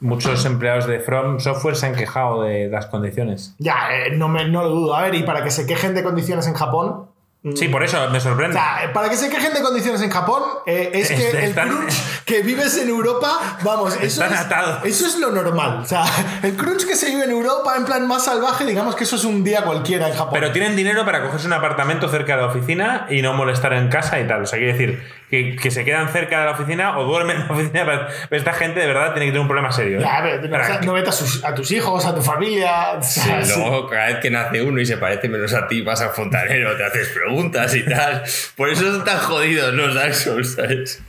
[0.00, 3.54] muchos empleados de From Software se han quejado de las condiciones.
[3.58, 4.94] Ya, eh, no, me, no lo dudo.
[4.94, 7.06] A ver, y para que se quejen de condiciones en Japón.
[7.54, 8.54] Sí, por eso me O sorprende.
[8.54, 11.68] sea, eh, para que se quejen de condiciones en Japón, eh, es que el Están-
[11.68, 11.94] crunch
[12.24, 14.84] que vives en Europa, vamos, eso Están es, atados.
[14.84, 15.78] eso es lo normal.
[15.82, 16.04] O sea,
[16.42, 19.24] el crunch que se vive en Europa en plan más salvaje, digamos que eso es
[19.24, 20.30] un día cualquiera en Japón.
[20.32, 23.88] Pero tienen dinero para cogerse un apartamento cerca de la oficina y no molestar en
[23.88, 24.42] casa y tal.
[24.42, 27.46] O sea, quiere decir que, que se quedan cerca de la oficina o duermen en
[27.48, 27.84] la oficina.
[27.84, 29.98] Pero pero esta gente de verdad tiene que tener un problema serio.
[29.98, 30.02] ¿eh?
[30.02, 32.22] Ya, a ver, no, o sea, no vete a, sus- a tus hijos, a tu
[32.22, 32.94] familia.
[32.98, 33.52] o sea, sí.
[33.60, 36.76] Luego, cada vez que nace uno y se parece menos a ti, vas al fontanero,
[36.76, 37.35] te haces preguntas
[37.74, 38.22] y tal.
[38.56, 41.00] Por eso son tan jodidos los Dark Souls, ¿sabes?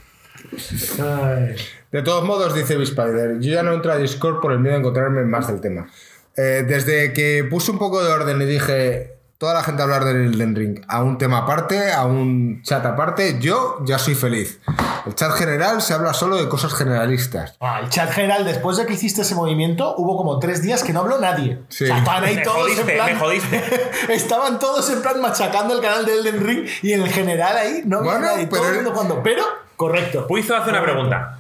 [1.00, 1.56] Ay.
[1.92, 4.80] De todos modos, dice Spider, yo ya no entro a Discord por el miedo a
[4.80, 5.90] encontrarme más del tema.
[6.36, 10.04] Eh, desde que puse un poco de orden y dije toda la gente a hablar
[10.06, 14.60] del Elden Ring a un tema aparte, a un chat aparte, yo ya soy feliz.
[15.06, 17.56] El chat general se habla solo de cosas generalistas.
[17.60, 20.92] Ah, el chat general, después de que hiciste ese movimiento, hubo como tres días que
[20.92, 21.62] no habló nadie.
[21.70, 21.84] Sí.
[21.86, 23.08] O sea, estaban ahí Me todos jodiste, en plan.
[23.14, 23.64] me jodiste.
[24.14, 27.84] estaban todos en plan machacando el canal de Elden Ring y en el general ahí
[27.86, 28.48] no Bueno, nadie.
[28.48, 29.22] Todo pero- el mundo jugando.
[29.24, 29.44] Pero,
[29.76, 30.28] correcto.
[30.28, 31.34] Puizo hace una pregunta.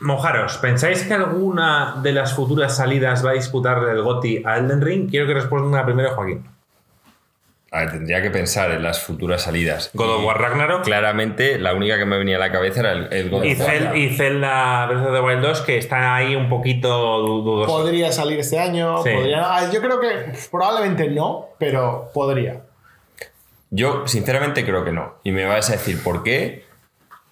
[0.00, 4.82] Mojaros, ¿pensáis que alguna de las futuras salidas va a disputar el GOTI a Elden
[4.82, 5.08] Ring?
[5.08, 6.44] Quiero que responda primero Joaquín.
[7.74, 9.90] A ver, tendría que pensar en las futuras salidas.
[9.94, 13.12] God of War Ragnarok Claramente, la única que me venía a la cabeza era el,
[13.12, 13.68] el God y, of War.
[13.70, 17.66] Zel- y Zelda Breath of the Wild 2, que está ahí un poquito du- dudoso.
[17.70, 19.02] Podría salir este año.
[19.02, 19.10] Sí.
[19.10, 20.08] podría- yo creo que
[20.50, 22.62] probablemente no, pero podría.
[23.70, 25.14] Yo, sinceramente, creo que no.
[25.24, 26.64] Y me vas a decir por qué.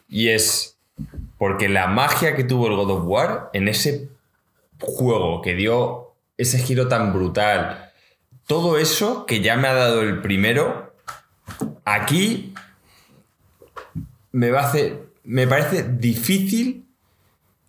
[0.09, 0.77] Y es
[1.39, 4.09] porque la magia que tuvo el God of War en ese
[4.81, 7.82] juego que dio ese giro tan brutal,
[8.47, 10.93] todo eso que ya me ha dado el primero,
[11.85, 12.55] aquí
[14.33, 15.01] me va a hacer.
[15.25, 16.87] Me parece difícil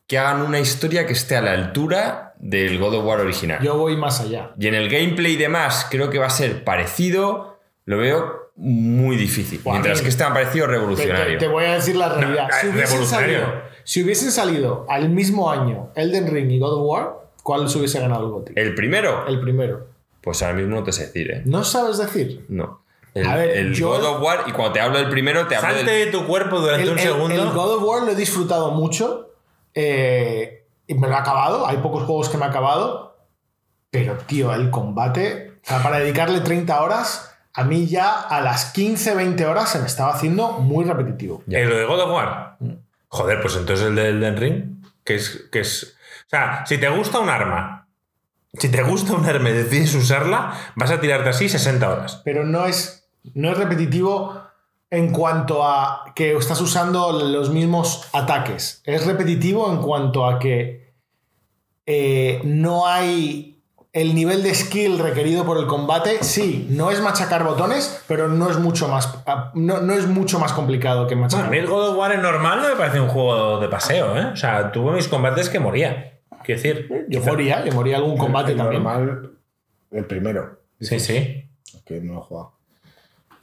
[0.07, 3.59] que hagan una historia que esté a la altura del God of War original.
[3.61, 4.51] Yo voy más allá.
[4.59, 7.59] Y en el gameplay y demás, creo que va a ser parecido.
[7.85, 9.61] Lo veo muy difícil.
[9.65, 11.37] Mientras que este me ha parecido Te, te- revolucionario.
[11.39, 12.47] te voy a decir la realidad.
[12.49, 13.39] No, si, eh, hubiesen revolucionario.
[13.39, 17.13] salido, si hubiesen salido al mismo año Elden Ring y God of War,
[17.43, 18.53] ¿cuál se hubiese ganado el GOTY?
[18.55, 19.87] El primero, El primero.
[20.23, 21.41] Pues ahora mismo no te sé decir, ¿eh?
[21.45, 22.45] ¿No sabes decir?
[22.49, 22.81] No.
[23.13, 25.55] El, A ver, el yo- God of War, y cuando te hablo del primero, te
[25.55, 26.05] hablo Salte del.
[26.11, 27.35] de tu cuerpo durante El, un el- segundo.
[27.43, 29.29] el God of War lo he disfrutado mucho.
[29.75, 31.65] eh, y me lo he acabado.
[31.67, 33.15] Hay pocos juegos que me he acabado.
[33.91, 35.53] Pero, tío, el combate.
[35.63, 39.79] O sea, para dedicarle 30 horas, a mí ya a las 15, 20 horas se
[39.79, 41.41] me estaba haciendo muy repetitivo.
[41.47, 42.57] ¿En lo de God of War?
[43.09, 44.63] Joder, pues entonces el de Elden Ring,
[45.03, 45.95] que es, que es...
[46.27, 47.82] O sea, si te gusta un arma,
[48.57, 52.21] si te gusta un arma y decides usarla, vas a tirarte así 60 horas.
[52.23, 54.41] Pero no es, no es repetitivo
[54.91, 58.81] en cuanto a que estás usando los mismos ataques.
[58.85, 60.93] Es repetitivo en cuanto a que
[61.88, 63.49] eh, no hay
[63.91, 66.23] el nivel de skill requerido por el combate.
[66.23, 70.39] Sí, no es machacar botones, pero no es mucho más, ah, no, no es mucho
[70.39, 71.49] más complicado que A machacar.
[71.49, 74.25] mí el God of War en normal no me parece un juego de paseo, ¿eh?
[74.34, 76.12] O sea, tuve mis combates que moría.
[76.44, 78.84] Quiero decir, Yo moría, yo moría algún combate El también.
[78.84, 79.32] normal,
[79.91, 80.60] el primero.
[80.80, 81.49] sí, sí.
[81.86, 82.53] Que no he jugado.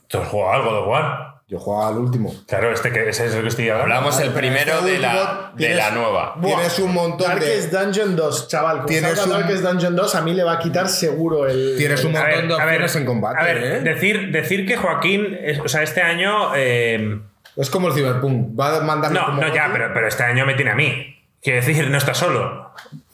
[0.09, 1.31] ¿Tú has jugado al God of War?
[1.47, 2.33] Yo jugaba al último.
[2.47, 3.95] Claro, este que ese es el que estoy hablando.
[3.95, 6.37] Hablamos el pero primero este de la, de la nueva.
[6.41, 7.79] Tienes un montón Darkest de.
[7.85, 8.87] Dungeon 2, chaval.
[8.87, 11.75] Tienes un- Darkest Dungeon 2, a mí le va a quitar seguro el.
[11.77, 13.41] Tienes un montón ver, de a ver, opciones en combate.
[13.41, 13.81] A ver, ¿eh?
[13.81, 16.55] decir, decir que Joaquín, es- o sea, este año.
[16.55, 17.21] eh,
[17.57, 18.59] Es como el Cyberpunk.
[18.59, 21.17] Va a mandarme no, como no, ya, pero, pero este año me tiene a mí.
[21.43, 22.60] Quiero decir, no está solo.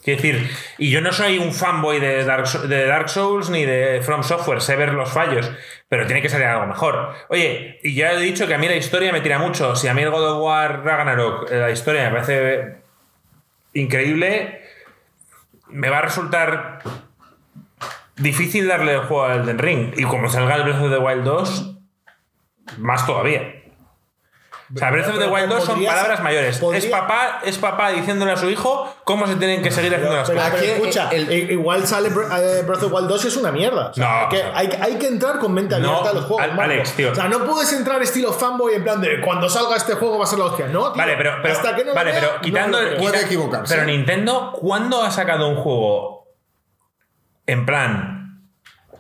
[0.07, 4.61] Quiero decir, y yo no soy un fanboy de Dark, Souls ni de From Software,
[4.61, 5.51] sé ver los fallos,
[5.89, 7.13] pero tiene que salir algo mejor.
[7.29, 9.75] Oye, y ya he dicho que a mí la historia me tira mucho.
[9.75, 12.77] Si a mí el God of War Ragnarok, eh, la historia me parece
[13.75, 14.61] increíble,
[15.71, 16.79] me va a resultar
[18.15, 19.93] difícil darle el juego al Elden Ring.
[19.97, 21.79] Y como salga el Breath of the Wild 2,
[22.79, 23.56] más todavía.
[24.75, 26.59] O sea, Breath of the Pero Wild 2 son palabras mayores.
[26.59, 30.17] podría- Es papá, es papá diciéndole a su hijo cómo se tienen que seguir haciendo
[30.17, 30.55] las Pero, cosas.
[30.61, 33.53] pero escucha, el- i- igual sale eh, Breath of the Wild 2 y es una
[33.53, 33.91] mierda.
[33.91, 36.25] O sea, No, hay, que, hay, hay que entrar con mente abierta No, a los
[36.25, 36.43] juegos.
[36.43, 36.59] Al-.
[36.61, 37.13] Alex, tío.
[37.13, 40.25] O sea, no puedes entrar estilo fanboy en plan de cuando salga este juego va
[40.25, 40.67] a ser la hostia.
[40.67, 40.97] No, tío.
[40.99, 42.97] Vale, pero, pero, hasta que no vale, vea, pero no quitando lo el.
[42.97, 43.73] Puede equivocarse.
[43.75, 46.27] Pero Nintendo, ¿cuándo ha sacado un juego
[47.47, 48.16] en plan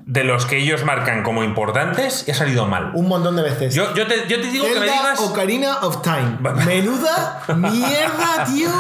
[0.07, 2.93] de los que ellos marcan como importantes y ha salido mal?
[2.95, 3.74] Un montón de veces.
[3.74, 5.20] Yo, yo, te, yo te digo que me digas.
[5.20, 6.39] Ocarina of Time.
[6.65, 8.70] Menuda mierda, tío.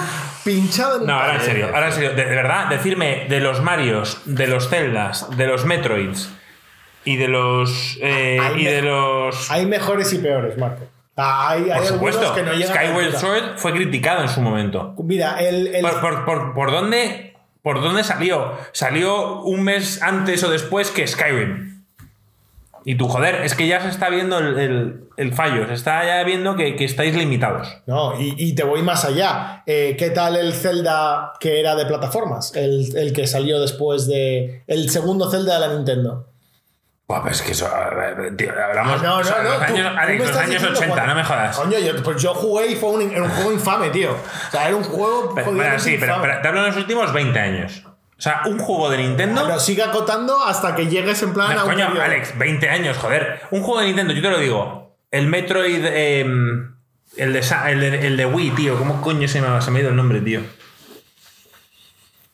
[0.44, 2.10] Pinchado en No, ahora en serio, ahora en serio.
[2.10, 6.30] De, de verdad, decirme de los Marios, de los Zeldas, de los Metroids
[7.04, 7.98] y de los.
[8.00, 9.50] eh, Hay y de los.
[9.50, 10.84] Hay mejores y peores, Marco.
[11.16, 13.16] Ah, Hay, hay Por algunos supuesto, que no Skyward.
[13.18, 14.94] Sword fue criticado en su momento.
[15.02, 17.35] Mira, el, el- ¿Por, por, por- por dónde,
[17.66, 18.52] ¿Por dónde salió?
[18.70, 21.82] Salió un mes antes o después que Skyrim.
[22.84, 26.22] Y tú, joder, es que ya se está viendo el, el- fallo, se está ya
[26.22, 27.76] viendo que, que estáis limitados.
[27.86, 29.64] No, y, y te voy más allá.
[29.66, 32.54] Eh, ¿Qué tal el Zelda que era de plataformas?
[32.54, 34.62] El, el que salió después de.
[34.68, 36.28] El segundo Zelda de la Nintendo.
[37.08, 37.70] Buah, pero es que eso.
[38.36, 39.00] tío, hablamos.
[39.00, 39.48] Ah, no, o sea, no, no.
[39.50, 41.56] los tú- años, tú Alex, me los estás años diciendo 80, cuando- no me jodas.
[41.56, 44.10] Coño, yo, pues yo jugué y fue un, era un juego infame, tío.
[44.12, 45.32] O sea, era un juego.
[45.34, 46.28] Pero, bueno, sí, pero, infame.
[46.28, 47.84] pero te hablo de los últimos 20 años.
[47.86, 49.44] O sea, un juego de Nintendo.
[49.46, 51.70] Pero sigue acotando hasta que llegues en plan No, a un.
[51.70, 52.02] coño.
[52.02, 53.40] Alex, 20 años, joder.
[53.52, 54.96] Un juego de Nintendo, yo te lo digo.
[55.12, 55.84] El Metroid.
[55.84, 56.20] eh,
[57.18, 58.76] el, de, el, de, el de Wii, tío.
[58.78, 60.40] ¿Cómo coño se me, se me ha ido el nombre, tío?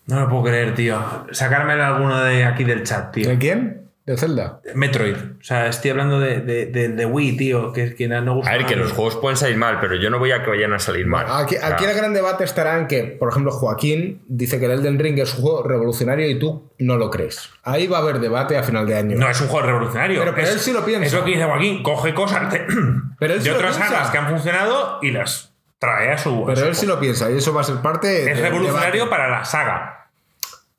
[0.06, 1.26] No lo puedo creer, tío.
[1.32, 3.28] Sacarme alguno de aquí del chat, tío.
[3.28, 3.90] ¿De quién?
[4.04, 4.60] ¿De Zelda?
[4.74, 5.14] Metroid.
[5.14, 7.72] O sea, estoy hablando de, de, de- de Wii, tío.
[7.72, 8.50] Que, que no gusta.
[8.50, 10.72] A ver, que los juegos pueden salir mal, pero yo no voy a que vayan
[10.72, 11.26] a salir mal.
[11.28, 14.98] Aquí, aquí el gran debate estará en que, por ejemplo, Joaquín dice que el Elden
[14.98, 17.48] Ring es un juego revolucionario y tú no lo crees.
[17.62, 19.16] Ahí va a haber debate a final de año.
[19.16, 20.18] No es un juego revolucionario.
[20.18, 21.06] Pero- pero es, él sí lo piensa.
[21.06, 21.82] Es lo que dice Joaquín.
[21.84, 22.66] Coge cosas de,
[23.20, 26.42] Pero él sí otras sagas que han funcionado y las trae a su.
[26.42, 29.04] a Pero su él sí lo piensa y eso va a ser parte Es revolucionario
[29.04, 29.10] debate.
[29.10, 30.08] para la saga.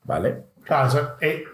[0.04, 1.44] Vale, Claro, eh,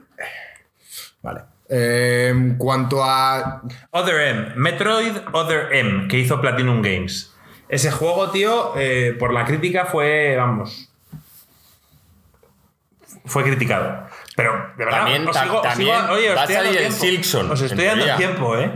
[1.22, 1.42] vale.
[1.72, 3.62] En cuanto a.
[3.92, 7.32] Other M, Metroid Other M, que hizo Platinum Games.
[7.68, 10.90] Ese juego, tío, eh, por la crítica fue, vamos,
[13.24, 14.09] fue criticado.
[14.36, 16.69] Pero, de verdad, También- os sigo- os también sigo- oye, os va a estoy dando
[16.73, 17.05] salir el tiempo.
[17.05, 18.16] Silksong, Os estoy dando teoría.
[18.16, 18.70] tiempo, ¿eh?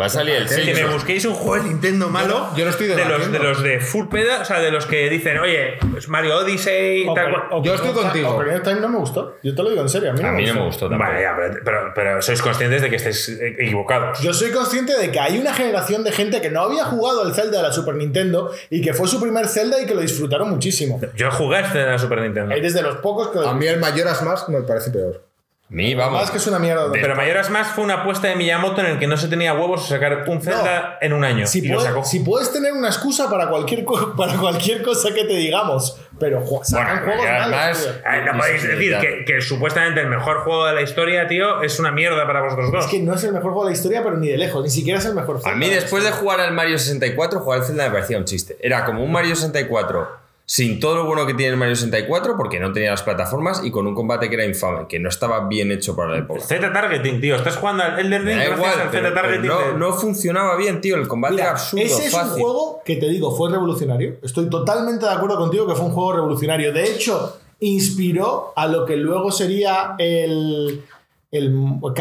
[0.00, 2.48] Va a salir el Que me busquéis un juego de Nintendo malo.
[2.56, 5.08] yo lo estoy de los, de los de full peda, o sea, de los que
[5.10, 7.62] dicen, oye, pues Mario Odyssey, tal.
[7.62, 8.30] Yo estoy contigo.
[8.30, 9.36] Ocarina Time no me gustó.
[9.42, 10.10] Yo te lo digo en serio.
[10.10, 10.88] A mí no, A mí no me gustó.
[10.88, 11.10] tampoco.
[11.10, 14.20] Vale, ya, pero, pero, pero sois conscientes de que estáis eh, equivocados.
[14.20, 17.34] Yo soy consciente de que hay una generación de gente que no había jugado el
[17.34, 20.50] Zelda de la Super Nintendo y que fue su primer Zelda y que lo disfrutaron
[20.50, 21.00] muchísimo.
[21.14, 22.54] Yo jugué este de la Super Nintendo.
[22.54, 23.46] Hay desde los pocos que.
[23.46, 25.24] A mí el Majora's Mask me parece peor.
[25.66, 26.20] A mí, vamos.
[26.20, 26.88] Más que es una mierda.
[26.90, 29.54] De- Pero Mayoras Más fue una apuesta de Miyamoto en el que no se tenía
[29.54, 31.46] huevos a sacar un Zelda en un año.
[31.46, 32.04] Si, y lo puede- sacó.
[32.04, 33.82] si puedes tener una excusa para cualquier,
[34.16, 37.90] para cualquier cosa que te digamos, pero sacan Bueno, juegos malos.
[38.04, 41.62] A ver, no podéis decir que, que supuestamente el mejor juego de la historia, tío,
[41.62, 42.84] es una mierda para vosotros dos.
[42.84, 44.62] Es que no es el mejor juego de la historia, pero ni de lejos.
[44.62, 47.40] Ni siquiera es el mejor A Zelda mí, la después de jugar al Mario 64,
[47.40, 48.58] jugar al Zelda me parecía un chiste.
[48.60, 52.60] Era como un Mario 64 sin todo lo bueno que tiene el Mario 64, porque
[52.60, 55.72] no tenía las plataformas y con un combate que era infame, que no estaba bien
[55.72, 56.40] hecho para la época.
[56.40, 57.36] Z Targeting, tío.
[57.36, 59.48] Estás jugando al Elden Ring gracias igual, al pero- Z pero Targeting.
[59.48, 60.96] no, de- no funcionaba bien, tío.
[60.96, 62.32] El combate Mira, era absurdo, ese es fácil.
[62.34, 64.16] un juego que te digo, fue revolucionario.
[64.22, 66.72] Estoy totalmente de acuerdo contigo que fue un juego revolucionario.
[66.74, 70.84] De hecho, inspiró a lo que luego sería el.
[71.36, 71.54] El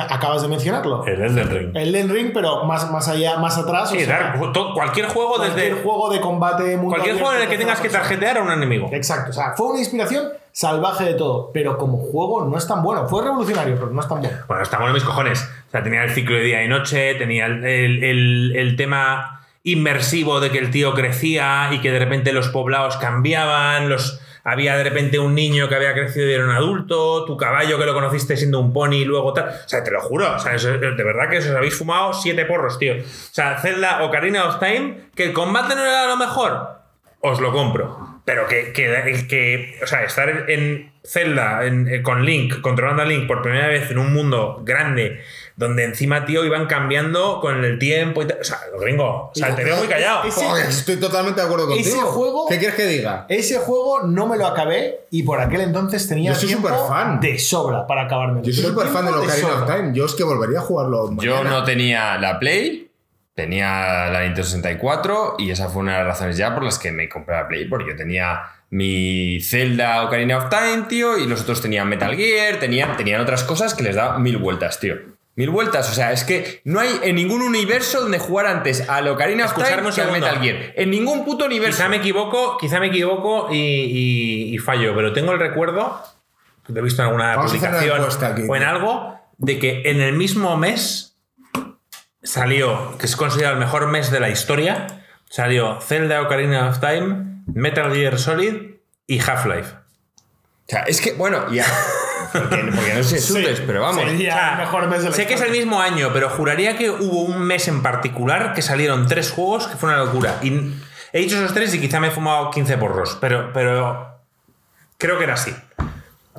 [0.09, 1.05] acabas de mencionarlo.
[1.05, 1.71] El Elden Ring.
[1.75, 3.91] El Den Ring, pero más, más allá, más atrás.
[3.91, 4.35] o sea,
[4.73, 5.83] cualquier juego cualquier desde.
[5.83, 8.89] juego de combate Cualquier juego en el que tengas que tarjetear a un enemigo.
[8.91, 12.83] Exacto, o sea, fue una inspiración salvaje de todo, pero como juego no es tan
[12.83, 13.07] bueno.
[13.07, 14.37] Fue revolucionario, pero no es tan bueno.
[14.47, 15.41] Bueno, está bueno mis cojones.
[15.67, 19.39] O sea, tenía el ciclo de día y noche, tenía el, el- el- el tema
[19.63, 24.19] inmersivo de que el tío crecía y que de repente los poblados cambiaban, los...
[24.45, 27.85] Había de repente un niño que había crecido y era un adulto, tu caballo que
[27.85, 29.49] lo conociste siendo un pony y luego tal.
[29.49, 32.77] O sea, te lo juro, o sea, de verdad que os habéis fumado siete porros,
[32.77, 32.93] tío.
[32.95, 36.81] O sea, Zelda Ocarina of Time, que el combate no era lo mejor,
[37.21, 38.12] os lo compro.
[38.25, 43.05] Pero que, que, que, o sea, estar en Zelda en- eh, con Link, controlando a
[43.05, 45.19] Link por primera vez en un mundo grande,
[45.57, 48.37] donde encima, tío, iban cambiando con el tiempo y tal.
[48.39, 50.23] O sea, lo gringo, o sea, te veo muy callado.
[50.23, 51.89] Ese- Joder, estoy totalmente de acuerdo contigo.
[51.89, 53.25] ese juego- ¿Qué quieres que diga?
[53.27, 57.19] Ese juego no me lo acabé y por aquel entonces tenía Yo soy tiempo superfan.
[57.19, 58.39] de sobra para acabarme.
[58.41, 59.91] Yo soy súper fan de Ocarina of Time.
[59.93, 62.89] Yo es que volvería a jugarlo Yo no tenía la Play,
[63.35, 66.91] tenía la Nintendo 64 y esa fue una de las razones ya por las que
[66.91, 71.41] me compré la Play, porque yo tenía mi Zelda Ocarina of Time, tío, y los
[71.41, 74.95] otros tenían Metal Gear, tenían, tenían otras cosas que les da mil vueltas, tío.
[75.35, 79.07] Mil vueltas, o sea, es que no hay en ningún universo donde jugar antes al
[79.07, 80.11] Ocarina of Time que al.
[80.11, 80.73] Metal Gear.
[80.75, 81.77] En ningún puto universo.
[81.77, 86.03] Quizá me equivoco, quizá me equivoco y, y- y fallo, pero tengo el recuerdo,
[86.67, 87.89] lo he visto en alguna Vamos a publicación aquí,
[88.47, 88.69] o en tío.
[88.69, 91.12] algo, de que en el mismo mes
[92.23, 94.87] salió, que es considerado el mejor mes de la historia,
[95.29, 98.75] salió Zelda Ocarina of Time, Metal Gear Solid
[99.07, 99.75] y Half-Life.
[100.65, 101.65] O sea, es que, bueno, ya.
[102.31, 104.01] Porque, porque no sé insultes, pero vamos.
[104.03, 106.29] Sería O sea, el mejor mes de la sé que es el mismo año, pero
[106.29, 110.39] juraría que hubo un mes en particular que salieron tres juegos que fue una locura.
[110.41, 110.73] Y
[111.11, 114.19] he dicho esos tres y quizá me he fumado 15 porros, pero, pero
[114.97, 115.53] creo que era así.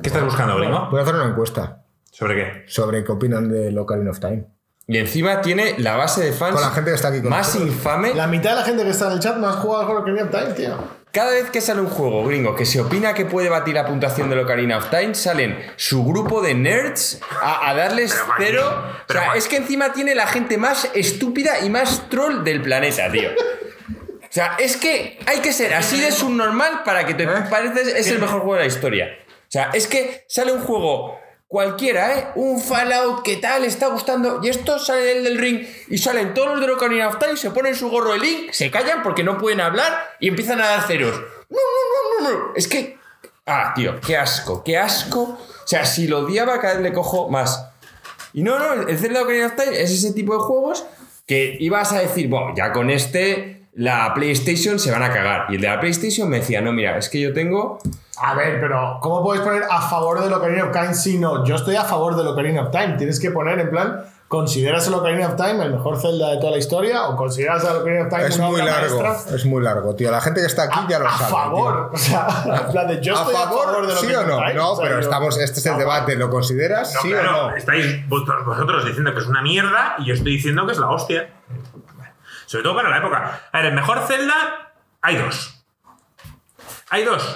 [0.01, 0.89] ¿Qué estás buscando, gringo?
[0.89, 2.63] Voy a hacer una encuesta ¿Sobre qué?
[2.67, 4.45] sobre qué opinan de Ocarina of Time.
[4.87, 7.47] Y encima tiene la base de fans Con la gente que está aquí con más
[7.47, 7.69] nosotros.
[7.73, 8.13] infame.
[8.13, 10.23] La mitad de la gente que está en el chat no has jugado con Ocarina
[10.23, 10.77] of Time, tío.
[11.11, 14.29] Cada vez que sale un juego gringo que se opina que puede batir la puntuación
[14.29, 18.61] de Ocarina of Time, salen su grupo de nerds a, a darles cero.
[18.67, 22.61] O pero, sea, es que encima tiene la gente más estúpida y más troll del
[22.61, 23.29] planeta, tío.
[23.29, 28.07] O sea, es que hay que ser así de subnormal para que te pareces es
[28.09, 29.07] el mejor juego de la historia.
[29.29, 31.17] O sea, es que sale un juego
[31.47, 32.27] cualquiera, ¿eh?
[32.35, 34.39] Un Fallout que tal, está gustando.
[34.43, 37.51] Y esto sale el del ring y salen todos los de Ocarina of Time, se
[37.51, 40.87] ponen su gorro de Link, se callan porque no pueden hablar y empiezan a dar
[40.87, 41.15] ceros.
[41.49, 42.53] No, no, no, no, no.
[42.55, 42.97] Es que.
[43.45, 45.21] Ah, tío, qué asco, qué asco.
[45.21, 47.67] O sea, si lo odiaba, cada vez le cojo más.
[48.33, 50.85] Y no, no, el Zelda Ocarina of Time es ese tipo de juegos
[51.25, 55.47] que ibas a decir, bueno, ya con este la PlayStation se van a cagar.
[55.49, 57.79] Y el de la PlayStation me decía, no, mira, es que yo tengo.
[58.17, 61.43] A ver, pero ¿cómo puedes poner a favor del Ocarina of Time si no?
[61.45, 62.95] Yo estoy a favor del Ocarina of Time.
[62.97, 66.51] Tienes que poner en plan, ¿consideras el Ocarina of Time el mejor Zelda de toda
[66.51, 67.07] la historia?
[67.07, 69.35] ¿O consideras el Ocarina of Time Es una muy obra largo, maestra?
[69.35, 70.11] es muy largo, tío.
[70.11, 71.31] La gente que está aquí ya lo a sabe.
[71.31, 71.91] favor.
[71.93, 72.27] O sea,
[72.65, 73.17] en plan de yo tío.
[73.17, 73.87] ¿A estoy favor?
[73.87, 74.35] del ¿Sí o Ocarina no?
[74.37, 74.53] of Time.
[74.53, 76.15] No, O sea, pero yo- estamos, este es el debate.
[76.15, 76.93] ¿Lo consideras?
[76.93, 77.55] No, ¿Sí claro, o no?
[77.57, 80.89] estáis vosotros vosotros diciendo que es una mierda y yo estoy diciendo que es la
[80.89, 81.29] hostia.
[82.45, 83.41] Sobre todo para la época.
[83.51, 84.71] A ver, el mejor Zelda
[85.01, 85.63] hay dos.
[86.91, 87.35] Hay dos.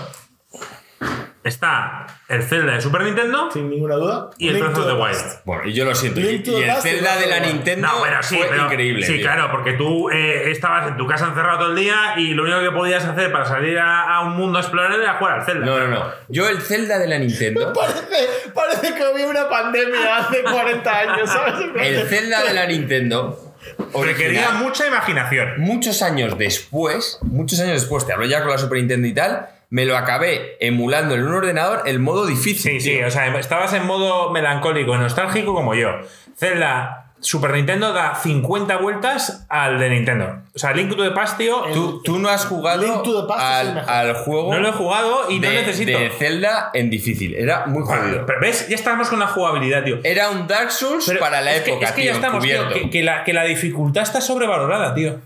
[1.49, 4.29] Está el Zelda de Super Nintendo Sin ninguna duda.
[4.37, 5.41] y el Breath of the Wild.
[5.45, 6.19] Bueno, y yo lo siento.
[6.19, 6.43] Y, el
[6.81, 7.39] Zelda de la.
[7.39, 9.05] Nintendo No, bueno, sí, fue pero- increíble.
[9.05, 9.21] Sí, tío.
[9.23, 12.61] claro, porque tú eh, estabas en tu casa encerrado todo el día y lo único
[12.61, 15.65] que podías hacer para salir a, a un mundo a explorar era jugar al Zelda.
[15.65, 16.05] No, no, no.
[16.29, 17.73] Yo el Zelda de la Nintendo.
[17.73, 21.55] Parece, parece que había una pandemia hace 40 años, ¿sabes?
[21.75, 23.45] El Zelda de la Nintendo.
[23.93, 25.53] Requería mucha imaginación.
[25.59, 29.49] muchos años después, muchos años después, te hablo ya con la Super Nintendo y tal,
[29.69, 32.79] me lo acabé emulando en un ordenador el modo difícil.
[32.81, 35.89] Sí, sí, o sea, estabas en modo melancólico, nostálgico como yo.
[36.37, 40.37] Zelda Super Nintendo da 50 vueltas al de Nintendo.
[40.55, 43.27] O sea, Link to the Past, tío, Tú, tú no has jugado Link to the
[43.27, 43.89] Past es el al, mejor.
[43.91, 45.99] al juego no lo he jugado y de, no necesito.
[45.99, 47.35] de Zelda en difícil.
[47.35, 48.25] Era muy jodido.
[48.25, 49.97] Pero ves, ya estamos con la jugabilidad, tío.
[50.03, 52.41] Era un Dark Souls Pero para la es que- época, es que tío, ya estamos,
[52.43, 55.19] tío, que la, que la dificultad está sobrevalorada, tío.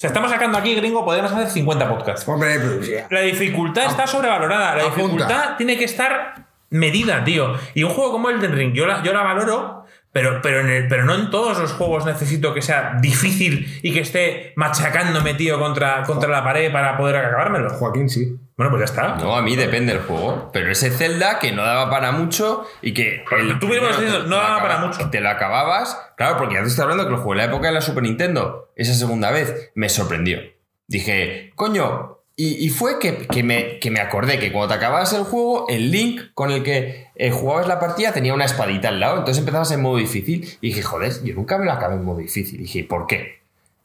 [0.00, 2.26] Sea, estamos sacando aquí, gringo, podríamos hacer 50 podcasts.
[2.26, 3.06] Hombre, pues ya.
[3.10, 4.74] La dificultad está sobrevalorada.
[4.76, 4.96] La Apunta.
[4.96, 7.52] dificultad tiene que estar medida, tío.
[7.74, 10.88] Y un juego como Elden Ring, yo la, yo la valoro, pero, pero, en el-
[10.88, 15.58] pero no en todos los juegos necesito que sea difícil y que esté machacándome, tío,
[15.58, 17.68] contra, contra la pared para poder acabármelo.
[17.68, 18.38] Joaquín sí.
[18.60, 19.16] Bueno, pues ya está.
[19.16, 20.50] No, a mí depende del juego.
[20.52, 23.24] Pero ese Zelda que no daba para mucho y que.
[23.30, 25.08] Pero tú mismo no lo daba para mucho.
[25.08, 25.98] Te lo acababas.
[26.18, 28.02] Claro, porque ya te estoy hablando que lo jugué en la época de la Super
[28.02, 28.70] Nintendo.
[28.76, 30.40] Esa segunda vez me sorprendió.
[30.86, 32.18] Dije, coño.
[32.36, 35.64] Y, y fue que, que me, que me acordé que cuando te acababas el juego,
[35.70, 39.16] el link con el que eh, jugabas la partida tenía una espadita al lado.
[39.20, 40.58] Entonces empezabas en modo difícil.
[40.60, 42.56] Y dije, joder, yo nunca me lo acabé en modo difícil.
[42.60, 43.39] Y dije, ¿por qué?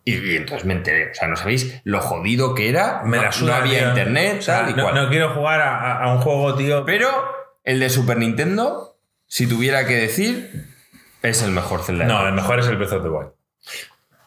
[0.05, 1.11] Y, y entonces me enteré.
[1.11, 3.01] O sea, no sabéis lo jodido que era.
[3.03, 3.89] Me no, la no había tío.
[3.89, 4.95] internet, O sea, tal y no, cual.
[4.95, 6.85] no quiero jugar a, un juego, tío.
[6.85, 7.09] Pero
[7.63, 10.67] el de Super Nintendo, si tuviera que decir,
[11.23, 12.05] es el mejor Zelda.
[12.05, 13.29] No, el mejor es el Breath of the Wild.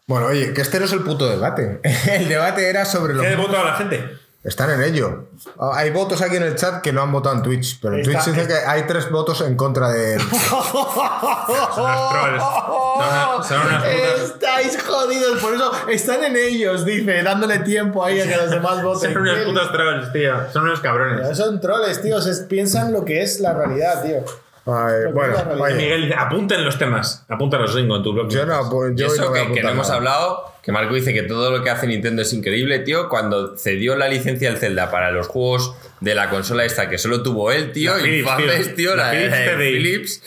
[0.09, 1.81] Bueno, oye, que este no es el puto debate.
[2.11, 4.05] El debate era sobre lo ¿Qué votado a la gente?
[4.45, 5.25] Están en ello.
[5.59, 8.05] Ah, Hay votos aquí en el chat que no han votado en Twitch, pero en
[8.05, 10.19] Twitch dice que hay tres votos en contra de.
[10.21, 12.43] Son unos trolls.
[12.43, 12.67] Son
[12.99, 18.21] unas- son unas putas- Estáis jodidos, por eso están en ellos, dice, dándole tiempo ahí
[18.21, 19.13] a que los demás voten.
[19.13, 20.35] Son unos putos trolls, tío.
[20.53, 21.37] Son unos cabrones.
[21.37, 22.21] Son troles, tío.
[22.21, 24.25] se piensan lo que es la realidad, tío.
[24.71, 27.25] Ay, bueno, oye, Miguel apunten los temas.
[27.29, 28.29] Apúntalos, Ringo, en tu blog.
[28.29, 31.15] yo no, pues, Y yo eso no que, que no hemos hablado, que Marco dice
[31.15, 33.09] que todo lo que hace Nintendo es increíble, tío.
[33.09, 37.23] Cuando cedió la licencia del Zelda para los juegos de la consola esta que solo
[37.23, 38.95] tuvo él, tío, La Philips, infames, tío.
[38.95, 39.57] La la, Philips la.
[39.59, 40.23] Philips.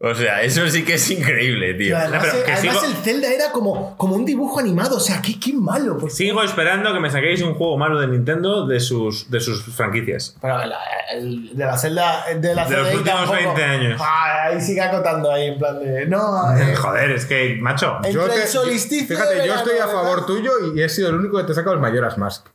[0.00, 1.96] O sea, eso sí que es increíble, Y tío.
[1.96, 4.96] además, No, pero que además sigo- el Zelda era como, como un dibujo animado.
[4.96, 5.96] O sea, qué, qué malo.
[5.98, 6.14] Pues.
[6.14, 10.36] Sigo esperando que me saquéis un juego malo de Nintendo de sus, de sus franquicias.
[10.40, 10.78] Pero la-
[11.10, 13.54] el de la celda de la De los últimos tampoco.
[13.54, 14.00] 20 años.
[14.04, 16.06] Ah, ahí sigue acotando ahí en plan de.
[16.06, 17.96] No, eh, Joder, es que, macho.
[17.96, 18.46] Entre Yo te-
[19.06, 21.78] fíjate, yo estoy a favor tuyo y he sido el único que te saca el
[21.80, 22.46] Mayoras Mask.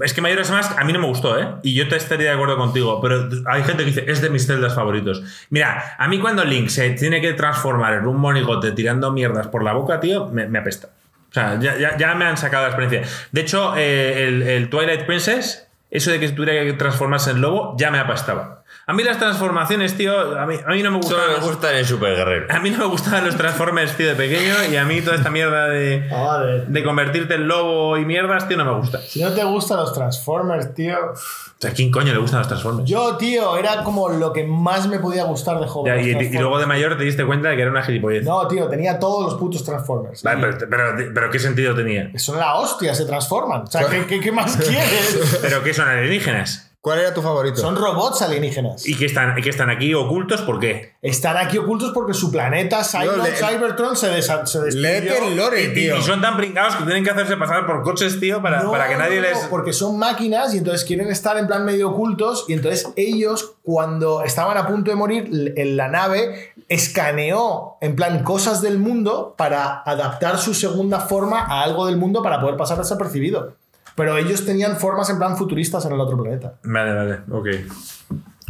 [0.00, 1.48] Es que Mayoras Mask a mí no me gustó, ¿eh?
[1.64, 4.46] Y yo te estaría de acuerdo contigo, pero hay gente que dice, es de mis
[4.46, 5.20] celdas favoritos.
[5.50, 9.64] Mira, a mí cuando Link se tiene que transformar en un monigote tirando mierdas por
[9.64, 10.90] la boca, tío, me, me apesta.
[11.30, 13.12] O sea, ya, ya- ya me han sacado la experiencia.
[13.32, 17.74] De hecho, eh, el, el Twilight Princess, eso de que tuviera que transformarse en lobo,
[17.78, 18.59] ya me apastaba.
[18.86, 21.16] A mí las transformaciones, tío, a mí, a mí no me gustan.
[21.18, 22.46] Solo me los- gustan en Super Guerrero.
[22.50, 25.30] A mí no me gustaban los Transformers, tío, de pequeño, y a mí toda esta
[25.30, 26.66] mierda de, Joder.
[26.66, 28.98] de convertirte en lobo y mierdas, tío, no me gusta.
[29.00, 30.96] Si no te gustan los Transformers, tío.
[31.12, 31.14] O
[31.62, 32.88] sea, ¿a quién coño le gustan los Transformers?
[32.90, 35.94] Yo, tío, era como lo que más me podía gustar de joven.
[35.94, 38.24] Ya, y, luego de mayor te diste cuenta de que era una gilipollez.
[38.24, 40.22] No, tío, tenía todos los putos Transformers.
[40.24, 42.10] Vale, pero, pero, pero ¿qué sentido tenía?
[42.16, 43.62] Son la hostia, se transforman.
[43.62, 45.38] O sea, ¿qué, qué- qué más quieres?
[45.42, 46.69] ¿Pero qué son alienígenas?
[46.82, 47.60] ¿Cuál era tu favorito?
[47.60, 48.86] Son robots alienígenas.
[48.88, 50.40] ¿Y que están, y que están aquí ocultos?
[50.40, 50.94] ¿Por qué?
[51.02, 55.74] Están aquí ocultos porque su planeta, Cylon, le- Cybertron, se, desa- se el lore, Y,
[55.74, 55.98] tío.
[55.98, 58.88] y son tan pringados que tienen que hacerse pasar por coches, tío, para, No, para
[58.88, 59.42] que nadie no, les.
[59.42, 63.56] no, porque son máquinas y entonces quieren estar en plan medio ocultos y entonces ellos
[63.62, 69.34] cuando estaban a punto de morir en la nave escaneó en plan cosas del mundo
[69.36, 73.54] para adaptar su segunda forma a algo del mundo para poder pasar desapercibido.
[74.00, 76.54] Pero ellos tenían formas en plan futuristas en el otro planeta.
[76.64, 77.48] Vale, vale, ok.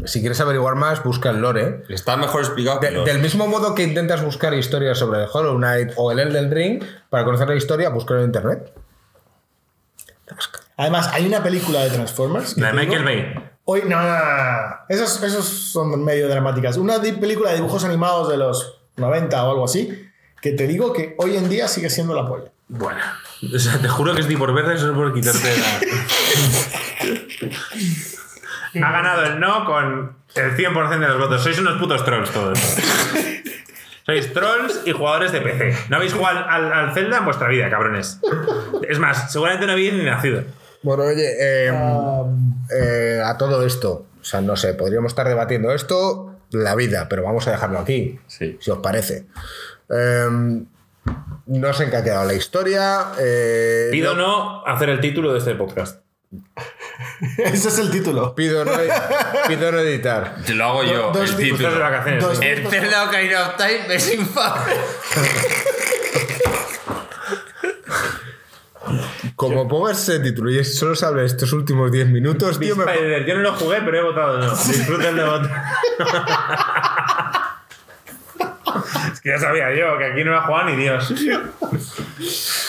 [0.07, 1.83] Si quieres averiguar más, busca el lore.
[1.89, 5.57] Está mejor explicado que De- del mismo modo que intentas buscar historias sobre el Hollow
[5.57, 8.73] Knight o el Elden Ring, para conocer la historia, búscalo en internet.
[10.77, 12.57] Además, hay una película de Transformers.
[12.57, 13.35] La de Michael Bay.
[13.65, 14.77] Hoy, no, no, no, no.
[14.89, 16.77] Esos, esos son medio dramáticas.
[16.77, 20.07] Una di- película de dibujos animados de los 90 o algo así,
[20.41, 22.51] que te digo que hoy en día sigue siendo la polla.
[22.69, 23.01] Bueno,
[23.55, 25.49] o sea, te juro que es ni por verde, solo por quitarte
[28.73, 28.87] la.
[28.87, 31.43] ha ganado el no con el 100% de los votos.
[31.43, 32.59] Sois unos putos trolls todos.
[34.07, 35.75] Sois trolls y jugadores de PC.
[35.89, 38.21] No habéis jugado al, al Zelda en vuestra vida, cabrones.
[38.89, 40.43] Es más, seguramente no habéis ni nacido.
[40.83, 45.73] Bueno, oye, eh, Um, eh, a todo esto, O sea, no sé, podríamos estar debatiendo
[45.73, 48.57] esto la vida, pero vamos a dejarlo aquí, Sí.
[48.61, 49.27] si os parece.
[49.89, 50.67] Em,
[51.47, 53.07] no sé en qué ha quedado la historia.
[53.19, 56.01] eh, Pido no- no hacer el título de este podcast.
[57.39, 58.35] Ese es el título.
[58.35, 58.71] pido, no,
[59.49, 60.37] pido no editar.
[60.47, 61.79] Te lo hago yo, dos el Estás de título.
[61.81, 62.23] vacaciones.
[62.23, 62.45] Dos- ¿sí?
[62.47, 64.73] El Zelda Ocarina of Time es infame.
[69.37, 72.85] Como pongas ese título y solo se habla estos últimos 10 minutos, tío, me,
[73.27, 74.51] Yo no lo jugué, pero he votado no.
[74.51, 75.65] Disfruten de votar.
[79.21, 81.13] es que ya sabía yo que aquí no iba a jugar ni Dios.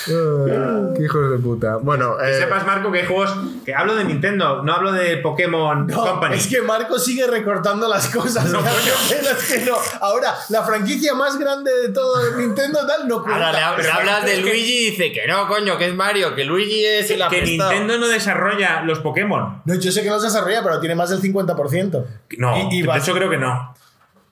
[0.07, 1.78] Ay, qué hijos de puta.
[1.78, 3.34] Bueno, Que eh, sepas, Marco, que hay juegos.
[3.65, 6.36] Que hablo de Nintendo, no hablo de Pokémon No, Company.
[6.36, 8.45] es que Marco sigue recortando las cosas.
[8.52, 8.60] No,
[9.10, 9.76] es que no.
[10.02, 13.48] Ahora, la franquicia más grande de todo Nintendo tal no cuenta.
[13.48, 16.36] Ahora le, hab- le hablas de Luigi y dice que no, coño, que es Mario,
[16.36, 17.41] que Luigi es el que.
[17.44, 19.61] Nintendo no desarrolla los Pokémon.
[19.65, 22.06] No, yo sé que no se desarrolla, pero tiene más del 50%.
[22.40, 23.73] No, Y- y de hecho creo que no.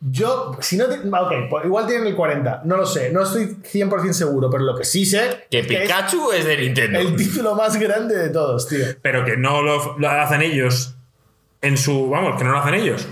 [0.02, 0.86] Yo, si no.
[0.86, 2.62] te- Ok, pues igual tienen el 40.
[2.64, 3.12] No lo sé.
[3.12, 5.46] No estoy 100% seguro, pero lo que sí sé.
[5.52, 7.00] Que es Pikachu es de Nintendo.
[7.00, 8.86] el título más grande de todos, tío.
[9.02, 10.96] Pero que no lo, lo hacen ellos
[11.62, 12.10] en su.
[12.10, 13.08] Vamos, que no lo hacen ellos.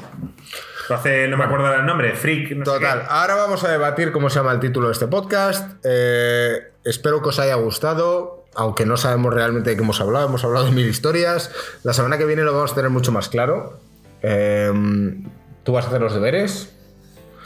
[0.90, 2.52] Lo hace, no me acuerdo del nombre, Freak.
[2.56, 5.74] No Total, ahora vamos a debatir cómo se llama el título de este podcast.
[5.84, 10.28] Eh, espero que os haya gustado, aunque no sabemos realmente de qué hemos hablado.
[10.30, 11.52] Hemos hablado de mil historias.
[11.84, 13.78] La semana que viene lo vamos a tener mucho más claro.
[14.22, 14.72] Eh,
[15.64, 16.74] Tú vas a hacer los deberes.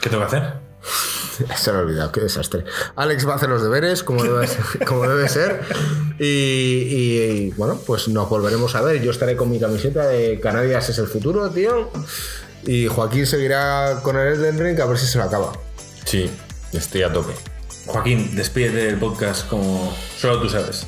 [0.01, 0.53] ¿Qué tengo que hacer?
[1.55, 2.65] Se me ha olvidado, qué desastre.
[2.95, 4.85] Alex va a hacer los deberes, como debe ser.
[4.87, 5.61] como debe ser.
[6.19, 9.01] Y, y, bueno, pues nos volveremos a ver.
[9.01, 11.89] Yo estaré con mi camiseta de Canarias es el futuro, tío.
[12.65, 15.53] Y Joaquín seguirá con el Elden Ring a ver si se lo acaba.
[16.05, 16.29] Sí,
[16.73, 17.33] estoy a tope.
[17.87, 20.85] Joaquín, despídete del podcast como solo tú sabes.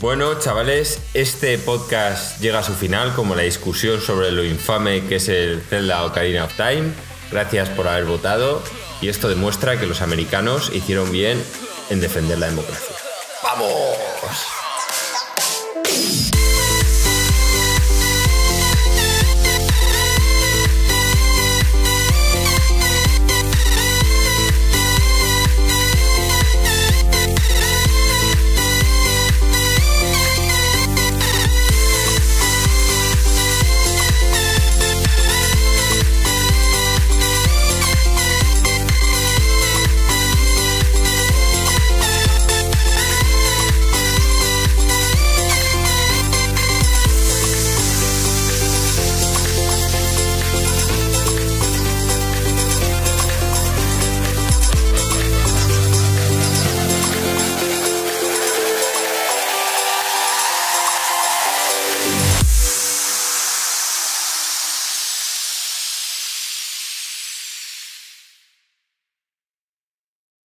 [0.00, 5.16] Bueno, chavales, este podcast llega a su final como la discusión sobre lo infame que
[5.16, 6.92] es el Zelda Ocarina of Time.
[7.34, 8.62] Gracias por haber votado
[9.00, 11.44] y esto demuestra que los americanos hicieron bien
[11.90, 12.94] en defender la democracia.
[13.42, 13.96] ¡Vamos!